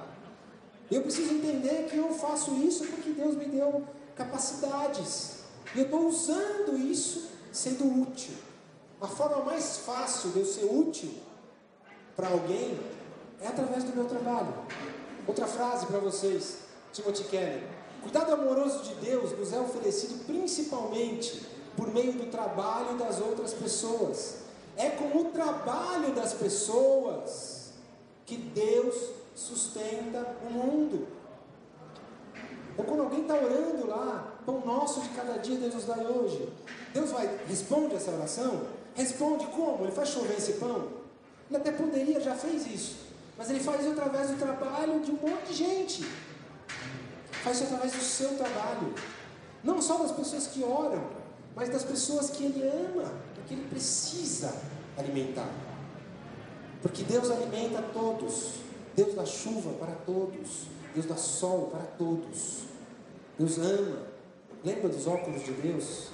Eu 0.90 1.02
preciso 1.02 1.32
entender 1.34 1.88
que 1.88 1.96
eu 1.96 2.12
faço 2.12 2.54
isso 2.56 2.84
porque 2.86 3.10
Deus 3.10 3.34
me 3.36 3.46
deu 3.46 3.84
capacidades. 4.16 5.42
E 5.74 5.78
eu 5.78 5.84
estou 5.84 6.08
usando 6.08 6.76
isso 6.76 7.30
sendo 7.52 8.02
útil. 8.02 8.34
A 9.00 9.08
forma 9.08 9.44
mais 9.44 9.78
fácil 9.78 10.30
de 10.30 10.40
eu 10.40 10.46
ser 10.46 10.64
útil 10.64 11.12
para 12.16 12.28
alguém 12.28 12.78
é 13.40 13.48
através 13.48 13.84
do 13.84 13.94
meu 13.94 14.04
trabalho. 14.04 14.54
Outra 15.26 15.46
frase 15.46 15.86
para 15.86 15.98
vocês, 15.98 16.58
Timothy 16.92 17.24
Keller. 17.24 17.62
Cuidado 18.02 18.32
amoroso 18.32 18.82
de 18.82 18.94
Deus 18.96 19.36
nos 19.38 19.52
é 19.52 19.60
oferecido 19.60 20.24
principalmente 20.26 21.46
por 21.76 21.92
meio 21.92 22.12
do 22.12 22.30
trabalho 22.30 22.96
das 22.96 23.20
outras 23.20 23.54
pessoas. 23.54 24.38
É 24.76 24.90
com 24.90 25.18
o 25.18 25.24
trabalho 25.26 26.12
das 26.12 26.32
pessoas 26.32 27.72
que 28.26 28.36
Deus 28.36 28.94
sustenta 29.34 30.36
o 30.48 30.52
mundo. 30.52 31.06
Ou 32.76 32.84
quando 32.84 33.02
alguém 33.02 33.22
está 33.22 33.34
orando 33.34 33.86
lá, 33.86 34.34
pão 34.46 34.62
nosso 34.64 35.00
de 35.00 35.10
cada 35.10 35.38
dia 35.38 35.56
Deus 35.56 35.74
nos 35.74 35.84
dá 35.84 35.96
hoje. 35.96 36.48
Deus 36.94 37.10
vai, 37.10 37.38
responde 37.46 37.94
essa 37.94 38.10
oração? 38.10 38.62
Responde 38.94 39.46
como? 39.46 39.84
Ele 39.84 39.92
faz 39.92 40.08
chover 40.08 40.36
esse 40.36 40.54
pão? 40.54 40.88
Ele 41.48 41.56
até 41.56 41.72
poderia, 41.72 42.20
já 42.20 42.34
fez 42.34 42.66
isso. 42.66 42.96
Mas 43.36 43.50
ele 43.50 43.60
faz 43.60 43.80
isso 43.80 43.90
através 43.90 44.30
do 44.30 44.38
trabalho 44.38 45.00
de 45.00 45.10
um 45.10 45.16
monte 45.16 45.48
de 45.48 45.54
gente. 45.54 46.04
Faz 47.42 47.56
isso 47.56 47.64
através 47.64 47.92
do 47.92 48.00
seu 48.00 48.36
trabalho. 48.36 48.94
Não 49.64 49.80
só 49.80 49.98
das 49.98 50.12
pessoas 50.12 50.46
que 50.46 50.62
oram, 50.62 51.02
mas 51.54 51.68
das 51.68 51.84
pessoas 51.84 52.30
que 52.30 52.44
ele 52.44 52.62
ama, 52.66 53.12
porque 53.34 53.54
ele 53.54 53.66
precisa 53.68 54.54
alimentar. 54.96 55.48
Porque 56.80 57.02
Deus 57.02 57.30
alimenta 57.30 57.82
todos. 57.92 58.54
Deus 58.94 59.14
dá 59.14 59.24
chuva 59.24 59.72
para 59.74 59.92
todos. 60.04 60.66
Deus 60.94 61.06
dá 61.06 61.16
sol 61.16 61.68
para 61.70 61.82
todos. 61.98 62.60
Deus 63.38 63.58
ama. 63.58 64.12
Lembra 64.64 64.88
dos 64.88 65.06
óculos 65.06 65.44
de 65.44 65.52
Deus? 65.52 66.08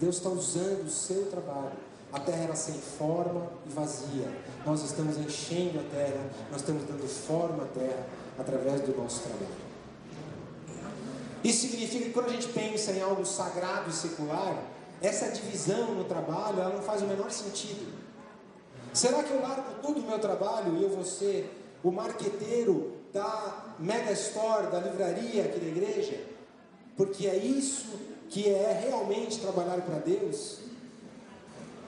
Deus 0.00 0.16
está 0.16 0.28
usando 0.28 0.86
o 0.86 0.90
seu 0.90 1.26
trabalho. 1.26 1.72
A 2.12 2.20
terra 2.20 2.44
era 2.44 2.54
sem 2.54 2.74
forma 2.74 3.50
e 3.66 3.70
vazia. 3.70 4.30
Nós 4.64 4.82
estamos 4.84 5.16
enchendo 5.18 5.80
a 5.80 5.82
terra, 5.82 6.30
nós 6.50 6.60
estamos 6.60 6.84
dando 6.84 7.08
forma 7.08 7.64
à 7.64 7.66
terra 7.66 8.06
através 8.38 8.80
do 8.82 8.96
nosso 8.96 9.22
trabalho. 9.22 9.64
Isso 11.42 11.68
significa 11.68 12.04
que 12.04 12.12
quando 12.12 12.28
a 12.28 12.32
gente 12.32 12.48
pensa 12.48 12.92
em 12.92 13.02
algo 13.02 13.26
sagrado 13.26 13.90
e 13.90 13.92
secular, 13.92 14.62
essa 15.02 15.28
divisão 15.30 15.94
no 15.94 16.04
trabalho 16.04 16.60
ela 16.60 16.72
não 16.72 16.82
faz 16.82 17.02
o 17.02 17.06
menor 17.06 17.30
sentido. 17.30 17.92
Será 18.92 19.22
que 19.24 19.32
eu 19.32 19.42
largo 19.42 19.74
tudo 19.82 20.00
o 20.00 20.02
meu 20.04 20.18
trabalho 20.18 20.76
e 20.76 20.82
eu 20.82 20.90
vou 20.90 21.04
ser 21.04 21.52
o 21.82 21.90
marqueteiro 21.90 22.92
da 23.12 23.63
mega 23.78 24.12
store, 24.12 24.68
da 24.68 24.80
livraria 24.80 25.44
aqui 25.44 25.58
da 25.58 25.66
igreja, 25.66 26.20
porque 26.96 27.26
é 27.26 27.36
isso 27.36 27.98
que 28.28 28.48
é 28.48 28.86
realmente 28.88 29.40
trabalhar 29.40 29.80
para 29.82 29.98
Deus. 29.98 30.58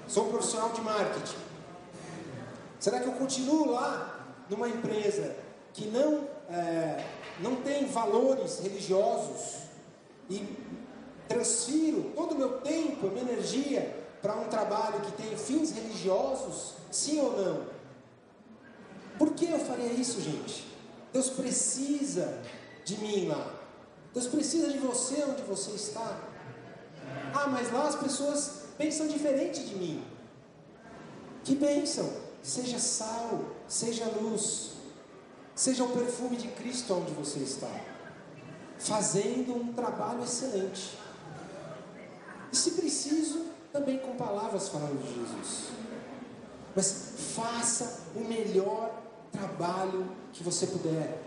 Sou 0.08 0.26
um 0.26 0.30
profissional 0.30 0.70
de 0.70 0.80
marketing. 0.80 1.36
Será 2.78 3.00
que 3.00 3.08
eu 3.08 3.14
continuo 3.14 3.70
lá 3.72 4.24
numa 4.48 4.68
empresa 4.68 5.34
que 5.72 5.86
não, 5.88 6.28
é, 6.48 7.04
não 7.40 7.56
tem 7.56 7.86
valores 7.86 8.60
religiosos 8.60 9.62
e 10.30 10.56
transfiro 11.28 12.12
todo 12.14 12.32
o 12.32 12.38
meu 12.38 12.60
tempo, 12.60 13.08
minha 13.08 13.22
energia 13.22 14.04
para 14.22 14.34
um 14.36 14.44
trabalho 14.44 15.00
que 15.00 15.12
tem 15.12 15.36
fins 15.36 15.72
religiosos? 15.72 16.74
Sim 16.90 17.20
ou 17.20 17.36
não? 17.36 17.76
Por 19.18 19.32
que 19.32 19.50
eu 19.50 19.58
faria 19.58 19.92
isso, 19.92 20.20
gente? 20.20 20.75
Deus 21.16 21.30
precisa 21.30 22.42
de 22.84 22.98
mim 22.98 23.28
lá. 23.28 23.54
Deus 24.12 24.26
precisa 24.26 24.70
de 24.70 24.76
você 24.76 25.24
onde 25.24 25.42
você 25.44 25.70
está. 25.70 26.20
Ah, 27.32 27.46
mas 27.46 27.72
lá 27.72 27.88
as 27.88 27.94
pessoas 27.94 28.64
pensam 28.76 29.08
diferente 29.08 29.64
de 29.64 29.76
mim. 29.76 30.04
Que 31.42 31.54
bênção! 31.54 32.06
Seja 32.42 32.78
sal, 32.78 33.46
seja 33.66 34.04
luz, 34.20 34.72
seja 35.54 35.84
o 35.84 35.88
perfume 35.88 36.36
de 36.36 36.48
Cristo 36.48 36.92
onde 36.92 37.12
você 37.12 37.38
está, 37.38 37.72
fazendo 38.78 39.56
um 39.56 39.72
trabalho 39.72 40.22
excelente. 40.22 40.98
E 42.52 42.56
se 42.56 42.72
preciso, 42.72 43.46
também 43.72 43.98
com 43.98 44.16
palavras 44.16 44.68
falando 44.68 45.02
de 45.02 45.14
Jesus. 45.14 45.70
Mas 46.74 47.14
faça 47.34 48.02
o 48.14 48.20
melhor 48.20 49.05
trabalho 49.32 50.08
que 50.32 50.42
você 50.42 50.66
puder. 50.66 51.22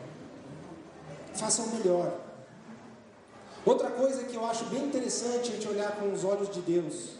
Faça 1.33 1.61
o 1.61 1.75
melhor. 1.75 2.13
Outra 3.65 3.89
coisa 3.91 4.23
que 4.23 4.35
eu 4.35 4.45
acho 4.45 4.65
bem 4.65 4.85
interessante 4.85 5.51
a 5.51 5.53
gente 5.55 5.67
olhar 5.67 5.91
com 5.97 6.11
os 6.11 6.23
olhos 6.23 6.49
de 6.49 6.61
Deus. 6.61 7.11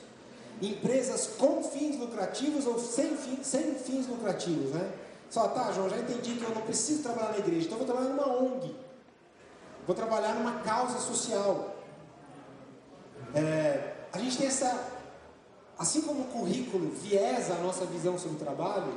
Empresas 0.61 1.27
com 1.38 1.63
fins 1.63 1.97
lucrativos 1.97 2.65
ou 2.65 2.80
sem, 2.80 3.15
fim, 3.15 3.43
sem 3.43 3.75
fins 3.75 4.07
lucrativos, 4.07 4.71
né? 4.71 4.91
Só, 5.30 5.47
tá, 5.49 5.71
João, 5.71 5.89
já 5.89 5.97
entendi 5.97 6.36
que 6.36 6.43
eu 6.43 6.49
não 6.49 6.61
preciso 6.61 7.03
trabalhar 7.03 7.32
na 7.32 7.38
igreja, 7.38 7.67
então 7.67 7.77
vou 7.77 7.86
trabalhar 7.86 8.09
numa 8.09 8.27
ONG. 8.27 8.75
Vou 9.86 9.95
trabalhar 9.95 10.34
numa 10.36 10.59
causa 10.61 10.99
social. 10.99 11.75
É, 13.34 13.93
a 14.11 14.17
gente 14.17 14.38
tem 14.38 14.47
essa. 14.47 14.97
Assim 15.77 16.01
como 16.01 16.21
o 16.21 16.25
currículo 16.25 16.89
viesa 16.91 17.53
a 17.53 17.57
nossa 17.57 17.86
visão 17.86 18.17
sobre 18.17 18.36
o 18.36 18.39
trabalho, 18.39 18.91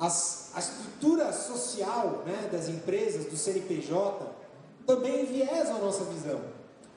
as, 0.00 0.50
a 0.54 0.58
estrutura 0.58 1.30
social 1.32 2.22
né, 2.24 2.48
das 2.50 2.68
empresas, 2.68 3.26
do 3.26 3.36
CNPJ, 3.36 4.26
também 4.86 5.22
enviesa 5.22 5.74
a 5.74 5.78
nossa 5.78 6.04
visão. 6.04 6.40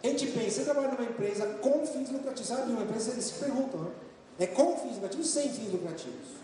A 0.01 0.07
gente 0.07 0.27
pensa, 0.27 0.51
você 0.51 0.63
trabalha 0.63 0.87
numa 0.89 1.03
empresa 1.03 1.45
com 1.61 1.85
fins 1.85 2.09
lucrativos, 2.09 2.47
sabe 2.47 2.71
uma 2.71 2.83
empresa, 2.83 3.11
eles 3.11 3.25
se 3.25 3.33
perguntam, 3.33 3.81
né? 3.81 3.91
é 4.39 4.47
com 4.47 4.77
fins 4.77 4.93
lucrativos, 4.93 5.29
sem 5.29 5.49
fins 5.51 5.71
lucrativos. 5.71 6.43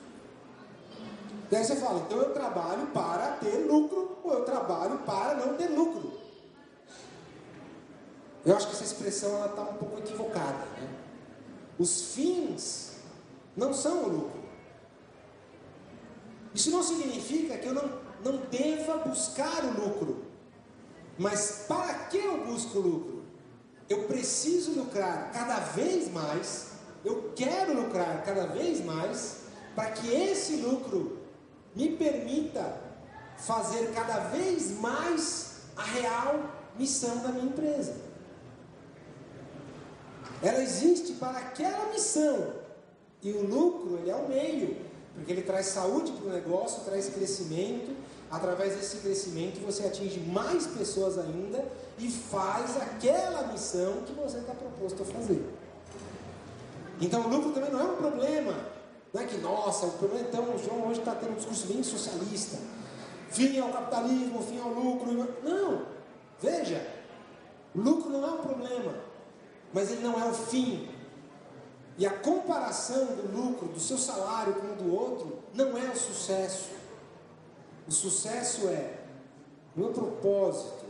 Daí 1.50 1.64
você 1.64 1.78
fala, 1.78 2.04
então 2.06 2.20
eu 2.20 2.34
trabalho 2.34 2.88
para 2.88 3.38
ter 3.38 3.66
lucro, 3.66 4.18
ou 4.24 4.34
eu 4.34 4.46
trabalho 4.46 5.00
para 5.00 5.36
não 5.36 5.56
ter 5.56 5.68
lucro. 5.68 6.20
Eu 8.46 8.56
acho 8.56 8.68
que 8.68 8.74
essa 8.74 8.84
expressão 8.84 9.46
está 9.46 9.62
um 9.64 9.74
pouco 9.74 10.00
equivocada. 10.00 10.66
Né? 10.78 10.90
Os 11.78 12.14
fins 12.14 12.94
não 13.58 13.74
são 13.74 14.04
o 14.04 14.10
lucro. 14.10 14.39
Isso 16.54 16.72
não 16.72 16.82
significa 16.82 17.58
que 17.58 17.68
eu 17.68 17.74
não, 17.74 18.00
não 18.24 18.38
deva 18.50 18.98
buscar 18.98 19.64
o 19.64 19.86
lucro. 19.86 20.26
Mas 21.18 21.66
para 21.68 21.94
que 22.06 22.18
eu 22.18 22.46
busco 22.46 22.80
lucro? 22.80 23.24
Eu 23.90 24.04
preciso 24.04 24.72
lucrar 24.72 25.32
cada 25.32 25.60
vez 25.60 26.12
mais, 26.12 26.74
eu 27.04 27.34
quero 27.36 27.74
lucrar 27.74 28.24
cada 28.24 28.48
vez 28.48 28.84
mais, 28.84 29.40
para 29.76 29.92
que 29.92 30.08
esse 30.08 30.58
lucro 30.58 31.20
me 31.76 31.96
permita 31.96 32.82
fazer 33.38 33.92
cada 33.94 34.20
vez 34.30 34.72
mais 34.80 35.62
a 35.76 35.84
real 35.84 36.42
missão 36.78 37.18
da 37.20 37.30
minha 37.30 37.46
empresa. 37.46 37.96
Ela 40.42 40.62
existe 40.62 41.14
para 41.14 41.38
aquela 41.38 41.92
missão 41.92 42.54
e 43.22 43.32
o 43.32 43.46
lucro 43.46 43.98
ele 43.98 44.10
é 44.10 44.16
o 44.16 44.28
meio 44.28 44.78
porque 45.20 45.34
ele 45.34 45.42
traz 45.42 45.68
saúde 45.68 46.12
para 46.14 46.28
o 46.28 46.34
negócio, 46.34 46.84
traz 46.84 47.10
crescimento. 47.10 47.96
Através 48.32 48.76
desse 48.76 48.98
crescimento 48.98 49.60
você 49.66 49.86
atinge 49.86 50.20
mais 50.20 50.68
pessoas 50.68 51.18
ainda 51.18 51.66
e 51.98 52.10
faz 52.10 52.78
aquela 52.78 53.48
missão 53.48 54.04
que 54.06 54.14
você 54.14 54.38
está 54.38 54.54
proposto 54.54 55.02
a 55.02 55.06
fazer. 55.06 55.44
Então 57.02 57.22
o 57.22 57.30
lucro 57.30 57.52
também 57.52 57.72
não 57.72 57.80
é 57.80 57.84
um 57.84 57.96
problema. 57.96 58.56
Não 59.12 59.22
é 59.22 59.26
que, 59.26 59.38
nossa, 59.38 59.88
o 59.88 59.92
problema 59.94 60.28
então, 60.28 60.44
o 60.44 60.60
João 60.60 60.88
hoje 60.88 61.00
está 61.00 61.16
tendo 61.16 61.32
um 61.32 61.36
discurso 61.36 61.68
bem 61.68 61.82
socialista. 61.82 62.60
Fim 63.32 63.60
ao 63.60 63.70
capitalismo, 63.70 64.44
fim 64.44 64.60
ao 64.60 64.70
lucro. 64.70 65.12
Não, 65.44 65.86
veja, 66.40 66.86
lucro 67.76 68.10
não 68.10 68.24
é 68.24 68.32
um 68.32 68.38
problema, 68.38 68.94
mas 69.74 69.92
ele 69.92 70.02
não 70.02 70.20
é 70.20 70.30
o 70.30 70.34
fim. 70.34 70.89
E 72.00 72.08
a 72.08 72.12
comparação 72.12 73.08
do 73.08 73.30
lucro, 73.30 73.68
do 73.68 73.80
seu 73.80 73.98
salário 73.98 74.54
com 74.54 74.68
o 74.68 74.76
do 74.78 74.96
outro, 74.96 75.40
não 75.54 75.78
é 75.78 75.92
o 75.92 75.96
sucesso. 75.98 76.70
O 77.86 77.92
sucesso 77.92 78.70
é 78.70 79.00
o 79.76 79.82
meu 79.82 79.90
propósito, 79.90 80.86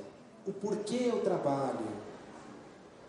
o 0.45 0.53
porquê 0.53 1.09
eu 1.11 1.21
trabalho, 1.21 1.87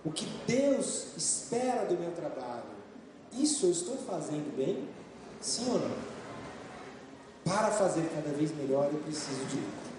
o 0.03 0.11
que 0.11 0.25
Deus 0.47 1.09
espera 1.15 1.85
do 1.85 1.95
meu 1.99 2.11
trabalho. 2.13 2.71
Isso 3.35 3.67
eu 3.67 3.71
estou 3.71 3.99
fazendo 3.99 4.57
bem? 4.57 4.89
Sim 5.39 5.71
ou 5.71 5.79
não? 5.81 5.97
Para 7.45 7.71
fazer 7.71 8.09
cada 8.15 8.35
vez 8.35 8.51
melhor, 8.57 8.89
eu 8.91 8.99
preciso 9.01 9.45
de 9.45 9.57
lucro. 9.57 9.91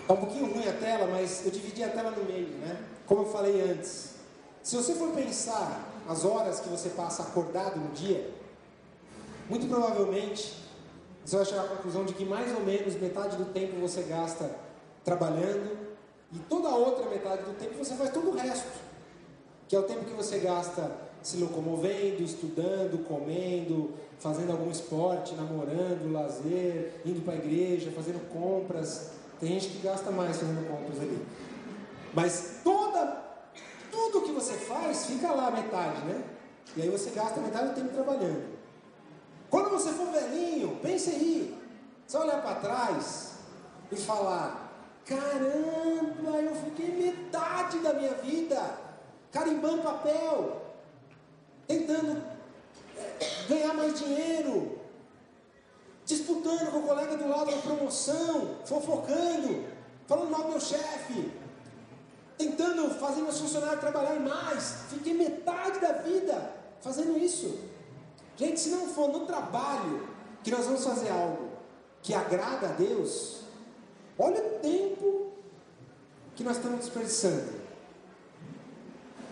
Está 0.00 0.14
um 0.14 0.16
pouquinho 0.16 0.52
ruim 0.52 0.66
a 0.66 0.72
tela, 0.72 1.06
mas 1.06 1.44
eu 1.44 1.52
dividi 1.52 1.84
a 1.84 1.88
tela 1.90 2.10
no 2.10 2.24
meio, 2.24 2.48
né? 2.58 2.97
Como 3.08 3.22
eu 3.22 3.26
falei 3.26 3.62
antes. 3.62 4.10
Se 4.62 4.76
você 4.76 4.94
for 4.94 5.12
pensar 5.12 5.82
as 6.06 6.26
horas 6.26 6.60
que 6.60 6.68
você 6.68 6.90
passa 6.90 7.22
acordado 7.22 7.80
no 7.80 7.88
dia, 7.92 8.30
muito 9.48 9.66
provavelmente 9.66 10.54
você 11.24 11.36
vai 11.36 11.44
chegar 11.46 11.62
à 11.62 11.68
conclusão 11.68 12.04
de 12.04 12.12
que 12.12 12.24
mais 12.24 12.54
ou 12.54 12.62
menos 12.62 12.94
metade 12.96 13.36
do 13.36 13.46
tempo 13.46 13.80
você 13.80 14.02
gasta 14.02 14.50
trabalhando 15.04 15.76
e 16.32 16.38
toda 16.50 16.68
a 16.68 16.76
outra 16.76 17.08
metade 17.08 17.42
do 17.44 17.58
tempo 17.58 17.82
você 17.82 17.94
faz 17.94 18.10
todo 18.10 18.28
o 18.28 18.36
resto, 18.36 18.78
que 19.66 19.74
é 19.74 19.78
o 19.78 19.84
tempo 19.84 20.04
que 20.04 20.12
você 20.12 20.38
gasta 20.38 20.90
se 21.22 21.38
locomovendo, 21.38 22.22
estudando, 22.22 23.04
comendo, 23.06 23.94
fazendo 24.18 24.52
algum 24.52 24.70
esporte, 24.70 25.34
namorando, 25.34 26.12
lazer, 26.12 27.00
indo 27.06 27.22
para 27.22 27.34
a 27.34 27.36
igreja, 27.36 27.90
fazendo 27.90 28.20
compras, 28.30 29.12
tem 29.40 29.48
gente 29.50 29.68
que 29.68 29.78
gasta 29.78 30.10
mais 30.10 30.36
fazendo 30.36 30.68
compras 30.68 31.00
ali. 31.00 31.24
Mas 32.14 32.60
toda, 32.64 33.22
tudo 33.90 34.22
que 34.22 34.32
você 34.32 34.54
faz 34.54 35.06
fica 35.06 35.32
lá 35.32 35.50
metade, 35.50 36.00
né? 36.02 36.24
E 36.76 36.82
aí 36.82 36.88
você 36.88 37.10
gasta 37.10 37.40
metade 37.40 37.68
do 37.68 37.74
tempo 37.74 37.94
trabalhando. 37.94 38.58
Quando 39.50 39.70
você 39.70 39.92
for 39.92 40.06
velhinho, 40.06 40.78
pense 40.82 41.10
aí. 41.10 41.58
Você 42.06 42.16
olhar 42.16 42.42
para 42.42 42.56
trás 42.56 43.32
e 43.90 43.96
falar: 43.96 44.72
caramba, 45.04 46.38
eu 46.38 46.54
fiquei 46.54 46.90
metade 46.90 47.78
da 47.78 47.94
minha 47.94 48.14
vida 48.14 48.78
carimbando 49.30 49.82
papel, 49.82 50.62
tentando 51.66 52.22
é, 52.96 53.46
ganhar 53.48 53.74
mais 53.74 53.98
dinheiro, 53.98 54.78
disputando 56.04 56.70
com 56.70 56.78
o 56.78 56.86
colega 56.86 57.16
do 57.16 57.28
lado 57.28 57.50
na 57.50 57.58
promoção, 57.58 58.56
fofocando, 58.64 59.66
falando 60.06 60.30
mal 60.30 60.42
do 60.44 60.50
meu 60.50 60.60
chefe, 60.60 61.30
tentando 62.38 62.88
fazer 62.94 63.20
meus 63.20 63.38
funcionários 63.38 63.80
trabalharem 63.80 64.20
mais. 64.20 64.76
Fiquei 64.90 65.12
metade 65.12 65.80
da 65.80 65.92
vida 65.92 66.54
fazendo 66.80 67.18
isso. 67.18 67.58
Gente, 68.36 68.60
se 68.60 68.70
não 68.70 68.86
for 68.86 69.08
no 69.08 69.26
trabalho 69.26 70.08
que 70.42 70.50
nós 70.50 70.64
vamos 70.64 70.84
fazer 70.84 71.10
algo 71.10 71.50
que 72.00 72.14
agrada 72.14 72.68
a 72.68 72.72
Deus, 72.72 73.40
olha 74.16 74.40
o 74.40 74.58
tempo 74.60 75.32
que 76.36 76.44
nós 76.44 76.56
estamos 76.56 76.78
desperdiçando. 76.78 77.58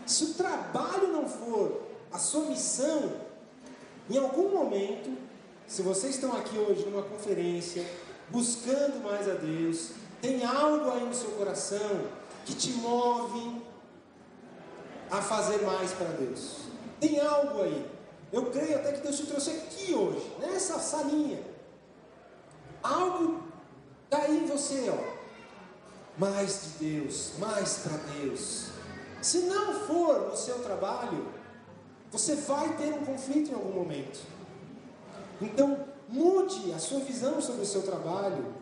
Se 0.04 0.24
o 0.24 0.34
trabalho 0.34 1.08
não 1.08 1.28
for 1.28 1.82
a 2.12 2.18
sua 2.18 2.46
missão, 2.46 3.12
em 4.10 4.18
algum 4.18 4.50
momento 4.50 5.16
se 5.66 5.82
vocês 5.82 6.14
estão 6.14 6.32
aqui 6.36 6.56
hoje 6.56 6.86
numa 6.86 7.02
conferência, 7.02 7.84
buscando 8.30 9.02
mais 9.02 9.28
a 9.28 9.34
Deus, 9.34 9.90
tem 10.22 10.44
algo 10.44 10.90
aí 10.90 11.04
no 11.04 11.12
seu 11.14 11.30
coração 11.30 12.06
que 12.46 12.54
te 12.54 12.72
move 12.74 13.60
a 15.10 15.20
fazer 15.20 15.62
mais 15.62 15.92
para 15.92 16.08
Deus. 16.12 16.60
Tem 17.00 17.20
algo 17.20 17.62
aí. 17.62 17.90
Eu 18.32 18.46
creio 18.46 18.76
até 18.76 18.92
que 18.92 19.00
Deus 19.00 19.16
te 19.16 19.26
trouxe 19.26 19.50
aqui 19.50 19.92
hoje, 19.92 20.32
nessa 20.38 20.78
salinha. 20.78 21.42
Algo 22.82 23.42
está 24.04 24.22
aí 24.22 24.44
em 24.44 24.46
você, 24.46 24.88
ó. 24.88 25.16
Mais 26.18 26.62
de 26.62 26.90
Deus, 26.90 27.32
mais 27.38 27.78
para 27.78 27.96
Deus. 28.14 28.68
Se 29.20 29.40
não 29.40 29.74
for 29.80 30.28
no 30.28 30.36
seu 30.36 30.60
trabalho, 30.60 31.26
você 32.10 32.36
vai 32.36 32.76
ter 32.76 32.92
um 32.94 33.04
conflito 33.04 33.50
em 33.50 33.54
algum 33.54 33.72
momento. 33.72 34.20
Então, 35.40 35.84
mude 36.08 36.72
a 36.72 36.78
sua 36.78 37.00
visão 37.00 37.42
sobre 37.42 37.62
o 37.62 37.66
seu 37.66 37.82
trabalho 37.82 38.54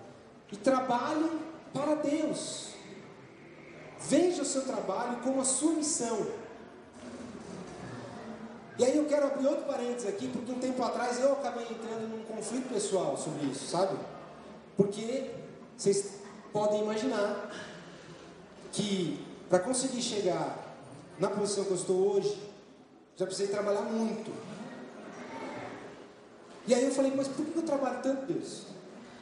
e 0.51 0.57
trabalhe 0.57 1.31
para 1.73 1.95
Deus. 1.97 2.74
Veja 4.09 4.43
o 4.43 4.45
seu 4.45 4.63
trabalho 4.63 5.19
como 5.23 5.41
a 5.41 5.45
sua 5.45 5.73
missão. 5.73 6.27
E 8.79 8.85
aí 8.85 8.97
eu 8.97 9.07
quero 9.07 9.27
abrir 9.27 9.47
outro 9.47 9.65
parênteses 9.65 10.09
aqui, 10.09 10.29
porque 10.29 10.51
um 10.51 10.59
tempo 10.59 10.83
atrás 10.83 11.21
eu 11.21 11.33
acabei 11.33 11.65
entrando 11.65 12.09
num 12.09 12.25
conflito 12.25 12.69
pessoal 12.69 13.17
sobre 13.17 13.47
isso, 13.47 13.67
sabe? 13.67 13.97
Porque 14.77 15.31
vocês 15.77 16.15
podem 16.53 16.83
imaginar 16.83 17.51
que 18.73 19.25
para 19.49 19.61
conseguir 19.61 20.03
chegar 20.03 20.59
na 21.19 21.31
posição 21.31 21.65
que 21.65 21.71
eu 21.71 21.77
estou 21.77 22.17
hoje, 22.17 22.37
já 23.17 23.25
precisei 23.25 23.53
trabalhar 23.53 23.83
muito. 23.83 24.33
E 26.67 26.75
aí 26.75 26.85
eu 26.85 26.91
falei, 26.91 27.13
mas 27.15 27.29
por 27.29 27.45
que 27.45 27.57
eu 27.57 27.63
trabalho 27.63 28.03
tanto, 28.03 28.27
Deus? 28.27 28.74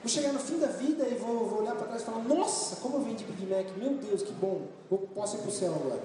Vou 0.03 0.09
chegar 0.09 0.32
no 0.32 0.40
fim 0.40 0.59
da 0.59 0.66
vida 0.66 1.07
e 1.07 1.14
vou, 1.14 1.48
vou 1.48 1.61
olhar 1.61 1.76
para 1.76 1.86
trás 1.86 2.03
e 2.03 2.05
falar, 2.05 2.24
nossa, 2.24 2.74
como 2.76 2.96
eu 2.96 3.03
vendi 3.03 3.22
Big 3.22 3.46
Mac, 3.46 3.68
meu 3.76 3.94
Deus, 3.94 4.22
que 4.22 4.32
bom, 4.32 4.66
eu 4.90 4.98
posso 5.14 5.36
ir 5.36 5.40
para 5.40 5.48
o 5.48 5.53
céu 5.53 5.72
agora. 5.74 6.03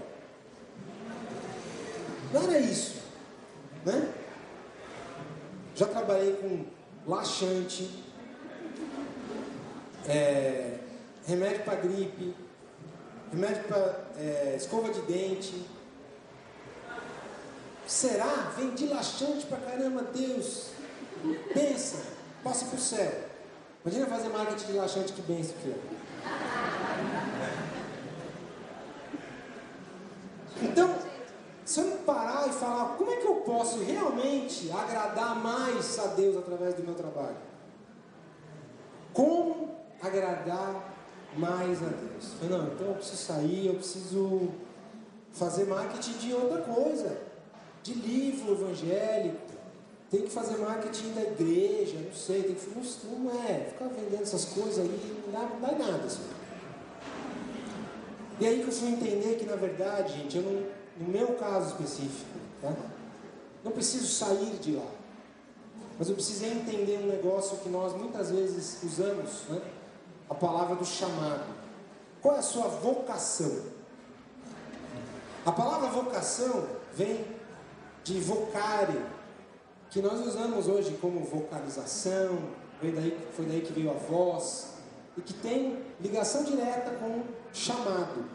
Não 2.32 2.44
era 2.44 2.60
isso, 2.60 2.98
né? 3.84 4.14
Já 5.74 5.88
trabalhei 5.88 6.34
com 6.34 6.64
laxante, 7.10 8.04
é, 10.08 10.78
remédio 11.26 11.64
para 11.64 11.76
gripe, 11.76 12.36
remédio 13.32 13.64
para 13.64 14.06
é, 14.20 14.56
escova 14.58 14.94
de 14.94 15.02
dente. 15.02 15.66
Será? 17.88 18.52
Vendi 18.56 18.86
laxante 18.86 19.48
para 19.48 19.58
caramba, 19.58 20.04
Deus. 20.04 20.68
Pensa, 21.52 21.98
possa 22.44 22.66
ir 22.66 22.68
para 22.68 22.78
o 22.78 22.82
céu. 22.82 23.27
Imagina 23.88 24.06
fazer 24.08 24.28
marketing 24.28 24.66
de 24.66 24.74
laxante 24.74 25.14
que 25.14 25.22
benção 25.22 25.56
que 25.64 25.70
é. 25.72 25.78
Então, 30.62 30.94
se 31.64 31.80
eu 31.80 31.86
não 31.86 31.98
parar 32.00 32.50
e 32.50 32.52
falar, 32.52 32.98
como 32.98 33.10
é 33.12 33.16
que 33.16 33.26
eu 33.26 33.36
posso 33.36 33.82
realmente 33.82 34.70
agradar 34.72 35.42
mais 35.42 35.98
a 36.00 36.08
Deus 36.08 36.36
através 36.36 36.74
do 36.74 36.84
meu 36.84 36.96
trabalho? 36.96 37.38
Como 39.14 39.78
agradar 40.02 40.94
mais 41.38 41.82
a 41.82 41.86
Deus? 41.86 42.34
Eu, 42.42 42.50
não, 42.50 42.68
então 42.68 42.88
eu 42.88 42.96
preciso 42.96 43.24
sair, 43.24 43.68
eu 43.68 43.76
preciso 43.76 44.50
fazer 45.32 45.66
marketing 45.66 46.18
de 46.18 46.34
outra 46.34 46.62
coisa, 46.62 47.22
de 47.84 47.94
livro 47.94 48.52
evangélico, 48.52 49.57
tem 50.10 50.22
que 50.22 50.30
fazer 50.30 50.58
marketing 50.58 51.12
da 51.14 51.22
igreja, 51.22 51.98
não 52.00 52.14
sei, 52.14 52.44
tem 52.44 52.56
que, 52.56 52.70
não, 52.70 53.20
não 53.20 53.44
é, 53.44 53.66
ficar 53.72 53.88
vendendo 53.88 54.24
essas 54.24 54.46
coisas 54.46 54.80
aí 54.80 55.22
não 55.26 55.34
dá, 55.34 55.50
não 55.50 55.60
dá 55.60 55.72
nada. 55.86 56.06
Assim. 56.06 56.24
E 58.40 58.46
aí 58.46 58.62
que 58.62 58.68
eu 58.68 58.72
fui 58.72 58.90
entender 58.90 59.38
que 59.38 59.46
na 59.46 59.56
verdade, 59.56 60.14
gente, 60.14 60.38
eu 60.38 60.44
não, 60.44 60.68
no 61.00 61.12
meu 61.12 61.34
caso 61.36 61.72
específico, 61.72 62.40
tá? 62.62 62.74
não 63.64 63.72
preciso 63.72 64.08
sair 64.08 64.58
de 64.60 64.76
lá. 64.76 64.88
Mas 66.00 66.10
eu 66.10 66.16
precisei 66.16 66.52
entender 66.52 67.00
um 67.00 67.08
negócio 67.08 67.58
que 67.58 67.70
nós 67.70 67.94
muitas 67.94 68.32
vezes 68.32 68.82
usamos, 68.84 69.42
né? 69.50 69.62
a 70.30 70.36
palavra 70.36 70.76
do 70.76 70.86
chamado. 70.86 71.46
Qual 72.22 72.36
é 72.36 72.40
a 72.40 72.44
sua 72.44 72.68
vocação? 72.68 73.64
A 75.46 75.52
palavra 75.52 75.90
vocação 75.90 76.68
vem 76.94 77.26
de 78.04 78.20
vocare, 78.20 78.98
que 79.90 80.02
nós 80.02 80.26
usamos 80.26 80.68
hoje 80.68 80.98
como 81.02 81.22
vocalização, 81.22 82.40
foi 82.80 82.92
daí, 82.92 83.18
foi 83.36 83.46
daí 83.46 83.62
que 83.62 83.74
veio 83.74 83.90
a 83.90 83.94
voz, 83.94 84.78
e 85.18 85.22
que 85.22 85.34
tem 85.34 85.84
ligação 86.00 86.44
direta 86.44 86.92
com 87.00 87.24
chamado. 87.54 88.26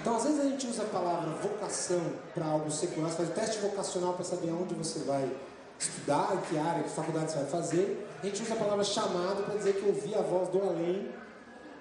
Então, 0.00 0.16
às 0.16 0.24
vezes 0.24 0.40
a 0.40 0.44
gente 0.44 0.66
usa 0.66 0.82
a 0.82 0.86
palavra 0.86 1.30
vocação 1.42 2.00
para 2.32 2.46
algo 2.46 2.70
secular, 2.70 3.10
você 3.10 3.16
faz 3.16 3.28
o 3.28 3.32
teste 3.32 3.58
vocacional 3.58 4.14
para 4.14 4.24
saber 4.24 4.50
onde 4.52 4.74
você 4.74 5.00
vai 5.00 5.30
estudar, 5.78 6.34
em 6.34 6.40
que 6.48 6.58
área, 6.58 6.84
que 6.84 6.90
faculdade 6.90 7.32
você 7.32 7.38
vai 7.38 7.46
fazer. 7.46 8.08
A 8.22 8.26
gente 8.26 8.42
usa 8.42 8.54
a 8.54 8.56
palavra 8.56 8.84
chamado 8.84 9.44
para 9.44 9.56
dizer 9.56 9.74
que 9.74 9.82
eu 9.82 9.88
ouvi 9.88 10.14
a 10.14 10.22
voz 10.22 10.48
do 10.48 10.62
além 10.62 11.10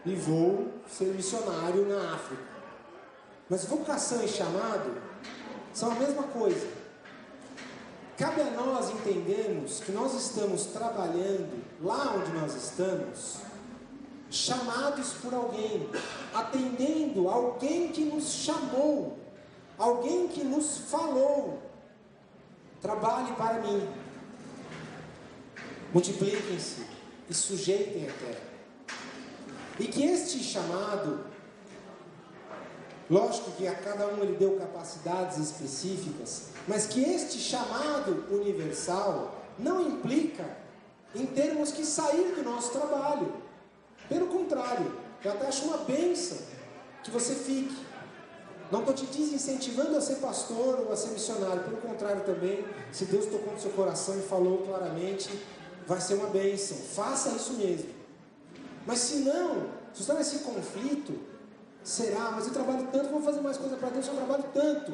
e 0.06 0.16
vou 0.16 0.68
ser 0.88 1.06
missionário 1.06 1.86
na 1.88 2.16
África. 2.16 2.44
Mas 3.50 3.64
vocação 3.66 4.24
e 4.24 4.28
chamado 4.28 4.92
são 5.74 5.92
a 5.92 5.96
mesma 5.96 6.24
coisa. 6.24 6.68
Cabe 8.18 8.42
a 8.42 8.52
nós 8.52 8.92
entendermos 8.92 9.82
que 9.82 9.92
nós 9.92 10.14
estamos 10.14 10.68
trabalhando 10.68 11.62
lá 11.82 12.16
onde 12.16 12.32
nós 12.32 12.56
estamos, 12.56 13.40
chamados 14.32 15.14
por 15.22 15.34
alguém, 15.34 15.90
atendendo 16.34 17.28
alguém 17.28 17.90
que 17.90 18.06
nos 18.06 18.32
chamou, 18.32 19.18
alguém 19.78 20.30
que 20.30 20.46
nos 20.46 20.78
falou. 20.90 21.62
Trabalhe 22.82 23.34
para 23.34 23.60
mim, 23.60 23.86
multipliquem-se 25.94 26.86
e 27.30 27.34
sujeitem 27.34 28.08
a 28.08 28.14
terra. 28.14 28.56
E 29.78 29.88
que 29.88 30.06
este 30.06 30.40
chamado, 30.42 31.26
lógico 33.10 33.52
que 33.52 33.68
a 33.68 33.76
cada 33.76 34.08
um 34.08 34.22
ele 34.22 34.36
deu 34.38 34.58
capacidades 34.58 35.38
específicas, 35.38 36.50
mas 36.68 36.88
que 36.88 37.02
este 37.02 37.38
chamado 37.38 38.26
universal 38.32 39.36
não 39.58 39.82
implica 39.82 40.46
em 41.14 41.26
termos 41.26 41.72
que 41.72 41.86
sair 41.86 42.36
do 42.36 42.44
nosso 42.44 42.72
trabalho. 42.72 43.34
Pelo 44.10 44.28
contrário, 44.28 44.92
eu 45.24 45.32
até 45.32 45.48
acho 45.48 45.66
uma 45.66 45.78
benção 45.78 46.38
que 47.04 47.12
você 47.12 47.34
fique. 47.34 47.76
Não 48.72 48.80
estou 48.80 48.96
te 48.96 49.06
desincentivando 49.06 49.96
a 49.96 50.02
ser 50.02 50.16
pastor 50.16 50.80
ou 50.80 50.92
a 50.92 50.96
ser 50.96 51.10
missionário, 51.10 51.64
pelo 51.64 51.78
contrário 51.78 52.24
também, 52.24 52.66
se 52.92 53.06
Deus 53.06 53.26
tocou 53.28 53.54
no 53.54 53.60
seu 53.60 53.72
coração 53.72 54.18
e 54.18 54.24
falou 54.24 54.60
claramente, 54.60 55.30
vai 55.88 56.02
ser 56.02 56.16
uma 56.16 56.28
bênção. 56.28 56.76
Faça 56.78 57.30
isso 57.30 57.54
mesmo. 57.54 57.90
Mas 58.86 59.00
se 59.00 59.18
não, 59.18 59.70
se 59.94 60.02
está 60.02 60.16
nesse 60.16 60.40
conflito, 60.40 61.14
será, 61.86 62.32
mas 62.32 62.48
eu 62.48 62.54
trabalho 62.54 62.88
tanto, 62.92 63.10
vou 63.10 63.22
fazer 63.22 63.40
mais 63.42 63.58
coisa 63.58 63.78
para 63.78 63.90
Deus, 63.90 64.08
eu 64.08 64.16
trabalho 64.16 64.44
tanto. 64.52 64.94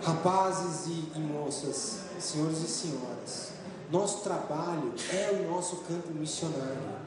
Rapazes 0.00 0.86
e, 0.86 1.12
e 1.16 1.18
moças, 1.18 2.02
senhores 2.20 2.58
e 2.58 2.68
senhoras, 2.68 3.52
nosso 3.90 4.22
trabalho 4.22 4.94
é 5.12 5.32
o 5.32 5.50
nosso 5.50 5.78
campo 5.78 6.12
missionário. 6.12 7.04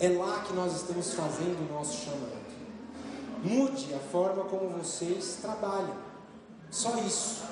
É 0.00 0.08
lá 0.08 0.40
que 0.40 0.52
nós 0.54 0.74
estamos 0.76 1.12
fazendo 1.14 1.68
o 1.68 1.74
nosso 1.74 2.04
chamado. 2.04 2.46
Mude 3.42 3.94
a 3.94 3.98
forma 3.98 4.44
como 4.44 4.70
vocês 4.70 5.38
trabalham. 5.40 5.96
Só 6.70 6.96
isso. 6.98 7.44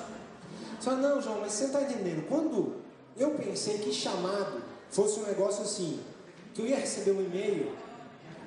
Só 0.79 0.91
não, 0.91 1.21
João, 1.21 1.41
mas 1.41 1.53
você 1.53 1.65
está 1.65 1.81
entendendo? 1.81 2.27
Quando 2.27 2.75
eu 3.17 3.31
pensei 3.31 3.77
que 3.77 3.91
chamado 3.91 4.61
fosse 4.89 5.19
um 5.19 5.23
negócio 5.23 5.63
assim, 5.63 5.99
que 6.53 6.61
eu 6.61 6.67
ia 6.67 6.77
receber 6.77 7.11
um 7.11 7.21
e-mail 7.21 7.71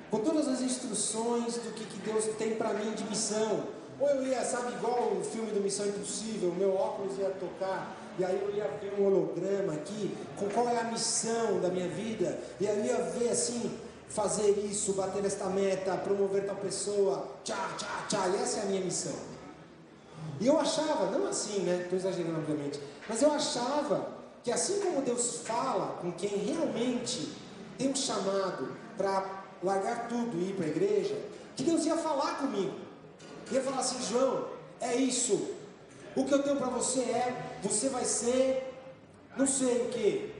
com 0.09 0.19
todas 0.19 0.47
as 0.47 0.61
instruções 0.61 1.55
do 1.55 1.73
que, 1.73 1.85
que 1.85 1.99
Deus 1.99 2.25
tem 2.37 2.55
para 2.55 2.73
mim 2.73 2.91
de 2.91 3.03
missão. 3.03 3.63
Ou 3.99 4.07
eu 4.07 4.27
ia, 4.27 4.43
sabe, 4.43 4.73
igual 4.73 5.13
o 5.19 5.23
filme 5.23 5.51
do 5.51 5.59
Missão 5.59 5.85
Impossível, 5.85 6.53
meu 6.57 6.73
óculos 6.73 7.17
ia 7.17 7.29
tocar, 7.31 7.97
e 8.17 8.23
aí 8.23 8.41
eu 8.41 8.55
ia 8.55 8.67
ver 8.81 8.93
um 8.97 9.05
holograma 9.05 9.73
aqui, 9.73 10.17
com 10.37 10.47
qual 10.47 10.69
é 10.69 10.79
a 10.79 10.85
missão 10.85 11.59
da 11.59 11.69
minha 11.69 11.87
vida, 11.89 12.39
e 12.61 12.67
aí 12.67 12.79
eu 12.79 12.85
ia 12.85 13.01
ver 13.11 13.29
assim, 13.29 13.77
fazer 14.07 14.51
isso, 14.69 14.93
bater 14.93 15.23
esta 15.25 15.45
meta, 15.47 15.97
promover 15.97 16.45
tal 16.45 16.55
pessoa, 16.55 17.27
tchá, 17.43 17.75
tchá, 17.77 18.05
tchá, 18.07 18.27
e 18.29 18.41
essa 18.41 18.59
é 18.59 18.63
a 18.63 18.65
minha 18.65 18.81
missão. 18.81 19.15
E 20.39 20.47
eu 20.47 20.57
achava, 20.57 21.11
não 21.11 21.27
assim, 21.27 21.59
né? 21.59 21.81
Estou 21.83 21.99
exagerando, 21.99 22.39
obviamente, 22.39 22.79
mas 23.07 23.21
eu 23.21 23.31
achava 23.31 24.07
que 24.43 24.51
assim 24.51 24.79
como 24.79 25.01
Deus 25.01 25.41
fala 25.43 25.97
com 26.01 26.11
quem 26.13 26.29
realmente 26.37 27.33
tem 27.77 27.89
um 27.89 27.95
chamado 27.95 28.73
para 28.97 29.38
largar 29.63 30.07
tudo 30.07 30.37
e 30.37 30.49
ir 30.49 30.55
para 30.55 30.65
a 30.65 30.69
igreja, 30.69 31.17
que 31.55 31.63
Deus 31.63 31.85
ia 31.85 31.97
falar 31.97 32.37
comigo. 32.37 32.73
Ia 33.51 33.61
falar 33.61 33.79
assim, 33.79 34.01
João, 34.09 34.47
é 34.79 34.95
isso. 34.95 35.55
O 36.15 36.25
que 36.25 36.33
eu 36.33 36.43
tenho 36.43 36.57
para 36.57 36.67
você 36.67 37.01
é, 37.01 37.59
você 37.61 37.89
vai 37.89 38.05
ser, 38.05 38.73
não 39.35 39.47
sei 39.47 39.83
o 39.83 39.89
que, 39.89 40.33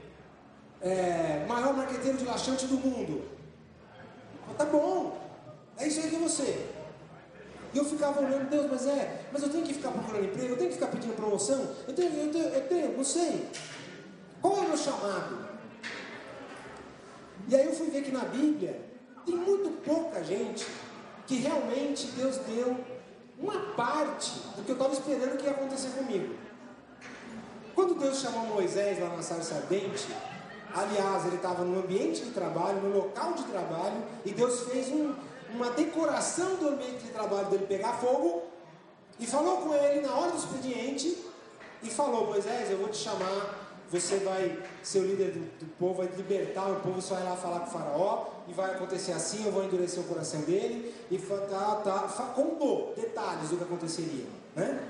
é, 0.80 1.44
maior 1.46 1.74
marqueteiro 1.74 2.18
de 2.18 2.24
laxante 2.24 2.66
do 2.66 2.76
mundo. 2.76 3.28
tá 4.56 4.64
bom, 4.64 5.18
é 5.76 5.86
isso 5.86 6.00
aí 6.00 6.08
que 6.08 6.16
é 6.16 6.18
você. 6.18 6.66
E 7.72 7.78
eu 7.78 7.84
ficava 7.84 8.20
olhando, 8.20 8.50
Deus, 8.50 8.66
mas 8.70 8.86
é, 8.86 9.26
mas 9.32 9.42
eu 9.42 9.48
tenho 9.48 9.64
que 9.64 9.74
ficar 9.74 9.90
procurando 9.92 10.24
emprego, 10.24 10.48
eu 10.48 10.56
tenho 10.56 10.70
que 10.70 10.74
ficar 10.74 10.88
pedindo 10.88 11.14
promoção, 11.14 11.68
eu 11.86 11.94
tenho, 11.94 12.12
eu 12.14 12.32
tenho, 12.32 12.44
eu 12.46 12.68
tenho 12.68 12.96
não 12.96 13.04
sei. 13.04 13.48
Qual 14.40 14.56
é 14.56 14.60
o 14.60 14.68
meu 14.68 14.76
chamado? 14.76 15.50
E 17.48 17.54
aí 17.54 17.66
eu 17.66 17.72
fui 17.72 17.90
ver 17.90 18.02
que 18.02 18.10
na 18.10 18.24
Bíblia 18.24 18.89
tem 19.24 19.36
muito 19.36 19.70
pouca 19.84 20.22
gente 20.22 20.66
que 21.26 21.36
realmente 21.36 22.06
Deus 22.08 22.36
deu 22.38 22.76
uma 23.38 23.74
parte 23.74 24.32
do 24.56 24.64
que 24.64 24.70
eu 24.70 24.74
estava 24.74 24.92
esperando 24.92 25.38
que 25.38 25.44
ia 25.44 25.52
acontecer 25.52 25.90
comigo. 25.90 26.34
Quando 27.74 27.94
Deus 27.98 28.20
chamou 28.20 28.44
Moisés 28.46 28.98
lá 29.00 29.08
na 29.10 29.22
sarça 29.22 29.54
ardente, 29.54 30.08
aliás, 30.74 31.26
ele 31.26 31.36
estava 31.36 31.64
no 31.64 31.80
ambiente 31.80 32.24
de 32.24 32.30
trabalho, 32.30 32.80
no 32.80 32.96
local 32.96 33.32
de 33.34 33.44
trabalho, 33.44 34.02
e 34.24 34.32
Deus 34.32 34.60
fez 34.62 34.88
um, 34.88 35.14
uma 35.54 35.70
decoração 35.70 36.56
do 36.56 36.68
ambiente 36.68 37.04
de 37.04 37.10
trabalho 37.10 37.46
dele 37.48 37.66
pegar 37.66 37.94
fogo, 37.94 38.42
e 39.18 39.26
falou 39.26 39.58
com 39.58 39.74
ele 39.74 40.00
na 40.00 40.14
hora 40.14 40.32
do 40.32 40.38
expediente, 40.38 41.16
e 41.82 41.88
falou: 41.88 42.26
Moisés, 42.26 42.70
eu 42.70 42.78
vou 42.78 42.88
te 42.88 42.98
chamar 42.98 43.70
você 43.90 44.18
vai 44.18 44.56
ser 44.84 45.00
o 45.00 45.04
líder 45.04 45.32
do, 45.32 45.40
do, 45.58 45.66
povo, 45.76 45.94
vai 45.94 46.08
libertar 46.16 46.70
o 46.70 46.76
povo, 46.76 47.02
você 47.02 47.12
vai 47.12 47.24
lá 47.24 47.36
falar 47.36 47.60
com 47.60 47.66
o 47.66 47.70
faraó, 47.70 48.26
e 48.50 48.52
vai 48.52 48.72
acontecer 48.72 49.12
assim, 49.12 49.46
eu 49.46 49.52
vou 49.52 49.64
endurecer 49.64 50.00
o 50.00 50.04
coração 50.04 50.40
dele, 50.40 50.92
e 51.08 51.16
tá, 51.18 51.80
tá, 51.84 52.32
contou 52.34 52.92
detalhes 52.96 53.48
do 53.48 53.56
que 53.56 53.62
aconteceria, 53.62 54.26
né? 54.56 54.88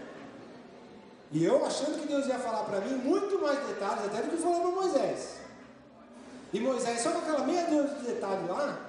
E 1.31 1.45
eu 1.45 1.65
achando 1.65 2.01
que 2.01 2.09
Deus 2.09 2.27
ia 2.27 2.39
falar 2.39 2.65
para 2.65 2.81
mim 2.81 2.95
muito 2.95 3.39
mais 3.41 3.59
detalhes 3.67 4.07
até 4.07 4.23
do 4.23 4.31
que 4.31 4.37
falou 4.39 4.61
para 4.63 4.71
Moisés. 4.71 5.37
E 6.53 6.59
Moisés, 6.59 7.01
só 7.01 7.13
com 7.13 7.19
aquela 7.19 7.45
meia 7.45 7.67
dúzia 7.67 7.97
de 7.99 8.07
detalhes 8.07 8.49
lá, 8.49 8.81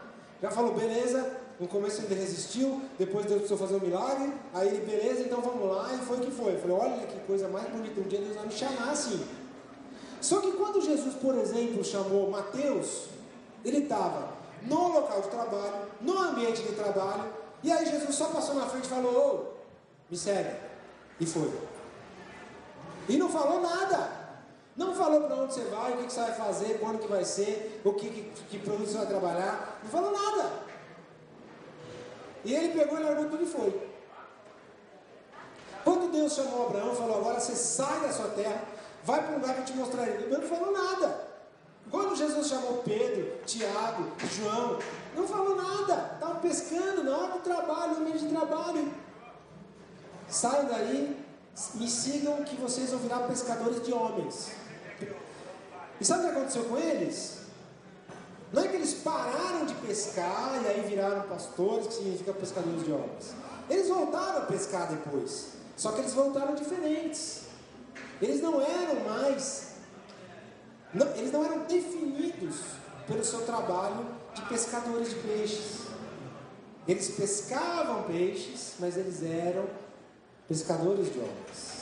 já 0.42 0.50
falou, 0.50 0.74
beleza, 0.74 1.38
no 1.60 1.68
começo 1.68 2.02
ele 2.02 2.16
resistiu, 2.16 2.82
depois 2.98 3.26
Deus 3.26 3.42
precisou 3.42 3.58
fazer 3.58 3.76
um 3.76 3.86
milagre, 3.86 4.34
aí 4.54 4.70
ele, 4.70 4.86
beleza, 4.86 5.22
então 5.22 5.42
vamos 5.42 5.70
lá, 5.70 5.94
e 5.94 6.06
foi 6.06 6.20
que 6.22 6.32
foi. 6.32 6.56
Eu 6.56 6.60
falei, 6.60 6.78
olha 6.78 7.06
que 7.06 7.20
coisa 7.28 7.48
mais 7.50 7.70
bonita, 7.70 8.00
um 8.00 8.04
dia 8.04 8.20
Deus 8.20 8.36
vai 8.36 8.46
me 8.46 8.54
chamar 8.54 8.92
assim. 8.92 9.24
Só 10.22 10.40
que 10.40 10.54
quando 10.54 10.82
Jesus, 10.82 11.14
por 11.16 11.36
exemplo, 11.36 11.84
chamou 11.84 12.32
Mateus, 12.32 13.08
ele 13.64 13.80
estava 13.80 14.31
no 14.64 14.88
local 14.94 15.22
de 15.22 15.30
trabalho, 15.30 15.88
no 16.02 16.18
ambiente 16.20 16.62
de 16.62 16.74
trabalho, 16.74 17.26
e 17.64 17.72
aí 17.72 17.86
Jesus 17.86 18.16
só 18.16 18.26
passou 18.26 18.56
na 18.56 18.66
frente 18.66 18.86
e 18.86 18.90
falou: 18.90 19.14
Ô, 19.14 19.62
me 20.10 20.18
segue. 20.18 20.56
E 21.20 21.26
foi. 21.26 21.52
E 23.08 23.18
não 23.18 23.30
falou 23.30 23.62
nada. 23.62 24.22
Não 24.76 24.96
falou 24.96 25.22
para 25.22 25.36
onde 25.36 25.54
você 25.54 25.66
vai, 25.66 25.92
o 25.92 25.98
que, 25.98 26.06
que, 26.06 26.14
você 26.14 26.22
vai 26.22 26.34
fazer, 26.34 26.80
quando 26.80 27.00
que 27.00 27.08
vai 27.08 27.26
ser, 27.26 27.82
o 27.84 27.94
que, 27.94 28.10
que, 28.10 28.44
que 28.50 28.60
produto 28.60 28.88
você 28.88 28.98
vai 28.98 29.08
trabalhar. 29.08 29.80
Não 29.84 29.90
falou 29.90 30.12
nada. 30.12 30.50
E 32.46 32.54
ele 32.54 32.80
pegou 32.80 32.98
e 32.98 33.04
largou 33.04 33.26
tudo 33.26 33.44
e 33.44 33.48
foi. 33.48 33.92
Quando 35.84 36.12
Deus 36.12 36.34
chamou 36.34 36.68
Abraão, 36.68 36.96
falou: 36.96 37.18
Agora 37.18 37.40
você 37.40 37.56
sai 37.56 38.00
da 38.02 38.14
sua 38.14 38.30
terra, 38.30 38.62
Vai 39.04 39.24
para 39.24 39.32
um 39.32 39.40
lugar 39.40 39.56
que 39.56 39.62
eu 39.62 39.66
te 39.66 39.74
mostrarei. 39.74 40.14
Ele 40.16 40.38
não 40.38 40.42
falou 40.42 40.72
nada. 40.72 41.31
Quando 41.90 42.16
Jesus 42.16 42.48
chamou 42.48 42.84
Pedro, 42.84 43.40
Tiago, 43.46 44.12
João, 44.38 44.80
não 45.16 45.28
falou 45.28 45.56
nada. 45.56 46.12
Estavam 46.14 46.42
pescando 46.42 47.04
na 47.04 47.18
hora 47.18 47.34
do 47.34 47.40
trabalho, 47.40 47.96
no 47.96 48.02
meio 48.02 48.18
de 48.18 48.28
trabalho. 48.28 48.94
Saiam 50.30 50.66
daí, 50.66 51.18
me 51.76 51.88
sigam 51.88 52.44
que 52.44 52.56
vocês 52.56 52.92
vão 52.92 53.00
virar 53.00 53.20
pescadores 53.28 53.84
de 53.84 53.92
homens. 53.94 54.52
E 56.00 56.06
sabe 56.06 56.22
o 56.22 56.24
que 56.24 56.38
aconteceu 56.38 56.64
com 56.66 56.78
eles? 56.78 57.42
Não 58.54 58.64
é 58.64 58.68
que 58.68 58.76
eles 58.76 58.96
pararam 58.96 59.66
de 59.66 59.74
pescar 59.76 60.60
e 60.64 60.68
aí 60.68 60.82
viraram 60.88 61.22
pastores, 61.24 61.88
que 61.88 61.94
significa 61.94 62.34
pescadores 62.34 62.84
de 62.84 62.92
homens. 62.92 63.34
Eles 63.70 63.88
voltaram 63.88 64.40
a 64.40 64.42
pescar 64.42 64.88
depois. 64.88 65.50
Só 65.78 65.92
que 65.92 66.00
eles 66.00 66.14
voltaram 66.14 66.54
diferentes. 66.56 67.44
Eles 68.22 68.42
não 68.42 68.62
eram 68.62 69.00
mais, 69.10 69.71
não, 70.94 71.08
eles 71.16 71.32
não 71.32 71.46
eram 71.46 71.60
definidos 71.66 72.58
pelo 73.08 73.24
seu 73.24 73.42
trabalho 73.42 74.06
de 74.34 74.42
pescadores 74.44 75.10
de 75.10 75.16
peixes. 75.16 75.82
Eles 76.88 77.10
pescavam 77.12 78.04
peixes, 78.04 78.74
mas 78.80 78.98
eles 78.98 79.24
eram 79.24 79.66
pescadores 80.48 81.12
de 81.12 81.20
homens. 81.20 81.82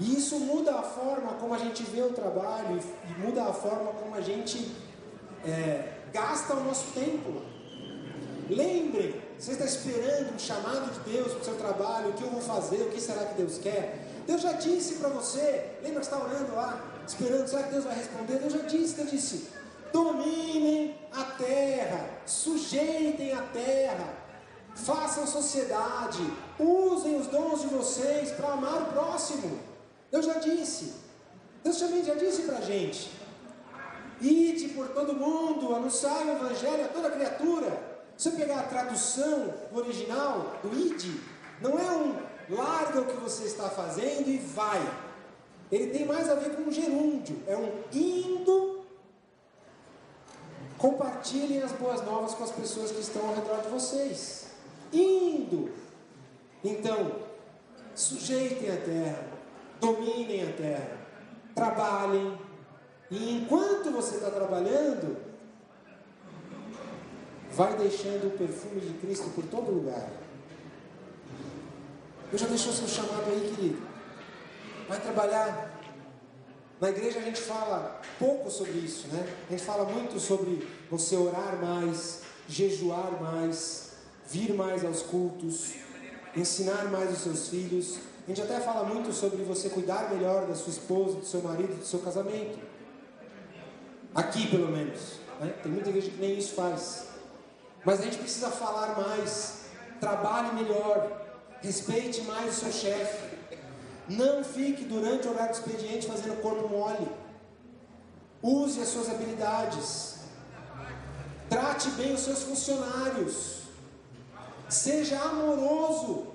E 0.00 0.16
isso 0.16 0.38
muda 0.40 0.74
a 0.74 0.82
forma 0.82 1.34
como 1.34 1.54
a 1.54 1.58
gente 1.58 1.82
vê 1.84 2.02
o 2.02 2.12
trabalho 2.12 2.80
e 3.08 3.20
muda 3.20 3.44
a 3.44 3.52
forma 3.52 3.92
como 3.92 4.14
a 4.14 4.20
gente 4.20 4.74
é, 5.44 5.98
gasta 6.12 6.54
o 6.54 6.64
nosso 6.64 6.92
tempo. 6.92 7.42
Lembrem, 8.48 9.20
você 9.38 9.52
está 9.52 9.64
esperando 9.64 10.34
um 10.34 10.38
chamado 10.38 10.92
de 10.92 11.12
Deus 11.12 11.32
para 11.32 11.40
o 11.40 11.44
seu 11.44 11.54
trabalho, 11.56 12.10
o 12.10 12.12
que 12.14 12.22
eu 12.22 12.30
vou 12.30 12.40
fazer, 12.40 12.82
o 12.82 12.90
que 12.90 13.00
será 13.00 13.24
que 13.26 13.34
Deus 13.34 13.58
quer? 13.58 14.06
Deus 14.26 14.40
já 14.40 14.52
disse 14.52 14.94
para 14.94 15.08
você, 15.10 15.76
lembra 15.82 16.00
que 16.00 16.06
está 16.06 16.18
orando 16.18 16.54
lá, 16.54 16.93
esperando, 17.06 17.46
será 17.46 17.62
que 17.64 17.70
Deus 17.70 17.84
vai 17.84 17.96
responder? 17.96 18.38
Deus 18.38 18.52
já 18.52 18.62
disse, 18.62 18.94
Deus 18.94 19.10
disse, 19.10 19.48
dominem 19.92 20.98
a 21.12 21.24
terra, 21.24 22.08
sujeitem 22.26 23.32
a 23.32 23.42
terra, 23.42 24.14
façam 24.74 25.26
sociedade, 25.26 26.22
usem 26.58 27.16
os 27.16 27.26
dons 27.28 27.60
de 27.60 27.68
vocês 27.68 28.30
para 28.32 28.52
amar 28.52 28.82
o 28.82 28.86
próximo. 28.86 29.60
Eu 30.10 30.22
já 30.22 30.34
disse, 30.34 30.94
Deus 31.62 31.78
também 31.78 32.04
já 32.04 32.14
disse 32.14 32.42
para 32.42 32.58
a 32.58 32.60
gente: 32.60 33.10
ide 34.20 34.68
por 34.68 34.88
todo 34.88 35.14
mundo, 35.14 35.74
anunciai 35.74 36.24
o 36.24 36.32
evangelho 36.32 36.84
a 36.84 36.88
toda 36.88 37.10
criatura. 37.10 37.94
Se 38.16 38.28
eu 38.28 38.34
pegar 38.34 38.60
a 38.60 38.64
tradução 38.64 39.52
original 39.72 40.58
do 40.62 40.72
ide, 40.72 41.20
não 41.60 41.78
é 41.78 41.90
um 41.90 42.16
larga 42.48 43.00
o 43.00 43.06
que 43.06 43.16
você 43.16 43.44
está 43.44 43.68
fazendo 43.68 44.28
e 44.28 44.38
vai. 44.38 44.80
Ele 45.74 45.88
tem 45.88 46.06
mais 46.06 46.30
a 46.30 46.36
ver 46.36 46.54
com 46.54 46.62
um 46.62 46.72
gerúndio, 46.72 47.36
é 47.48 47.56
um 47.56 47.68
indo. 47.92 48.84
Compartilhem 50.78 51.62
as 51.62 51.72
boas 51.72 52.00
novas 52.04 52.32
com 52.34 52.44
as 52.44 52.52
pessoas 52.52 52.92
que 52.92 53.00
estão 53.00 53.26
ao 53.26 53.34
redor 53.34 53.60
de 53.60 53.70
vocês. 53.70 54.50
Indo. 54.92 55.72
Então, 56.62 57.16
sujeitem 57.92 58.70
a 58.70 58.76
terra, 58.76 59.26
dominem 59.80 60.48
a 60.48 60.52
terra, 60.52 60.96
trabalhem. 61.56 62.38
E 63.10 63.38
enquanto 63.38 63.90
você 63.90 64.14
está 64.14 64.30
trabalhando, 64.30 65.16
vai 67.50 67.76
deixando 67.76 68.28
o 68.28 68.38
perfume 68.38 68.80
de 68.80 68.94
Cristo 69.00 69.28
por 69.30 69.44
todo 69.46 69.72
lugar. 69.72 70.08
Eu 72.30 72.38
já 72.38 72.46
deixou 72.46 72.72
seu 72.72 72.86
chamado 72.86 73.28
aí, 73.28 73.52
querido. 73.56 73.93
Vai 74.88 75.00
trabalhar. 75.00 75.70
Na 76.80 76.90
igreja 76.90 77.18
a 77.18 77.22
gente 77.22 77.40
fala 77.40 78.00
pouco 78.18 78.50
sobre 78.50 78.72
isso, 78.72 79.08
né? 79.08 79.26
A 79.48 79.52
gente 79.52 79.64
fala 79.64 79.84
muito 79.84 80.20
sobre 80.20 80.68
você 80.90 81.16
orar 81.16 81.56
mais, 81.62 82.22
jejuar 82.48 83.20
mais, 83.22 83.92
vir 84.28 84.52
mais 84.52 84.84
aos 84.84 85.02
cultos, 85.02 85.74
ensinar 86.36 86.90
mais 86.90 87.12
os 87.12 87.18
seus 87.18 87.48
filhos. 87.48 87.98
A 88.24 88.28
gente 88.28 88.42
até 88.42 88.60
fala 88.60 88.84
muito 88.84 89.12
sobre 89.12 89.42
você 89.44 89.70
cuidar 89.70 90.10
melhor 90.10 90.46
da 90.46 90.54
sua 90.54 90.70
esposa, 90.70 91.16
do 91.16 91.24
seu 91.24 91.42
marido, 91.42 91.78
do 91.78 91.84
seu 91.84 92.00
casamento. 92.00 92.58
Aqui, 94.14 94.46
pelo 94.48 94.68
menos. 94.68 95.14
Né? 95.40 95.54
Tem 95.62 95.72
muita 95.72 95.88
igreja 95.88 96.10
que 96.10 96.20
nem 96.20 96.38
isso 96.38 96.54
faz. 96.54 97.06
Mas 97.84 98.00
a 98.00 98.04
gente 98.04 98.18
precisa 98.18 98.50
falar 98.50 98.98
mais. 99.00 99.66
Trabalhe 100.00 100.54
melhor. 100.54 101.22
Respeite 101.62 102.22
mais 102.22 102.56
o 102.56 102.60
seu 102.60 102.72
chefe. 102.72 103.33
Não 104.08 104.44
fique 104.44 104.84
durante 104.84 105.26
o 105.26 105.30
horário 105.30 105.54
do 105.54 105.58
expediente 105.58 106.06
fazendo 106.06 106.40
corpo 106.42 106.68
mole. 106.68 107.08
Use 108.42 108.80
as 108.80 108.88
suas 108.88 109.08
habilidades. 109.08 110.16
Trate 111.48 111.88
bem 111.90 112.12
os 112.12 112.20
seus 112.20 112.42
funcionários. 112.42 113.62
Seja 114.68 115.18
amoroso 115.20 116.26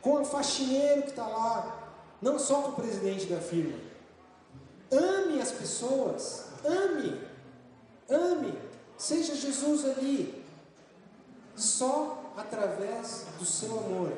com 0.00 0.22
o 0.22 0.24
faxineiro 0.24 1.02
que 1.02 1.10
está 1.10 1.26
lá, 1.26 1.90
não 2.22 2.38
só 2.38 2.62
com 2.62 2.70
o 2.70 2.74
presidente 2.74 3.26
da 3.26 3.40
firma. 3.40 3.76
Ame 4.90 5.40
as 5.40 5.50
pessoas. 5.50 6.46
Ame. 6.64 7.20
Ame. 8.08 8.58
Seja 8.96 9.34
Jesus 9.34 9.84
ali. 9.84 10.44
Só 11.54 12.32
através 12.36 13.26
do 13.38 13.44
seu 13.44 13.78
amor. 13.78 14.12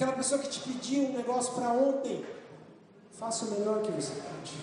Aquela 0.00 0.16
pessoa 0.16 0.40
que 0.40 0.48
te 0.48 0.60
pediu 0.60 1.10
um 1.10 1.12
negócio 1.12 1.52
para 1.52 1.74
ontem, 1.74 2.24
faça 3.12 3.44
o 3.44 3.50
melhor 3.50 3.82
que 3.82 3.92
você 3.92 4.14
pode. 4.14 4.54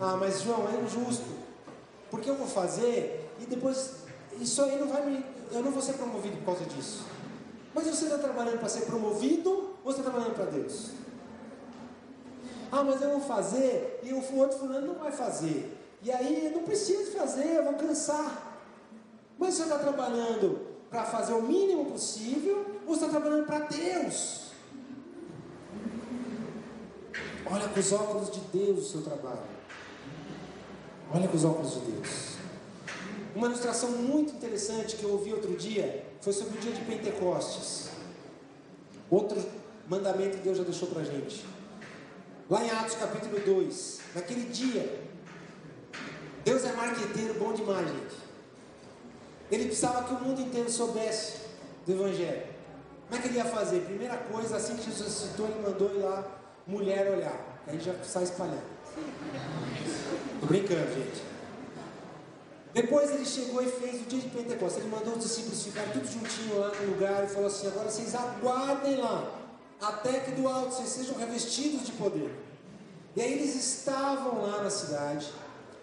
Ah, 0.00 0.16
mas 0.16 0.40
João, 0.40 0.66
é 0.66 0.82
injusto. 0.82 1.26
Porque 2.10 2.30
eu 2.30 2.36
vou 2.36 2.46
fazer 2.46 3.30
e 3.38 3.44
depois 3.44 3.96
isso 4.40 4.62
aí 4.62 4.80
não 4.80 4.88
vai 4.88 5.04
me. 5.04 5.26
Eu 5.50 5.62
não 5.62 5.72
vou 5.72 5.82
ser 5.82 5.92
promovido 5.92 6.38
por 6.38 6.56
causa 6.56 6.64
disso. 6.64 7.04
Mas 7.74 7.86
você 7.86 8.06
está 8.06 8.16
trabalhando 8.16 8.60
para 8.60 8.68
ser 8.70 8.86
promovido 8.86 9.50
ou 9.84 9.92
você 9.92 10.00
está 10.00 10.10
trabalhando 10.10 10.36
para 10.36 10.46
Deus? 10.46 10.92
Ah, 12.72 12.82
mas 12.82 13.02
eu 13.02 13.10
vou 13.10 13.20
fazer 13.20 14.00
e 14.02 14.14
o 14.14 14.36
outro 14.38 14.58
fulano 14.58 14.86
não 14.86 14.94
vai 14.94 15.12
fazer. 15.12 15.78
E 16.00 16.10
aí 16.10 16.46
eu 16.46 16.52
não 16.52 16.62
preciso 16.62 17.12
fazer, 17.12 17.56
eu 17.56 17.64
vou 17.64 17.74
cansar. 17.74 18.58
Mas 19.38 19.52
você 19.52 19.64
está 19.64 19.78
trabalhando 19.78 20.66
para 20.88 21.04
fazer 21.04 21.34
o 21.34 21.42
mínimo 21.42 21.84
possível 21.84 22.64
ou 22.86 22.94
você 22.94 23.04
está 23.04 23.20
trabalhando 23.20 23.44
para 23.44 23.58
Deus? 23.66 24.41
Olha 27.52 27.68
com 27.68 27.78
os 27.78 27.92
óculos 27.92 28.30
de 28.30 28.40
Deus 28.50 28.78
o 28.78 28.90
seu 28.92 29.02
trabalho. 29.02 29.42
Olha 31.14 31.28
com 31.28 31.36
os 31.36 31.44
óculos 31.44 31.74
de 31.74 31.80
Deus. 31.80 32.36
Uma 33.34 33.46
ilustração 33.46 33.90
muito 33.90 34.32
interessante 34.32 34.96
que 34.96 35.04
eu 35.04 35.10
ouvi 35.10 35.34
outro 35.34 35.54
dia 35.54 36.02
foi 36.22 36.32
sobre 36.32 36.56
o 36.56 36.60
dia 36.62 36.72
de 36.72 36.80
Pentecostes. 36.80 37.90
Outro 39.10 39.38
mandamento 39.86 40.38
que 40.38 40.44
Deus 40.44 40.56
já 40.56 40.64
deixou 40.64 40.88
para 40.88 41.02
a 41.02 41.04
gente. 41.04 41.44
Lá 42.48 42.64
em 42.64 42.70
Atos 42.70 42.94
capítulo 42.94 43.38
2, 43.38 44.00
naquele 44.14 44.48
dia, 44.50 45.02
Deus 46.46 46.64
é 46.64 46.72
marqueteiro 46.72 47.34
bom 47.34 47.52
demais, 47.52 47.86
gente. 47.86 48.16
Ele 49.50 49.66
precisava 49.66 50.04
que 50.04 50.14
o 50.14 50.26
mundo 50.26 50.40
inteiro 50.40 50.70
soubesse 50.70 51.36
do 51.84 51.92
Evangelho. 51.92 52.46
Como 53.08 53.18
é 53.18 53.22
que 53.22 53.28
ele 53.28 53.36
ia 53.36 53.44
fazer? 53.44 53.80
Primeira 53.80 54.16
coisa, 54.16 54.56
assim 54.56 54.74
que 54.74 54.84
Jesus 54.84 55.12
citou, 55.12 55.46
ele 55.48 55.60
mandou 55.60 55.94
ir 55.94 55.98
lá 55.98 56.41
mulher 56.66 57.10
olhar. 57.10 57.62
Aí 57.66 57.78
já 57.80 57.94
sai 58.02 58.24
espalhando. 58.24 58.62
Tô 60.40 60.46
brincando, 60.46 60.92
gente. 60.94 61.22
Depois 62.74 63.10
ele 63.10 63.24
chegou 63.24 63.62
e 63.62 63.70
fez 63.70 64.02
o 64.02 64.04
dia 64.06 64.20
de 64.20 64.28
Pentecostes. 64.28 64.82
Ele 64.82 64.90
mandou 64.90 65.14
os 65.14 65.24
discípulos 65.24 65.62
ficarem 65.62 65.92
tudo 65.92 66.06
juntinho 66.06 66.58
lá 66.58 66.72
no 66.74 66.90
lugar 66.92 67.24
e 67.24 67.28
falou 67.28 67.46
assim: 67.46 67.66
agora 67.66 67.90
vocês 67.90 68.14
aguardem 68.14 68.96
lá, 68.96 69.30
até 69.80 70.20
que 70.20 70.32
do 70.32 70.48
alto 70.48 70.74
vocês 70.74 70.88
sejam 70.88 71.16
revestidos 71.16 71.86
de 71.86 71.92
poder. 71.92 72.30
E 73.14 73.20
aí 73.20 73.32
eles 73.34 73.54
estavam 73.54 74.42
lá 74.42 74.62
na 74.62 74.70
cidade, 74.70 75.30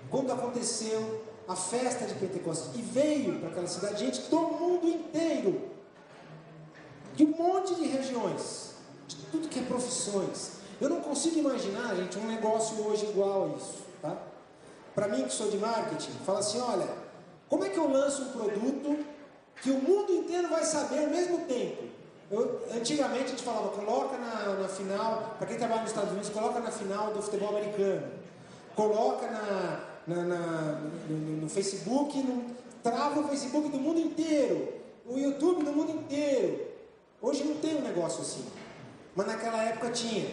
quando 0.10 0.32
aconteceu 0.32 1.24
a 1.48 1.56
festa 1.56 2.06
de 2.06 2.16
Pentecostes. 2.16 2.76
E 2.76 2.82
veio 2.82 3.40
para 3.40 3.50
aquela 3.50 3.68
cidade 3.68 4.06
gente 4.06 4.22
do 4.30 4.40
mundo 4.40 4.88
inteiro, 4.88 5.70
de 7.16 7.24
um 7.24 7.32
monte 7.32 7.76
de 7.76 7.86
regiões, 7.86 8.74
de 9.08 9.16
tudo 9.32 9.48
que 9.48 9.60
é 9.60 9.64
profissões, 9.64 10.59
eu 10.82 10.90
não 10.90 11.02
consigo 11.02 11.40
imaginar, 11.40 11.96
gente, 11.96 12.18
um 12.18 12.26
negócio 12.26 12.86
hoje 12.86 13.06
igual 13.06 13.46
a 13.46 13.58
isso, 13.58 13.84
tá? 14.02 14.18
Para 14.96 15.08
mim 15.08 15.24
que 15.24 15.34
sou 15.34 15.50
de 15.50 15.58
marketing, 15.58 16.12
fala 16.26 16.40
assim, 16.40 16.60
olha, 16.60 16.88
como 17.50 17.66
é 17.66 17.70
que 17.70 17.78
eu 17.78 17.90
lanço 17.90 18.24
um 18.24 18.32
produto 18.32 19.06
que 19.62 19.72
o 19.72 19.76
mundo 19.76 20.12
inteiro 20.14 20.48
vai 20.50 20.64
saber 20.64 21.04
ao 21.04 21.10
mesmo 21.10 21.40
tempo? 21.46 21.84
Eu, 22.32 22.62
antigamente 22.74 23.26
a 23.26 23.28
gente 23.30 23.44
falava, 23.44 23.70
coloca 23.70 24.18
na, 24.18 24.54
na 24.62 24.68
final, 24.70 25.36
para 25.38 25.48
quem 25.48 25.58
trabalha 25.58 25.82
nos 25.82 25.90
Estados 25.90 26.12
Unidos, 26.12 26.30
coloca 26.30 26.60
na 26.60 26.72
final 26.72 27.12
do 27.12 27.22
futebol 27.22 27.50
americano, 27.50 28.08
coloca 28.76 29.28
na, 29.28 29.80
na, 30.08 30.24
na 30.24 30.38
no, 31.10 31.42
no, 31.42 31.50
Facebook, 31.50 32.18
no, 32.20 32.46
trava 32.84 33.20
o 33.20 33.28
Facebook 33.28 33.68
do 33.70 33.80
mundo 33.80 34.00
inteiro, 34.00 34.76
o 35.06 35.18
YouTube 35.18 35.64
do 35.64 35.74
mundo 35.74 35.92
inteiro. 35.92 36.68
Hoje 37.22 37.44
não 37.44 37.56
tem 37.56 37.78
um 37.78 37.82
negócio 37.82 38.22
assim, 38.22 38.46
mas 39.16 39.28
naquela 39.28 39.62
época 39.64 39.90
tinha 39.90 40.30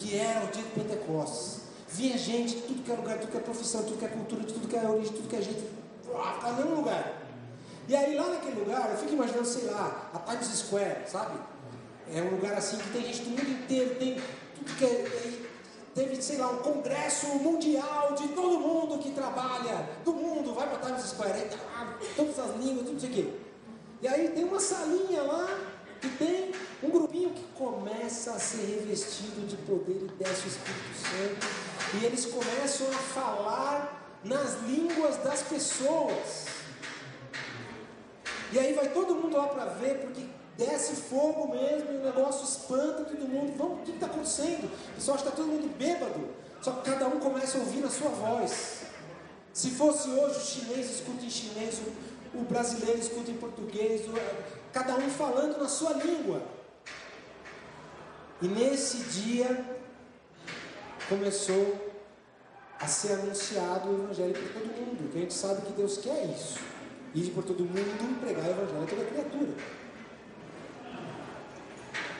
que 0.00 0.16
era 0.16 0.46
o 0.46 0.48
dia 0.48 0.62
de 0.62 0.70
Pentecostes. 0.70 1.60
Vinha 1.88 2.16
gente 2.16 2.56
de 2.56 2.62
tudo 2.62 2.82
que 2.82 2.90
é 2.90 2.94
lugar, 2.94 3.18
tudo 3.18 3.30
que 3.30 3.36
é 3.36 3.40
profissão, 3.40 3.82
tudo 3.82 3.98
que 3.98 4.04
é 4.04 4.08
cultura, 4.08 4.42
de 4.42 4.52
tudo 4.54 4.66
que 4.66 4.76
é 4.76 4.88
origem, 4.88 5.12
tudo 5.12 5.28
que 5.28 5.36
é 5.36 5.42
gente. 5.42 5.62
Ficava 6.02 6.52
no 6.52 6.56
mesmo 6.56 6.76
lugar. 6.76 7.20
E 7.86 7.94
aí 7.94 8.14
lá 8.14 8.28
naquele 8.30 8.60
lugar, 8.60 8.90
eu 8.90 8.96
fico 8.96 9.12
imaginando, 9.12 9.44
sei 9.44 9.64
lá, 9.64 10.10
a 10.14 10.18
Times 10.20 10.46
Square, 10.46 11.02
sabe? 11.06 11.38
É 12.12 12.22
um 12.22 12.30
lugar 12.30 12.54
assim 12.54 12.78
que 12.78 12.90
tem 12.90 13.02
gente 13.02 13.22
do 13.22 13.30
mundo 13.30 13.50
inteiro, 13.50 13.94
tem 13.96 14.20
tudo 14.54 14.76
que 14.76 14.84
é. 14.84 15.50
Teve, 15.92 16.22
sei 16.22 16.38
lá, 16.38 16.48
um 16.52 16.58
congresso 16.58 17.26
mundial 17.26 18.14
de 18.14 18.28
todo 18.28 18.60
mundo 18.60 18.96
que 18.98 19.10
trabalha, 19.10 19.90
do 20.04 20.12
mundo, 20.12 20.54
vai 20.54 20.68
para 20.68 20.86
Times 20.86 21.10
Square, 21.10 21.32
aí 21.32 21.48
tá, 21.48 21.98
todas 22.14 22.38
as 22.38 22.56
línguas, 22.56 22.86
tudo 22.86 22.96
isso 22.96 23.06
aqui. 23.06 23.40
E 24.00 24.06
aí 24.06 24.28
tem 24.28 24.44
uma 24.44 24.60
salinha 24.60 25.22
lá 25.22 25.48
que 26.00 26.08
tem 26.10 26.52
um 26.82 26.90
grupinho 26.90 27.30
que 27.30 27.44
começa 27.54 28.32
a 28.32 28.38
ser 28.38 28.80
revestido 28.80 29.46
de 29.46 29.56
poder 29.56 30.02
e 30.04 30.08
desce 30.22 30.46
o 30.46 30.48
Espírito 30.48 30.94
Santo, 30.96 31.46
e 32.00 32.04
eles 32.04 32.26
começam 32.26 32.88
a 32.88 32.92
falar 32.92 34.18
nas 34.24 34.60
línguas 34.62 35.16
das 35.18 35.42
pessoas. 35.42 36.46
E 38.52 38.58
aí 38.58 38.72
vai 38.72 38.88
todo 38.88 39.14
mundo 39.14 39.36
lá 39.36 39.46
para 39.46 39.66
ver, 39.66 39.98
porque 39.98 40.24
desce 40.56 40.96
fogo 40.96 41.48
mesmo, 41.48 41.92
e 41.92 41.96
o 41.96 42.04
negócio 42.04 42.44
espanta 42.44 43.04
todo 43.04 43.28
mundo. 43.28 43.56
Vamos, 43.56 43.80
o 43.80 43.82
que 43.82 43.92
está 43.92 44.06
acontecendo? 44.06 44.64
O 44.64 44.94
pessoal 44.94 45.16
está 45.16 45.30
todo 45.30 45.46
mundo 45.46 45.76
bêbado. 45.78 46.28
Só 46.60 46.72
que 46.72 46.90
cada 46.90 47.08
um 47.08 47.18
começa 47.18 47.56
a 47.56 47.60
ouvir 47.60 47.80
na 47.80 47.88
sua 47.88 48.10
voz. 48.10 48.82
Se 49.52 49.70
fosse 49.70 50.08
hoje, 50.10 50.38
o 50.38 50.40
chinês 50.40 50.90
escuta 50.90 51.24
em 51.24 51.30
chinês, 51.30 51.80
o, 52.34 52.42
brasileiro 52.42 52.98
escuta 52.98 53.30
em 53.30 53.36
português, 53.36 54.02
cada 54.72 54.94
um 54.96 55.10
falando 55.10 55.58
na 55.58 55.68
sua 55.68 55.92
língua. 55.92 56.42
E 58.42 58.48
nesse 58.48 58.98
dia 58.98 59.64
começou 61.08 61.90
a 62.78 62.86
ser 62.86 63.12
anunciado 63.12 63.90
o 63.90 64.04
Evangelho 64.04 64.32
por 64.32 64.52
todo 64.52 64.66
mundo, 64.66 65.02
porque 65.02 65.18
a 65.18 65.20
gente 65.20 65.34
sabe 65.34 65.62
que 65.62 65.72
Deus 65.72 65.98
quer 65.98 66.24
isso. 66.26 66.58
Ir 67.14 67.30
por 67.30 67.44
todo 67.44 67.64
mundo 67.64 67.78
e 67.78 68.20
pregar 68.24 68.46
o 68.46 68.50
Evangelho 68.50 68.82
a 68.82 68.86
toda 68.86 69.04
criatura. 69.04 69.52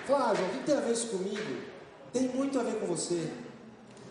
Claro, 0.07 0.37
João, 0.37 0.49
o 0.49 0.53
que 0.53 0.65
tem 0.65 0.77
a 0.77 0.81
ver 0.81 0.93
isso 0.93 1.07
comigo? 1.07 1.63
Tem 2.13 2.29
muito 2.29 2.59
a 2.59 2.63
ver 2.65 2.81
com 2.81 2.87
você. 2.87 3.31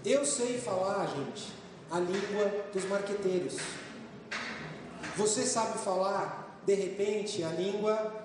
Eu 0.05 0.25
sei 0.25 0.57
falar, 0.57 1.05
gente, 1.07 1.51
a 1.91 1.99
língua 1.99 2.65
dos 2.71 2.85
marqueteiros. 2.85 3.57
Você 5.17 5.45
sabe 5.45 5.77
falar, 5.79 6.57
de 6.65 6.73
repente, 6.73 7.43
a 7.43 7.49
língua 7.49 8.18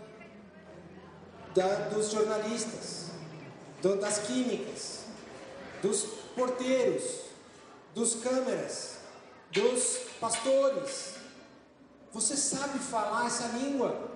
da, 1.55 1.89
dos 1.89 2.11
jornalistas, 2.11 3.07
do, 3.81 3.97
das 3.97 4.19
químicas, 4.19 5.01
dos 5.81 6.05
porteiros, 6.35 7.21
dos 7.95 8.17
câmeras, 8.17 8.97
dos 9.51 9.99
pastores. 10.21 11.15
Você 12.13 12.37
sabe 12.37 12.79
falar 12.79 13.27
essa 13.27 13.47
língua. 13.59 14.11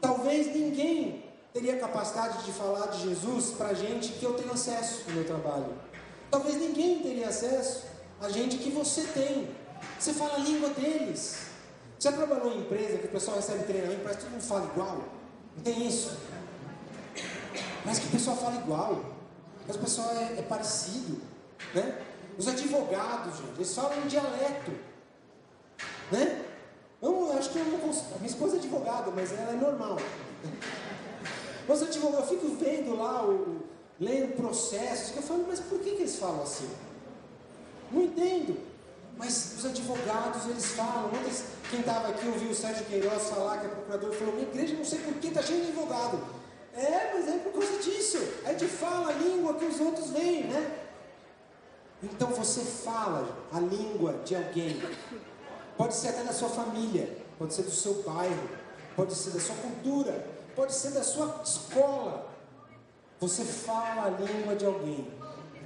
Talvez 0.00 0.46
ninguém 0.54 1.24
teria 1.52 1.78
capacidade 1.78 2.44
de 2.44 2.52
falar 2.52 2.86
de 2.86 3.08
Jesus 3.08 3.50
para 3.50 3.74
gente 3.74 4.12
que 4.12 4.24
eu 4.24 4.34
tenho 4.34 4.52
acesso 4.52 5.04
no 5.08 5.14
meu 5.14 5.24
trabalho. 5.24 5.74
Talvez 6.30 6.56
ninguém 6.56 7.00
teria 7.00 7.28
acesso 7.28 7.84
a 8.20 8.28
gente 8.28 8.58
que 8.58 8.70
você 8.70 9.02
tem. 9.02 9.54
Você 9.98 10.12
fala 10.12 10.34
a 10.34 10.38
língua 10.38 10.70
deles. 10.70 11.49
Já 12.00 12.10
trabalhou 12.12 12.50
em 12.54 12.60
empresa 12.60 12.96
que 12.96 13.06
o 13.06 13.10
pessoal 13.10 13.36
recebe 13.36 13.64
treinamento, 13.64 14.00
parece 14.00 14.20
que 14.20 14.24
todo 14.24 14.32
mundo 14.32 14.42
fala 14.42 14.64
igual? 14.64 15.04
Não 15.54 15.62
tem 15.62 15.86
isso? 15.86 16.16
Parece 17.84 18.00
que 18.00 18.06
o 18.08 18.10
pessoal 18.10 18.36
fala 18.38 18.56
igual. 18.56 19.04
Mas 19.66 19.76
o 19.76 19.78
pessoal 19.80 20.10
é, 20.12 20.38
é 20.38 20.42
parecido. 20.42 21.20
Né? 21.74 22.00
Os 22.38 22.48
advogados, 22.48 23.36
gente, 23.36 23.52
eles 23.56 23.74
falam 23.74 23.98
um 23.98 24.06
dialeto. 24.06 24.70
Né? 26.10 26.46
Vamos, 27.02 27.36
acho 27.36 27.50
que 27.50 27.58
eu 27.58 27.66
não 27.66 27.78
consigo. 27.78 28.16
Minha 28.16 28.30
esposa 28.30 28.56
é 28.56 28.58
advogada, 28.58 29.10
mas 29.10 29.32
ela 29.32 29.52
é 29.52 29.56
normal. 29.56 29.98
Os 31.68 31.82
advogados, 31.82 32.30
eu 32.30 32.40
fico 32.40 32.56
vendo 32.56 32.96
lá, 32.96 33.22
o, 33.26 33.60
lendo 34.00 34.34
processos, 34.36 35.10
que 35.10 35.18
eu 35.18 35.22
falo, 35.22 35.44
mas 35.46 35.60
por 35.60 35.78
que, 35.80 35.90
que 35.90 36.02
eles 36.02 36.16
falam 36.16 36.42
assim? 36.42 36.68
Não 37.92 38.02
entendo. 38.02 38.69
Mas 39.20 39.54
os 39.58 39.66
advogados, 39.66 40.46
eles 40.46 40.64
falam. 40.72 41.08
Ontem, 41.08 41.30
quem 41.70 41.80
estava 41.80 42.08
aqui 42.08 42.26
ouviu 42.26 42.50
o 42.50 42.54
Sérgio 42.54 42.86
Queiroz 42.86 43.28
falar, 43.28 43.58
que 43.58 43.66
é 43.66 43.68
procurador, 43.68 44.12
falou: 44.14 44.32
minha 44.34 44.48
igreja 44.48 44.74
não 44.74 44.84
sei 44.84 44.98
por 45.00 45.12
que 45.14 45.28
está 45.28 45.42
cheio 45.42 45.60
de 45.60 45.68
advogado. 45.68 46.18
É, 46.74 47.12
mas 47.12 47.28
é 47.28 47.38
por 47.38 47.52
causa 47.52 47.82
disso. 47.82 48.16
A 48.46 48.52
gente 48.52 48.66
fala 48.66 49.10
a 49.10 49.12
língua 49.12 49.54
que 49.54 49.66
os 49.66 49.78
outros 49.78 50.08
veem, 50.10 50.44
né? 50.44 50.78
Então 52.02 52.28
você 52.28 52.62
fala 52.62 53.28
a 53.52 53.60
língua 53.60 54.14
de 54.24 54.34
alguém. 54.34 54.82
Pode 55.76 55.94
ser 55.94 56.08
até 56.08 56.24
da 56.24 56.32
sua 56.32 56.48
família, 56.48 57.14
pode 57.38 57.52
ser 57.52 57.62
do 57.62 57.70
seu 57.70 58.02
bairro, 58.02 58.48
pode 58.96 59.14
ser 59.14 59.30
da 59.32 59.40
sua 59.40 59.56
cultura, 59.56 60.26
pode 60.56 60.72
ser 60.72 60.92
da 60.92 61.02
sua 61.02 61.42
escola. 61.44 62.26
Você 63.20 63.44
fala 63.44 64.06
a 64.06 64.08
língua 64.08 64.56
de 64.56 64.64
alguém. 64.64 65.19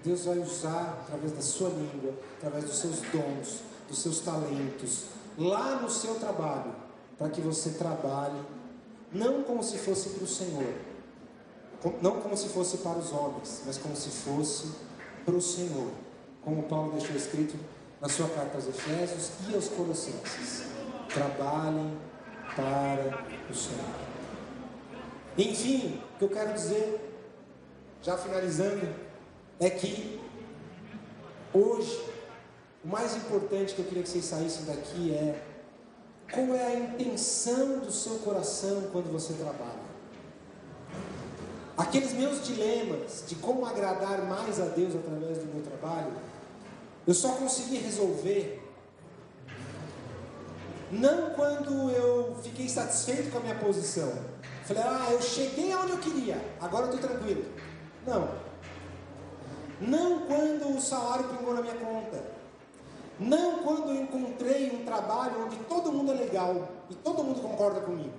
Deus 0.04 0.26
vai 0.26 0.38
usar 0.38 0.98
através 1.02 1.32
da 1.32 1.40
sua 1.40 1.70
língua, 1.70 2.12
através 2.36 2.64
dos 2.64 2.76
seus 2.76 3.00
dons, 3.10 3.60
dos 3.88 3.98
seus 3.98 4.20
talentos, 4.20 5.04
lá 5.38 5.76
no 5.76 5.88
seu 5.88 6.16
trabalho, 6.16 6.74
para 7.18 7.30
que 7.30 7.40
você 7.40 7.70
trabalhe, 7.70 8.38
não 9.10 9.42
como 9.44 9.62
se 9.62 9.78
fosse 9.78 10.10
para 10.10 10.24
o 10.24 10.26
Senhor, 10.26 10.74
não 12.02 12.20
como 12.20 12.36
se 12.36 12.48
fosse 12.48 12.78
para 12.78 12.98
os 12.98 13.12
homens, 13.12 13.62
mas 13.64 13.78
como 13.78 13.96
se 13.96 14.10
fosse 14.10 14.72
para 15.24 15.34
o 15.34 15.40
Senhor, 15.40 15.90
como 16.42 16.64
Paulo 16.64 16.92
deixou 16.92 17.16
escrito 17.16 17.56
na 18.00 18.08
sua 18.08 18.28
carta 18.28 18.56
aos 18.56 18.68
Efésios 18.68 19.30
e 19.48 19.54
aos 19.54 19.68
Colossenses. 19.68 20.64
Trabalhem 21.08 21.96
para 22.54 23.24
o 23.48 23.54
Senhor. 23.54 23.84
Enfim, 25.38 26.02
o 26.14 26.18
que 26.18 26.24
eu 26.24 26.28
quero 26.28 26.52
dizer, 26.52 27.14
já 28.02 28.18
finalizando, 28.18 28.86
é 29.60 29.70
que 29.70 30.20
hoje, 31.52 32.04
o 32.84 32.88
mais 32.88 33.16
importante 33.16 33.74
que 33.74 33.80
eu 33.80 33.84
queria 33.86 34.02
que 34.02 34.08
vocês 34.08 34.24
saíssem 34.24 34.64
daqui 34.64 35.14
é 35.14 35.42
qual 36.32 36.54
é 36.54 36.66
a 36.66 36.74
intenção 36.74 37.78
do 37.78 37.92
seu 37.92 38.18
coração 38.18 38.88
quando 38.92 39.12
você 39.12 39.32
trabalha. 39.34 39.84
Aqueles 41.76 42.12
meus 42.12 42.44
dilemas 42.44 43.24
de 43.26 43.34
como 43.36 43.66
agradar 43.66 44.24
mais 44.26 44.60
a 44.60 44.66
Deus 44.66 44.94
através 44.94 45.38
do 45.38 45.46
meu 45.46 45.62
trabalho, 45.62 46.12
eu 47.06 47.14
só 47.14 47.30
consegui 47.32 47.78
resolver 47.78 48.60
não 50.90 51.30
quando 51.30 51.90
eu 51.90 52.36
fiquei 52.42 52.68
satisfeito 52.68 53.30
com 53.30 53.38
a 53.38 53.40
minha 53.40 53.56
posição. 53.56 54.12
Falei, 54.64 54.82
ah, 54.82 55.08
eu 55.10 55.20
cheguei 55.20 55.72
aonde 55.72 55.92
eu 55.92 55.98
queria, 55.98 56.40
agora 56.60 56.86
eu 56.86 56.94
estou 56.94 57.10
tranquilo. 57.10 57.44
Não. 58.06 58.53
Não 59.80 60.20
quando 60.20 60.76
o 60.76 60.80
salário 60.80 61.28
pingou 61.28 61.54
na 61.54 61.62
minha 61.62 61.74
conta. 61.74 62.22
Não 63.18 63.58
quando 63.62 63.90
eu 63.90 64.02
encontrei 64.02 64.70
um 64.74 64.84
trabalho 64.84 65.44
onde 65.44 65.56
todo 65.64 65.92
mundo 65.92 66.12
é 66.12 66.14
legal 66.14 66.68
e 66.90 66.94
todo 66.94 67.22
mundo 67.22 67.40
concorda 67.40 67.80
comigo. 67.80 68.14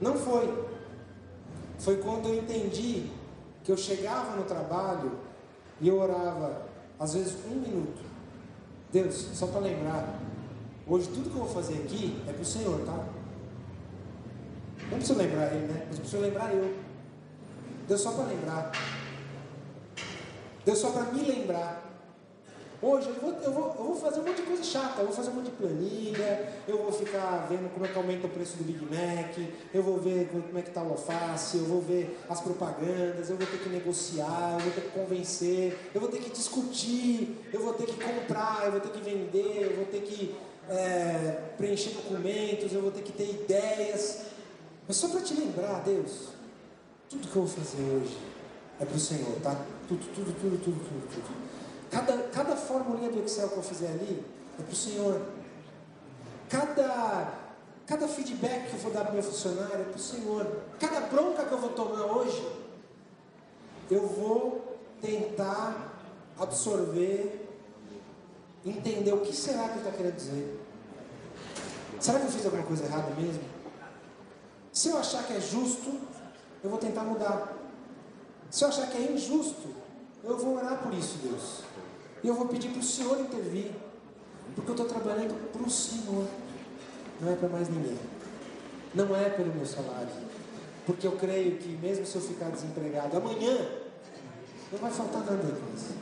Não 0.00 0.14
foi. 0.14 0.66
Foi 1.78 1.96
quando 1.98 2.28
eu 2.28 2.38
entendi 2.38 3.10
que 3.62 3.70
eu 3.70 3.76
chegava 3.76 4.36
no 4.36 4.44
trabalho 4.44 5.12
e 5.80 5.88
eu 5.88 6.00
orava, 6.00 6.62
às 6.98 7.14
vezes 7.14 7.36
um 7.46 7.54
minuto. 7.54 8.02
Deus, 8.92 9.14
só 9.32 9.46
para 9.46 9.60
lembrar, 9.60 10.18
hoje 10.86 11.08
tudo 11.08 11.30
que 11.30 11.36
eu 11.36 11.44
vou 11.44 11.54
fazer 11.54 11.74
aqui 11.74 12.20
é 12.28 12.32
para 12.32 12.42
o 12.42 12.44
Senhor, 12.44 12.80
tá? 12.84 13.04
Não 14.90 14.98
preciso 14.98 15.18
lembrar 15.18 15.54
Ele, 15.54 15.66
né? 15.66 15.86
Mas 15.88 15.98
preciso 15.98 16.22
lembrar 16.22 16.52
eu. 16.52 16.76
Deus 17.88 18.00
só 18.00 18.12
para 18.12 18.24
lembrar. 18.24 18.72
Deus 20.64 20.78
só 20.78 20.90
para 20.90 21.04
me 21.12 21.22
lembrar. 21.22 21.92
Hoje 22.80 23.08
eu 23.08 23.14
vou, 23.14 23.30
eu, 23.30 23.52
vou, 23.52 23.66
eu 23.78 23.84
vou 23.84 23.96
fazer 23.96 24.18
um 24.20 24.24
monte 24.24 24.38
de 24.38 24.42
coisa 24.42 24.64
chata, 24.64 25.02
eu 25.02 25.06
vou 25.06 25.14
fazer 25.14 25.30
um 25.30 25.34
monte 25.34 25.44
de 25.44 25.50
planilha, 25.52 26.52
eu 26.66 26.78
vou 26.78 26.90
ficar 26.90 27.46
vendo 27.48 27.72
como 27.72 27.86
é 27.86 27.88
que 27.88 27.96
aumenta 27.96 28.26
o 28.26 28.30
preço 28.30 28.56
do 28.56 28.64
Big 28.64 28.84
Mac, 28.84 29.38
eu 29.72 29.82
vou 29.84 29.98
ver 29.98 30.28
como 30.28 30.58
é 30.58 30.62
que 30.62 30.68
está 30.68 30.82
o 30.82 30.90
alface, 30.90 31.58
eu 31.58 31.64
vou 31.64 31.80
ver 31.80 32.18
as 32.28 32.40
propagandas, 32.40 33.30
eu 33.30 33.36
vou 33.36 33.46
ter 33.46 33.58
que 33.58 33.68
negociar, 33.68 34.54
eu 34.54 34.58
vou 34.58 34.72
ter 34.72 34.80
que 34.80 34.98
convencer, 34.98 35.78
eu 35.94 36.00
vou 36.00 36.10
ter 36.10 36.18
que 36.18 36.30
discutir, 36.30 37.38
eu 37.52 37.60
vou 37.60 37.72
ter 37.74 37.86
que 37.86 38.02
comprar, 38.02 38.62
eu 38.64 38.72
vou 38.72 38.80
ter 38.80 38.90
que 38.90 39.00
vender, 39.00 39.70
eu 39.70 39.76
vou 39.76 39.84
ter 39.84 40.00
que 40.00 40.34
é, 40.68 41.50
preencher 41.56 41.90
documentos, 41.90 42.72
eu 42.72 42.82
vou 42.82 42.90
ter 42.90 43.02
que 43.02 43.12
ter 43.12 43.30
ideias. 43.30 44.22
Mas 44.88 44.96
só 44.96 45.06
para 45.06 45.20
te 45.20 45.34
lembrar, 45.34 45.84
Deus, 45.84 46.30
tudo 47.08 47.28
que 47.28 47.36
eu 47.36 47.44
vou 47.44 47.46
fazer 47.46 47.80
hoje 47.80 48.18
é 48.80 48.84
para 48.84 48.96
o 48.96 49.00
Senhor, 49.00 49.36
tá? 49.40 49.56
Tudo, 49.92 50.14
tudo, 50.14 50.40
tudo, 50.40 50.64
tudo, 50.64 50.88
tudo, 50.88 51.08
tudo. 51.14 51.36
Cada, 51.90 52.16
cada 52.28 52.56
formulinha 52.56 53.10
do 53.10 53.22
Excel 53.22 53.50
que 53.50 53.56
eu 53.58 53.62
fizer 53.62 53.88
ali 53.88 54.24
é 54.58 54.62
para 54.62 54.72
o 54.72 54.74
Senhor. 54.74 55.20
Cada, 56.48 57.34
cada 57.86 58.08
feedback 58.08 58.70
que 58.70 58.76
eu 58.76 58.78
vou 58.78 58.90
dar 58.90 59.02
para 59.02 59.10
o 59.10 59.14
meu 59.14 59.22
funcionário 59.22 59.82
é 59.82 59.84
para 59.84 59.96
o 59.96 59.98
Senhor. 59.98 60.46
Cada 60.80 61.00
bronca 61.08 61.44
que 61.44 61.52
eu 61.52 61.58
vou 61.58 61.70
tomar 61.70 62.06
hoje, 62.06 62.42
eu 63.90 64.06
vou 64.06 64.78
tentar 65.02 65.92
absorver, 66.38 67.50
entender 68.64 69.12
o 69.12 69.20
que 69.20 69.36
será 69.36 69.64
que 69.64 69.78
ele 69.78 69.78
está 69.80 69.90
querendo 69.90 70.16
dizer. 70.16 70.60
Será 72.00 72.18
que 72.18 72.26
eu 72.26 72.30
fiz 72.30 72.46
alguma 72.46 72.64
coisa 72.64 72.84
errada 72.84 73.14
mesmo? 73.14 73.44
Se 74.72 74.88
eu 74.88 74.96
achar 74.96 75.26
que 75.26 75.34
é 75.34 75.40
justo, 75.40 76.00
eu 76.64 76.70
vou 76.70 76.78
tentar 76.78 77.04
mudar. 77.04 77.58
Se 78.52 78.64
eu 78.64 78.68
achar 78.68 78.86
que 78.90 78.98
é 78.98 79.12
injusto, 79.12 79.81
eu 80.24 80.38
vou 80.38 80.56
orar 80.56 80.82
por 80.82 80.94
isso, 80.94 81.18
Deus. 81.22 81.60
E 82.22 82.28
eu 82.28 82.34
vou 82.34 82.46
pedir 82.46 82.68
para 82.70 82.80
o 82.80 82.84
Senhor 82.84 83.20
intervir. 83.20 83.72
Porque 84.54 84.70
eu 84.70 84.74
estou 84.74 84.86
trabalhando 84.86 85.34
para 85.50 85.62
o 85.62 85.70
Senhor. 85.70 86.26
Não 87.20 87.32
é 87.32 87.36
para 87.36 87.48
mais 87.48 87.68
ninguém. 87.68 87.98
Não 88.94 89.16
é 89.16 89.30
pelo 89.30 89.52
meu 89.54 89.66
salário. 89.66 90.08
Porque 90.86 91.06
eu 91.06 91.12
creio 91.12 91.56
que 91.58 91.68
mesmo 91.68 92.04
se 92.04 92.16
eu 92.16 92.22
ficar 92.22 92.50
desempregado 92.50 93.16
amanhã, 93.16 93.56
não 94.70 94.78
vai 94.78 94.90
faltar 94.90 95.22
nada 95.24 95.42
disso. 95.42 95.94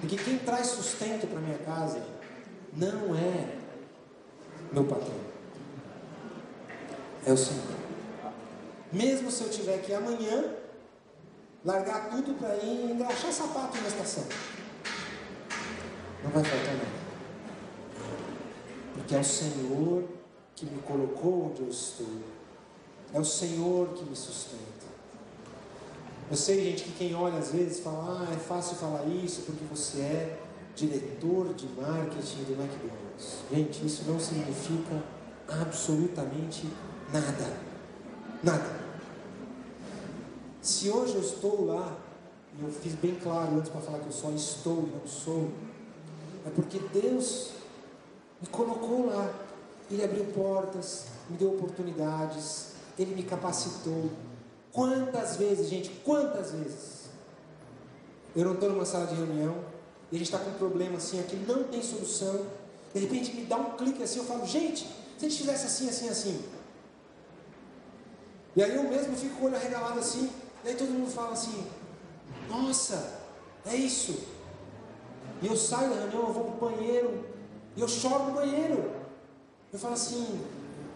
Porque 0.00 0.16
quem 0.16 0.38
traz 0.38 0.68
sustento 0.68 1.26
para 1.26 1.40
minha 1.40 1.58
casa 1.58 2.02
não 2.72 3.14
é 3.14 3.56
meu 4.72 4.84
patrão. 4.84 5.14
É 7.26 7.32
o 7.32 7.36
Senhor. 7.36 7.78
Mesmo 8.92 9.30
se 9.30 9.42
eu 9.42 9.50
tiver 9.50 9.78
que 9.82 9.92
amanhã 9.92 10.54
largar 11.68 12.08
tudo 12.08 12.32
para 12.38 12.56
ir 12.56 12.92
engraxar 12.92 13.30
sapato 13.30 13.76
na 13.76 13.88
estação. 13.88 14.24
Não 16.24 16.30
vai 16.30 16.42
faltar 16.42 16.74
nada. 16.74 16.98
Porque 18.94 19.14
é 19.14 19.18
o 19.18 19.24
Senhor 19.24 20.04
que 20.56 20.64
me 20.64 20.80
colocou 20.80 21.50
onde 21.50 21.60
eu 21.60 21.68
estou. 21.68 22.06
É 23.12 23.20
o 23.20 23.24
Senhor 23.24 23.88
que 23.88 24.02
me 24.04 24.16
sustenta. 24.16 24.88
Eu 26.30 26.36
sei, 26.36 26.64
gente, 26.64 26.84
que 26.84 26.92
quem 26.92 27.14
olha 27.14 27.38
às 27.38 27.52
vezes 27.52 27.80
fala, 27.80 28.26
ah, 28.26 28.34
é 28.34 28.38
fácil 28.38 28.76
falar 28.76 29.04
isso 29.04 29.42
porque 29.42 29.64
você 29.64 30.00
é 30.00 30.38
diretor 30.74 31.52
de 31.52 31.66
marketing 31.68 32.44
do 32.44 32.52
McDonald's. 32.52 33.42
Gente, 33.52 33.86
isso 33.86 34.04
não 34.06 34.18
significa 34.18 35.02
absolutamente 35.48 36.66
nada. 37.12 37.60
Nada. 38.42 38.87
Se 40.60 40.90
hoje 40.90 41.14
eu 41.14 41.20
estou 41.20 41.66
lá, 41.66 41.96
e 42.58 42.64
eu 42.64 42.70
fiz 42.70 42.94
bem 42.94 43.14
claro 43.14 43.56
antes 43.56 43.70
para 43.70 43.80
falar 43.80 44.00
que 44.00 44.06
eu 44.06 44.12
só 44.12 44.30
estou 44.30 44.82
e 44.82 44.96
não 44.96 45.06
sou, 45.06 45.50
é 46.46 46.50
porque 46.50 46.78
Deus 46.92 47.52
me 48.40 48.48
colocou 48.48 49.06
lá. 49.06 49.32
Ele 49.90 50.04
abriu 50.04 50.24
portas, 50.26 51.06
me 51.30 51.36
deu 51.36 51.54
oportunidades, 51.54 52.72
Ele 52.98 53.14
me 53.14 53.22
capacitou. 53.22 54.10
Quantas 54.72 55.36
vezes, 55.36 55.68
gente, 55.68 55.88
quantas 56.04 56.52
vezes? 56.52 57.08
Eu 58.36 58.44
não 58.44 58.54
estou 58.54 58.68
numa 58.70 58.84
sala 58.84 59.06
de 59.06 59.14
reunião 59.14 59.56
e 60.12 60.16
a 60.16 60.18
gente 60.18 60.32
está 60.32 60.38
com 60.38 60.50
um 60.50 60.54
problema 60.54 60.96
assim, 60.96 61.18
aqui 61.20 61.36
não 61.36 61.64
tem 61.64 61.82
solução. 61.82 62.46
De 62.92 63.00
repente 63.00 63.34
me 63.34 63.44
dá 63.44 63.56
um 63.56 63.76
clique 63.76 64.02
assim, 64.02 64.18
eu 64.18 64.24
falo, 64.24 64.46
gente, 64.46 64.84
se 65.18 65.26
a 65.26 65.28
gente 65.28 65.38
fizesse 65.38 65.66
assim, 65.66 65.88
assim, 65.88 66.08
assim. 66.08 66.44
E 68.54 68.62
aí 68.62 68.74
eu 68.74 68.84
mesmo 68.84 69.16
fico 69.16 69.36
com 69.36 69.44
o 69.44 69.46
olho 69.46 69.56
arregalado 69.56 69.98
assim, 69.98 70.30
e 70.64 70.68
aí 70.68 70.74
todo 70.74 70.90
mundo 70.90 71.10
fala 71.10 71.32
assim, 71.32 71.66
nossa, 72.48 73.20
é 73.66 73.74
isso. 73.76 74.18
E 75.42 75.46
eu 75.46 75.56
saio 75.56 75.90
da 75.90 75.96
reunião, 75.96 76.28
eu 76.28 76.32
vou 76.32 76.44
para 76.52 76.66
o 76.66 76.70
banheiro, 76.70 77.24
e 77.76 77.80
eu 77.80 77.88
choro 77.88 78.24
no 78.24 78.32
banheiro. 78.32 78.90
Eu 79.72 79.78
falo 79.78 79.94
assim, 79.94 80.40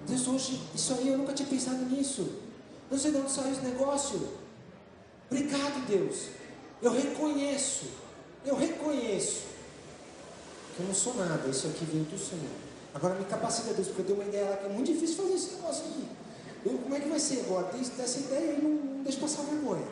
Deus, 0.07 0.27
hoje, 0.27 0.61
isso 0.75 0.95
aí 0.95 1.09
eu 1.09 1.19
nunca 1.19 1.33
tinha 1.33 1.49
pensado 1.49 1.85
nisso. 1.85 2.41
Não 2.91 2.99
sei 2.99 3.13
de 3.13 3.19
onde 3.19 3.31
saiu 3.31 3.53
esse 3.53 3.61
negócio. 3.63 4.29
Obrigado, 5.31 5.87
Deus. 5.87 6.27
Eu 6.83 6.93
reconheço, 6.93 7.87
eu 8.45 8.57
reconheço 8.57 9.45
que 10.75 10.83
eu 10.83 10.87
não 10.87 10.95
sou 10.95 11.15
nada, 11.15 11.49
isso 11.49 11.69
aqui 11.69 11.85
veio 11.85 12.05
do 12.05 12.19
Senhor. 12.19 12.51
Agora 12.95 13.15
me 13.15 13.25
capacita, 13.25 13.73
Deus, 13.73 13.89
porque 13.89 14.03
eu 14.03 14.07
tenho 14.07 14.19
uma 14.19 14.29
ideia 14.29 14.51
lá 14.51 14.57
que 14.57 14.67
é 14.67 14.69
muito 14.69 14.93
difícil 14.93 15.17
fazer 15.17 15.35
esse 15.35 15.55
negócio 15.55 15.85
aqui. 15.87 16.07
Eu, 16.65 16.79
como 16.79 16.95
é 16.95 17.01
que 17.01 17.09
vai 17.09 17.19
ser 17.19 17.41
agora? 17.41 17.67
Tem 17.69 17.81
essa 17.81 18.19
ideia 18.21 18.53
e 18.53 18.63
não, 18.63 18.71
não 18.71 19.03
deixa 19.03 19.19
passar 19.21 19.43
vergonha. 19.43 19.87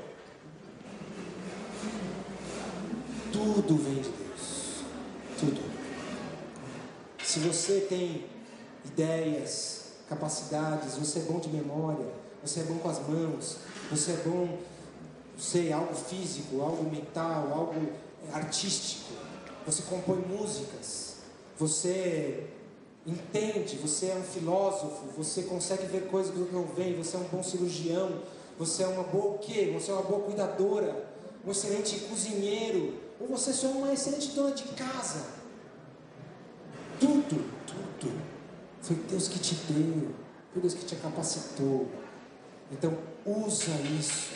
Tudo 3.33 3.77
vem 3.77 3.97
de 3.97 4.09
Deus. 4.11 4.85
Tudo. 5.39 5.61
Se 7.25 7.41
você 7.41 7.81
tem 7.81 8.27
ideias, 8.85 9.81
capacidades, 10.09 10.97
você 10.97 11.21
é 11.21 11.23
bom 11.23 11.39
de 11.39 11.49
memória, 11.49 12.07
você 12.43 12.61
é 12.61 12.63
bom 12.65 12.79
com 12.79 12.89
as 12.89 12.99
mãos, 13.07 13.59
você 13.91 14.13
é 14.13 14.23
bom, 14.25 14.59
sei, 15.39 15.73
algo 15.73 15.95
físico, 15.95 16.61
algo 16.61 16.91
mental, 16.91 17.53
algo 17.53 17.93
artístico, 18.33 19.13
você 19.67 19.83
compõe 19.83 20.19
músicas, 20.19 21.17
você 21.59 22.49
entende, 23.07 23.77
você 23.77 24.07
é 24.07 24.15
um 24.15 24.23
filósofo, 24.23 25.07
você 25.17 25.43
consegue 25.43 25.87
ver 25.87 26.09
coisas 26.09 26.33
que 26.33 26.53
não 26.53 26.65
vem, 26.65 26.97
você 26.97 27.17
é 27.17 27.21
um 27.21 27.25
bom 27.25 27.43
cirurgião, 27.43 28.21
você 28.59 28.83
é 28.83 28.87
uma 28.87 29.05
boa 29.05 29.35
o 29.35 29.39
quê? 29.39 29.71
Você 29.75 29.91
é 29.91 29.95
uma 29.95 30.03
boa 30.03 30.23
cuidadora, 30.23 31.09
um 31.45 31.51
excelente 31.51 31.99
cozinheiro, 32.01 32.95
ou 33.19 33.27
você 33.29 33.53
só 33.53 33.69
é 33.69 33.71
uma 33.71 33.93
excelente 33.93 34.29
dona 34.33 34.53
de 34.53 34.65
casa. 34.65 35.25
Tudo, 36.99 37.51
tudo. 37.67 38.21
Foi 38.83 38.97
Deus 38.97 39.29
que 39.29 39.39
te 39.39 39.55
deu, 39.55 40.11
foi 40.53 40.61
Deus 40.63 40.75
que 40.75 40.85
te 40.85 40.97
capacitou. 40.97 41.89
Então, 42.71 42.97
usa 43.25 43.71
isso 43.99 44.33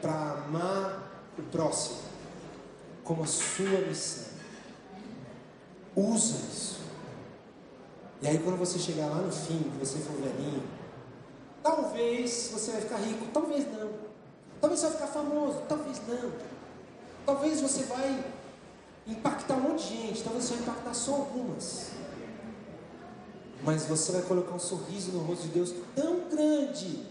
para 0.00 0.44
amar 0.46 1.26
o 1.38 1.42
próximo 1.42 1.98
como 3.04 3.22
a 3.22 3.26
sua 3.26 3.80
missão. 3.86 4.24
Usa 5.94 6.36
isso. 6.50 6.83
E 8.22 8.28
aí, 8.28 8.38
quando 8.38 8.56
você 8.56 8.78
chegar 8.78 9.06
lá 9.06 9.16
no 9.16 9.32
fim, 9.32 9.58
que 9.58 9.78
você 9.78 9.98
for 9.98 10.16
velhinho, 10.16 10.62
talvez 11.62 12.50
você 12.52 12.72
vai 12.72 12.80
ficar 12.80 12.96
rico, 12.96 13.26
talvez 13.32 13.66
não. 13.72 13.90
Talvez 14.60 14.80
você 14.80 14.86
vai 14.86 14.96
ficar 14.96 15.06
famoso, 15.08 15.62
talvez 15.68 16.00
não. 16.08 16.32
Talvez 17.26 17.60
você 17.60 17.82
vai 17.84 18.24
impactar 19.06 19.54
um 19.54 19.60
monte 19.60 19.88
de 19.88 19.96
gente, 19.96 20.22
talvez 20.22 20.44
você 20.44 20.54
vai 20.54 20.62
impactar 20.62 20.94
só 20.94 21.12
algumas. 21.12 21.90
Mas 23.62 23.84
você 23.84 24.12
vai 24.12 24.22
colocar 24.22 24.54
um 24.54 24.58
sorriso 24.58 25.12
no 25.12 25.20
rosto 25.20 25.42
de 25.42 25.48
Deus 25.48 25.74
tão 25.94 26.28
grande, 26.30 27.06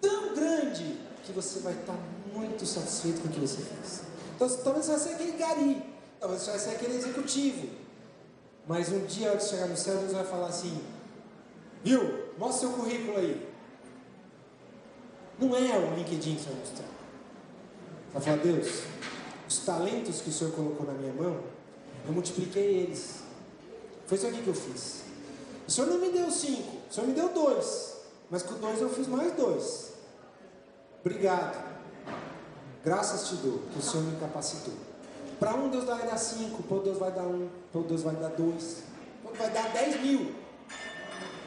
tão 0.00 0.34
grande, 0.34 0.98
que 1.24 1.32
você 1.32 1.60
vai 1.60 1.74
estar 1.74 1.96
muito 2.34 2.66
satisfeito 2.66 3.20
com 3.22 3.28
o 3.28 3.30
que 3.30 3.40
você 3.40 3.62
fez. 3.62 4.02
Então, 4.34 4.48
talvez 4.64 4.86
você 4.86 4.92
vai 4.92 5.00
ser 5.00 5.08
aquele 5.10 5.32
gari, 5.32 5.82
talvez 6.18 6.42
você 6.42 6.50
vai 6.50 6.60
ser 6.60 6.70
aquele 6.70 6.96
executivo. 6.96 7.68
Mas 8.66 8.90
um 8.90 9.04
dia, 9.04 9.32
antes 9.32 9.46
de 9.46 9.54
chegar 9.54 9.68
no 9.68 9.76
céu, 9.76 9.98
Deus 9.98 10.12
vai 10.12 10.24
falar 10.24 10.46
assim: 10.46 10.82
Viu, 11.82 12.28
mostra 12.38 12.68
seu 12.68 12.78
currículo 12.78 13.18
aí. 13.18 13.48
Não 15.38 15.56
é 15.56 15.78
o 15.78 15.94
LinkedIn 15.94 16.36
que 16.36 16.42
você 16.42 16.50
vai 16.50 16.58
mostrar. 16.58 16.88
Vai 18.12 18.22
falar, 18.22 18.36
Deus, 18.36 18.82
os 19.48 19.58
talentos 19.58 20.20
que 20.20 20.30
o 20.30 20.32
Senhor 20.32 20.52
colocou 20.52 20.86
na 20.86 20.92
minha 20.92 21.12
mão, 21.12 21.40
eu 22.06 22.12
multipliquei 22.12 22.82
eles. 22.82 23.22
Foi 24.06 24.16
isso 24.16 24.26
aqui 24.26 24.42
que 24.42 24.48
eu 24.48 24.54
fiz. 24.54 25.02
O 25.66 25.70
Senhor 25.70 25.88
não 25.88 25.98
me 25.98 26.10
deu 26.10 26.30
cinco, 26.30 26.76
o 26.88 26.92
Senhor 26.92 27.06
me 27.06 27.14
deu 27.14 27.30
dois. 27.30 27.96
Mas 28.30 28.42
com 28.42 28.54
dois 28.54 28.80
eu 28.80 28.88
fiz 28.88 29.06
mais 29.08 29.32
dois. 29.34 29.92
Obrigado. 31.00 31.72
Graças 32.84 33.28
te 33.28 33.36
dou, 33.36 33.60
que 33.72 33.78
o 33.78 33.82
Senhor 33.82 34.04
me 34.04 34.18
capacitou. 34.18 34.74
Para 35.42 35.56
um 35.56 35.68
Deus 35.70 35.86
vai 35.86 36.06
dar 36.06 36.16
cinco, 36.16 36.62
para 36.62 36.76
outro 36.76 36.92
Deus 36.92 36.98
vai 37.00 37.10
dar 37.10 37.24
um, 37.24 37.48
para 37.72 37.80
outro 37.80 37.88
Deus 37.88 38.02
vai 38.02 38.14
dar 38.14 38.28
dois, 38.28 38.84
para 39.20 39.30
outro 39.30 39.42
vai 39.42 39.50
dar 39.50 39.72
dez 39.72 40.00
mil. 40.00 40.32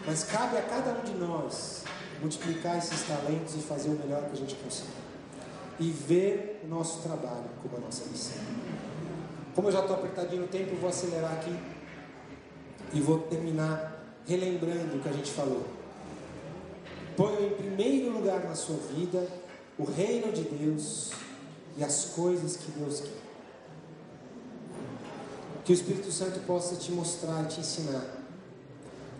Mas 0.05 0.25
cabe 0.25 0.57
a 0.57 0.63
cada 0.63 0.91
um 0.99 1.01
de 1.01 1.13
nós 1.13 1.85
multiplicar 2.19 2.77
esses 2.77 3.07
talentos 3.07 3.55
e 3.55 3.59
fazer 3.59 3.87
o 3.87 3.93
melhor 3.93 4.25
que 4.25 4.33
a 4.33 4.35
gente 4.35 4.53
consegue. 4.55 4.89
E 5.79 5.89
ver 5.91 6.61
o 6.65 6.67
nosso 6.67 7.03
trabalho 7.03 7.45
como 7.61 7.77
a 7.77 7.79
nossa 7.79 8.03
missão. 8.07 8.43
Como 9.55 9.69
eu 9.69 9.71
já 9.71 9.79
estou 9.79 9.95
apertadinho 9.95 10.41
no 10.41 10.47
tempo, 10.49 10.71
eu 10.71 10.77
vou 10.77 10.89
acelerar 10.89 11.31
aqui 11.31 11.57
e 12.91 12.99
vou 12.99 13.19
terminar 13.19 14.03
relembrando 14.27 14.97
o 14.97 14.99
que 14.99 15.07
a 15.07 15.13
gente 15.13 15.31
falou. 15.31 15.63
Ponha 17.15 17.39
em 17.47 17.51
primeiro 17.51 18.11
lugar 18.11 18.43
na 18.43 18.55
sua 18.55 18.75
vida 18.93 19.25
o 19.79 19.85
reino 19.85 20.33
de 20.33 20.41
Deus 20.41 21.11
e 21.77 21.83
as 21.83 22.07
coisas 22.07 22.57
que 22.57 22.69
Deus 22.73 22.99
quer. 22.99 23.24
Que 25.65 25.73
o 25.73 25.75
Espírito 25.75 26.11
Santo 26.11 26.39
possa 26.41 26.75
te 26.75 26.91
mostrar 26.91 27.43
e 27.43 27.47
te 27.47 27.59
ensinar 27.59 28.05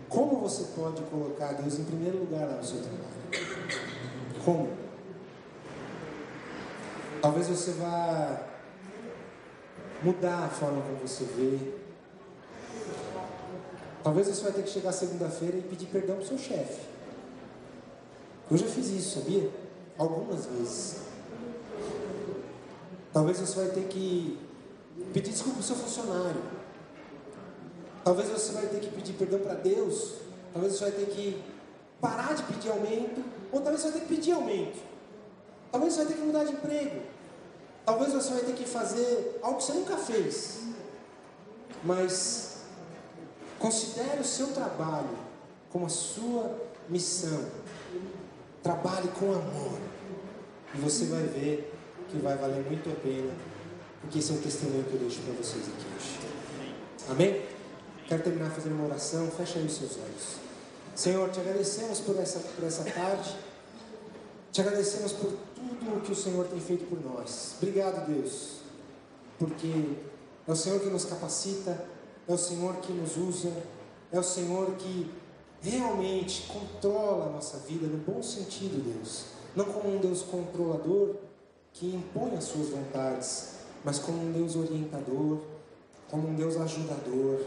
como 0.08 0.40
você 0.40 0.64
pode 0.76 1.02
colocar 1.02 1.52
Deus 1.54 1.78
em 1.78 1.84
primeiro 1.84 2.18
lugar 2.18 2.46
lá 2.46 2.56
no 2.56 2.64
seu 2.64 2.78
trabalho. 2.80 3.56
Como? 4.44 4.70
Talvez 7.20 7.48
você 7.48 7.72
vá 7.72 8.46
mudar 10.02 10.44
a 10.44 10.48
forma 10.48 10.80
como 10.82 10.96
você 10.98 11.24
vê. 11.24 11.72
Talvez 14.04 14.28
você 14.28 14.42
vai 14.44 14.52
ter 14.52 14.62
que 14.62 14.70
chegar 14.70 14.92
segunda-feira 14.92 15.56
e 15.56 15.62
pedir 15.62 15.86
perdão 15.86 16.16
para 16.16 16.26
seu 16.26 16.38
chefe. 16.38 16.86
Eu 18.48 18.56
já 18.56 18.66
fiz 18.66 18.88
isso, 18.90 19.18
sabia? 19.18 19.50
Algumas 19.98 20.46
vezes. 20.46 21.00
Talvez 23.12 23.40
você 23.40 23.56
vai 23.56 23.70
ter 23.70 23.88
que 23.88 24.45
pedir 25.12 25.30
desculpa 25.30 25.58
para 25.58 25.60
o 25.60 25.64
seu 25.64 25.76
funcionário. 25.76 26.42
Talvez 28.04 28.28
você 28.28 28.52
vai 28.52 28.66
ter 28.66 28.80
que 28.80 28.88
pedir 28.88 29.14
perdão 29.14 29.40
para 29.40 29.54
Deus. 29.54 30.14
Talvez 30.52 30.74
você 30.74 30.84
vai 30.84 30.92
ter 30.92 31.06
que 31.06 31.42
parar 32.00 32.34
de 32.34 32.42
pedir 32.44 32.70
aumento. 32.70 33.24
Ou 33.52 33.60
talvez 33.60 33.80
você 33.80 33.90
vai 33.90 34.00
ter 34.00 34.06
que 34.06 34.14
pedir 34.14 34.32
aumento. 34.32 34.78
Talvez 35.72 35.92
você 35.92 36.04
vai 36.04 36.12
ter 36.12 36.20
que 36.20 36.26
mudar 36.26 36.44
de 36.44 36.52
emprego. 36.52 37.02
Talvez 37.84 38.12
você 38.12 38.30
vai 38.30 38.42
ter 38.42 38.54
que 38.54 38.64
fazer 38.64 39.38
algo 39.42 39.58
que 39.58 39.64
você 39.64 39.72
nunca 39.72 39.96
fez. 39.96 40.60
Mas 41.82 42.58
considere 43.58 44.20
o 44.20 44.24
seu 44.24 44.48
trabalho 44.48 45.16
como 45.70 45.86
a 45.86 45.88
sua 45.88 46.56
missão. 46.88 47.44
Trabalhe 48.62 49.08
com 49.18 49.32
amor. 49.32 49.78
E 50.74 50.78
você 50.78 51.06
vai 51.06 51.22
ver 51.22 51.72
que 52.08 52.18
vai 52.18 52.36
valer 52.36 52.64
muito 52.64 52.88
a 52.90 52.94
pena, 52.94 53.32
porque 54.00 54.18
esse 54.18 54.32
é 54.32 54.34
um 54.34 54.40
testemunho 54.40 54.84
que 54.84 54.94
eu 54.94 55.00
deixo 55.00 55.20
para 55.22 55.34
vocês 55.34 55.64
aqui 55.64 55.86
hoje. 55.96 56.18
Amém? 57.08 57.42
Quero 58.08 58.22
terminar 58.22 58.50
fazendo 58.50 58.74
uma 58.74 58.86
oração. 58.86 59.30
Fecha 59.30 59.58
aí 59.58 59.66
os 59.66 59.74
seus 59.74 59.92
olhos. 59.96 60.36
Senhor, 60.94 61.28
te 61.30 61.40
agradecemos 61.40 62.00
por 62.00 62.16
essa, 62.16 62.38
por 62.40 62.64
essa 62.64 62.84
tarde. 62.84 63.36
Te 64.52 64.60
agradecemos 64.60 65.12
por 65.12 65.32
tudo 65.54 65.96
o 65.96 66.00
que 66.00 66.12
o 66.12 66.16
Senhor 66.16 66.46
tem 66.46 66.60
feito 66.60 66.86
por 66.86 66.98
nós. 67.04 67.56
Obrigado, 67.58 68.06
Deus, 68.06 68.60
porque 69.38 69.96
é 70.48 70.50
o 70.50 70.56
Senhor 70.56 70.80
que 70.80 70.88
nos 70.88 71.04
capacita, 71.04 71.86
é 72.26 72.32
o 72.32 72.38
Senhor 72.38 72.76
que 72.76 72.92
nos 72.92 73.16
usa, 73.16 73.52
é 74.10 74.18
o 74.18 74.22
Senhor 74.22 74.70
que 74.76 75.10
realmente 75.60 76.46
controla 76.46 77.26
a 77.26 77.30
nossa 77.30 77.58
vida 77.58 77.86
no 77.86 77.98
bom 77.98 78.22
sentido, 78.22 78.82
Deus. 78.82 79.26
Não 79.54 79.64
como 79.66 79.94
um 79.94 79.98
Deus 79.98 80.22
controlador, 80.22 81.16
que 81.72 81.94
impõe 81.94 82.34
as 82.36 82.44
suas 82.44 82.68
vontades, 82.70 83.55
mas 83.86 84.00
como 84.00 84.20
um 84.20 84.32
Deus 84.32 84.56
orientador, 84.56 85.38
como 86.10 86.28
um 86.28 86.34
Deus 86.34 86.56
ajudador, 86.56 87.40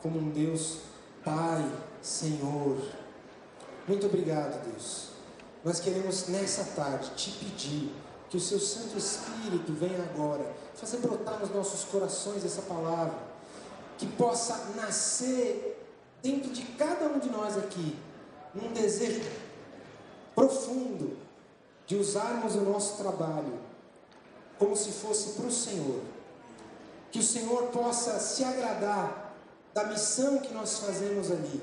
como 0.00 0.18
um 0.18 0.30
Deus 0.30 0.78
Pai, 1.22 1.62
Senhor. 2.00 2.78
Muito 3.86 4.06
obrigado, 4.06 4.64
Deus. 4.64 5.10
nós 5.62 5.78
queremos 5.78 6.28
nessa 6.28 6.64
tarde 6.74 7.10
te 7.16 7.32
pedir 7.32 7.92
que 8.30 8.38
o 8.38 8.40
seu 8.40 8.58
Santo 8.58 8.96
Espírito 8.96 9.70
venha 9.74 10.02
agora 10.04 10.50
fazer 10.74 10.98
brotar 10.98 11.38
nos 11.38 11.50
nossos 11.50 11.84
corações 11.84 12.46
essa 12.46 12.62
palavra, 12.62 13.18
que 13.98 14.06
possa 14.06 14.72
nascer 14.74 15.84
dentro 16.22 16.50
de 16.50 16.62
cada 16.62 17.08
um 17.08 17.18
de 17.18 17.28
nós 17.28 17.58
aqui 17.58 17.94
um 18.54 18.72
desejo 18.72 19.20
profundo 20.34 21.18
de 21.86 21.96
usarmos 21.96 22.54
o 22.54 22.60
nosso 22.62 22.96
trabalho 22.96 23.67
como 24.58 24.76
se 24.76 24.90
fosse 24.92 25.30
para 25.30 25.46
o 25.46 25.52
Senhor. 25.52 26.02
Que 27.10 27.20
o 27.20 27.22
Senhor 27.22 27.68
possa 27.68 28.18
se 28.18 28.44
agradar 28.44 29.34
da 29.72 29.84
missão 29.84 30.38
que 30.38 30.52
nós 30.52 30.78
fazemos 30.78 31.30
ali. 31.30 31.62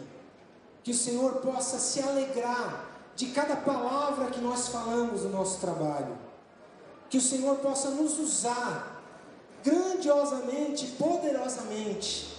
Que 0.84 0.92
o 0.92 0.96
Senhor 0.96 1.34
possa 1.36 1.78
se 1.80 2.02
alegrar 2.02 2.86
de 3.16 3.28
cada 3.28 3.56
palavra 3.56 4.28
que 4.28 4.40
nós 4.40 4.68
falamos 4.68 5.24
no 5.24 5.30
nosso 5.30 5.60
trabalho. 5.60 6.18
Que 7.10 7.18
o 7.18 7.22
Senhor 7.22 7.58
possa 7.58 7.90
nos 7.92 8.18
usar 8.20 9.04
grandiosamente, 9.64 10.88
poderosamente. 10.98 12.36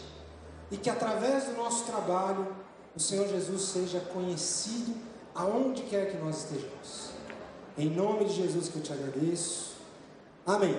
E 0.70 0.76
que 0.76 0.90
através 0.90 1.44
do 1.44 1.52
nosso 1.52 1.84
trabalho 1.84 2.46
o 2.94 3.00
Senhor 3.00 3.28
Jesus 3.28 3.62
seja 3.62 4.00
conhecido 4.00 4.94
aonde 5.34 5.82
quer 5.82 6.10
que 6.10 6.16
nós 6.16 6.38
estejamos. 6.38 7.10
Em 7.76 7.90
nome 7.90 8.24
de 8.24 8.32
Jesus 8.32 8.68
que 8.68 8.76
eu 8.76 8.82
te 8.82 8.92
agradeço. 8.92 9.75
Amém. 10.46 10.78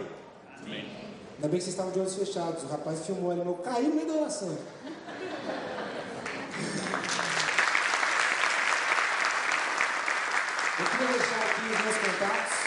Amém. 0.64 0.88
Ainda 1.35 1.49
bem 1.49 1.60
que 1.60 1.65
vocês 1.65 1.68
estavam 1.68 1.91
de 1.91 1.99
olhos 1.99 2.15
fechados. 2.15 2.64
O 2.64 2.68
rapaz 2.68 3.06
filmou 3.06 3.31
ali, 3.31 3.41
meu 3.44 3.56
caiu 3.56 3.89
no 3.89 3.95
meio 3.95 4.07
da 4.07 4.14
oração. 4.14 4.57
Eu 10.80 10.85
queria 10.85 11.07
deixar 11.07 11.35
aqui 11.35 11.61
os 11.73 11.81
meus 11.84 11.98
contatos. 11.98 12.57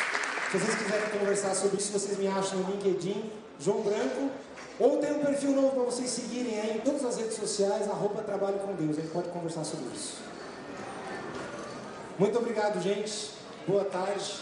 Se 0.51 0.59
vocês 0.59 0.79
quiserem 0.83 1.19
conversar 1.19 1.55
sobre 1.55 1.79
isso, 1.79 1.93
vocês 1.93 2.19
me 2.19 2.27
acham 2.27 2.59
no 2.59 2.71
LinkedIn, 2.73 3.33
João 3.59 3.83
Branco. 3.83 4.31
Ou 4.79 4.99
tem 4.99 5.13
um 5.13 5.25
perfil 5.25 5.53
novo 5.53 5.71
para 5.71 5.85
vocês 5.85 6.11
seguirem 6.11 6.61
aí 6.61 6.77
em 6.77 6.81
todas 6.81 7.05
as 7.05 7.17
redes 7.17 7.37
sociais, 7.37 7.89
arroba 7.89 8.23
Trabalho 8.23 8.59
com 8.59 8.75
Deus. 8.75 8.99
A 8.99 9.01
gente 9.01 9.13
pode 9.13 9.29
conversar 9.29 9.65
sobre 9.65 9.87
isso. 9.95 10.19
Muito 12.19 12.39
obrigado, 12.39 12.81
gente. 12.83 13.31
Boa 13.67 13.85
tarde. 13.85 14.41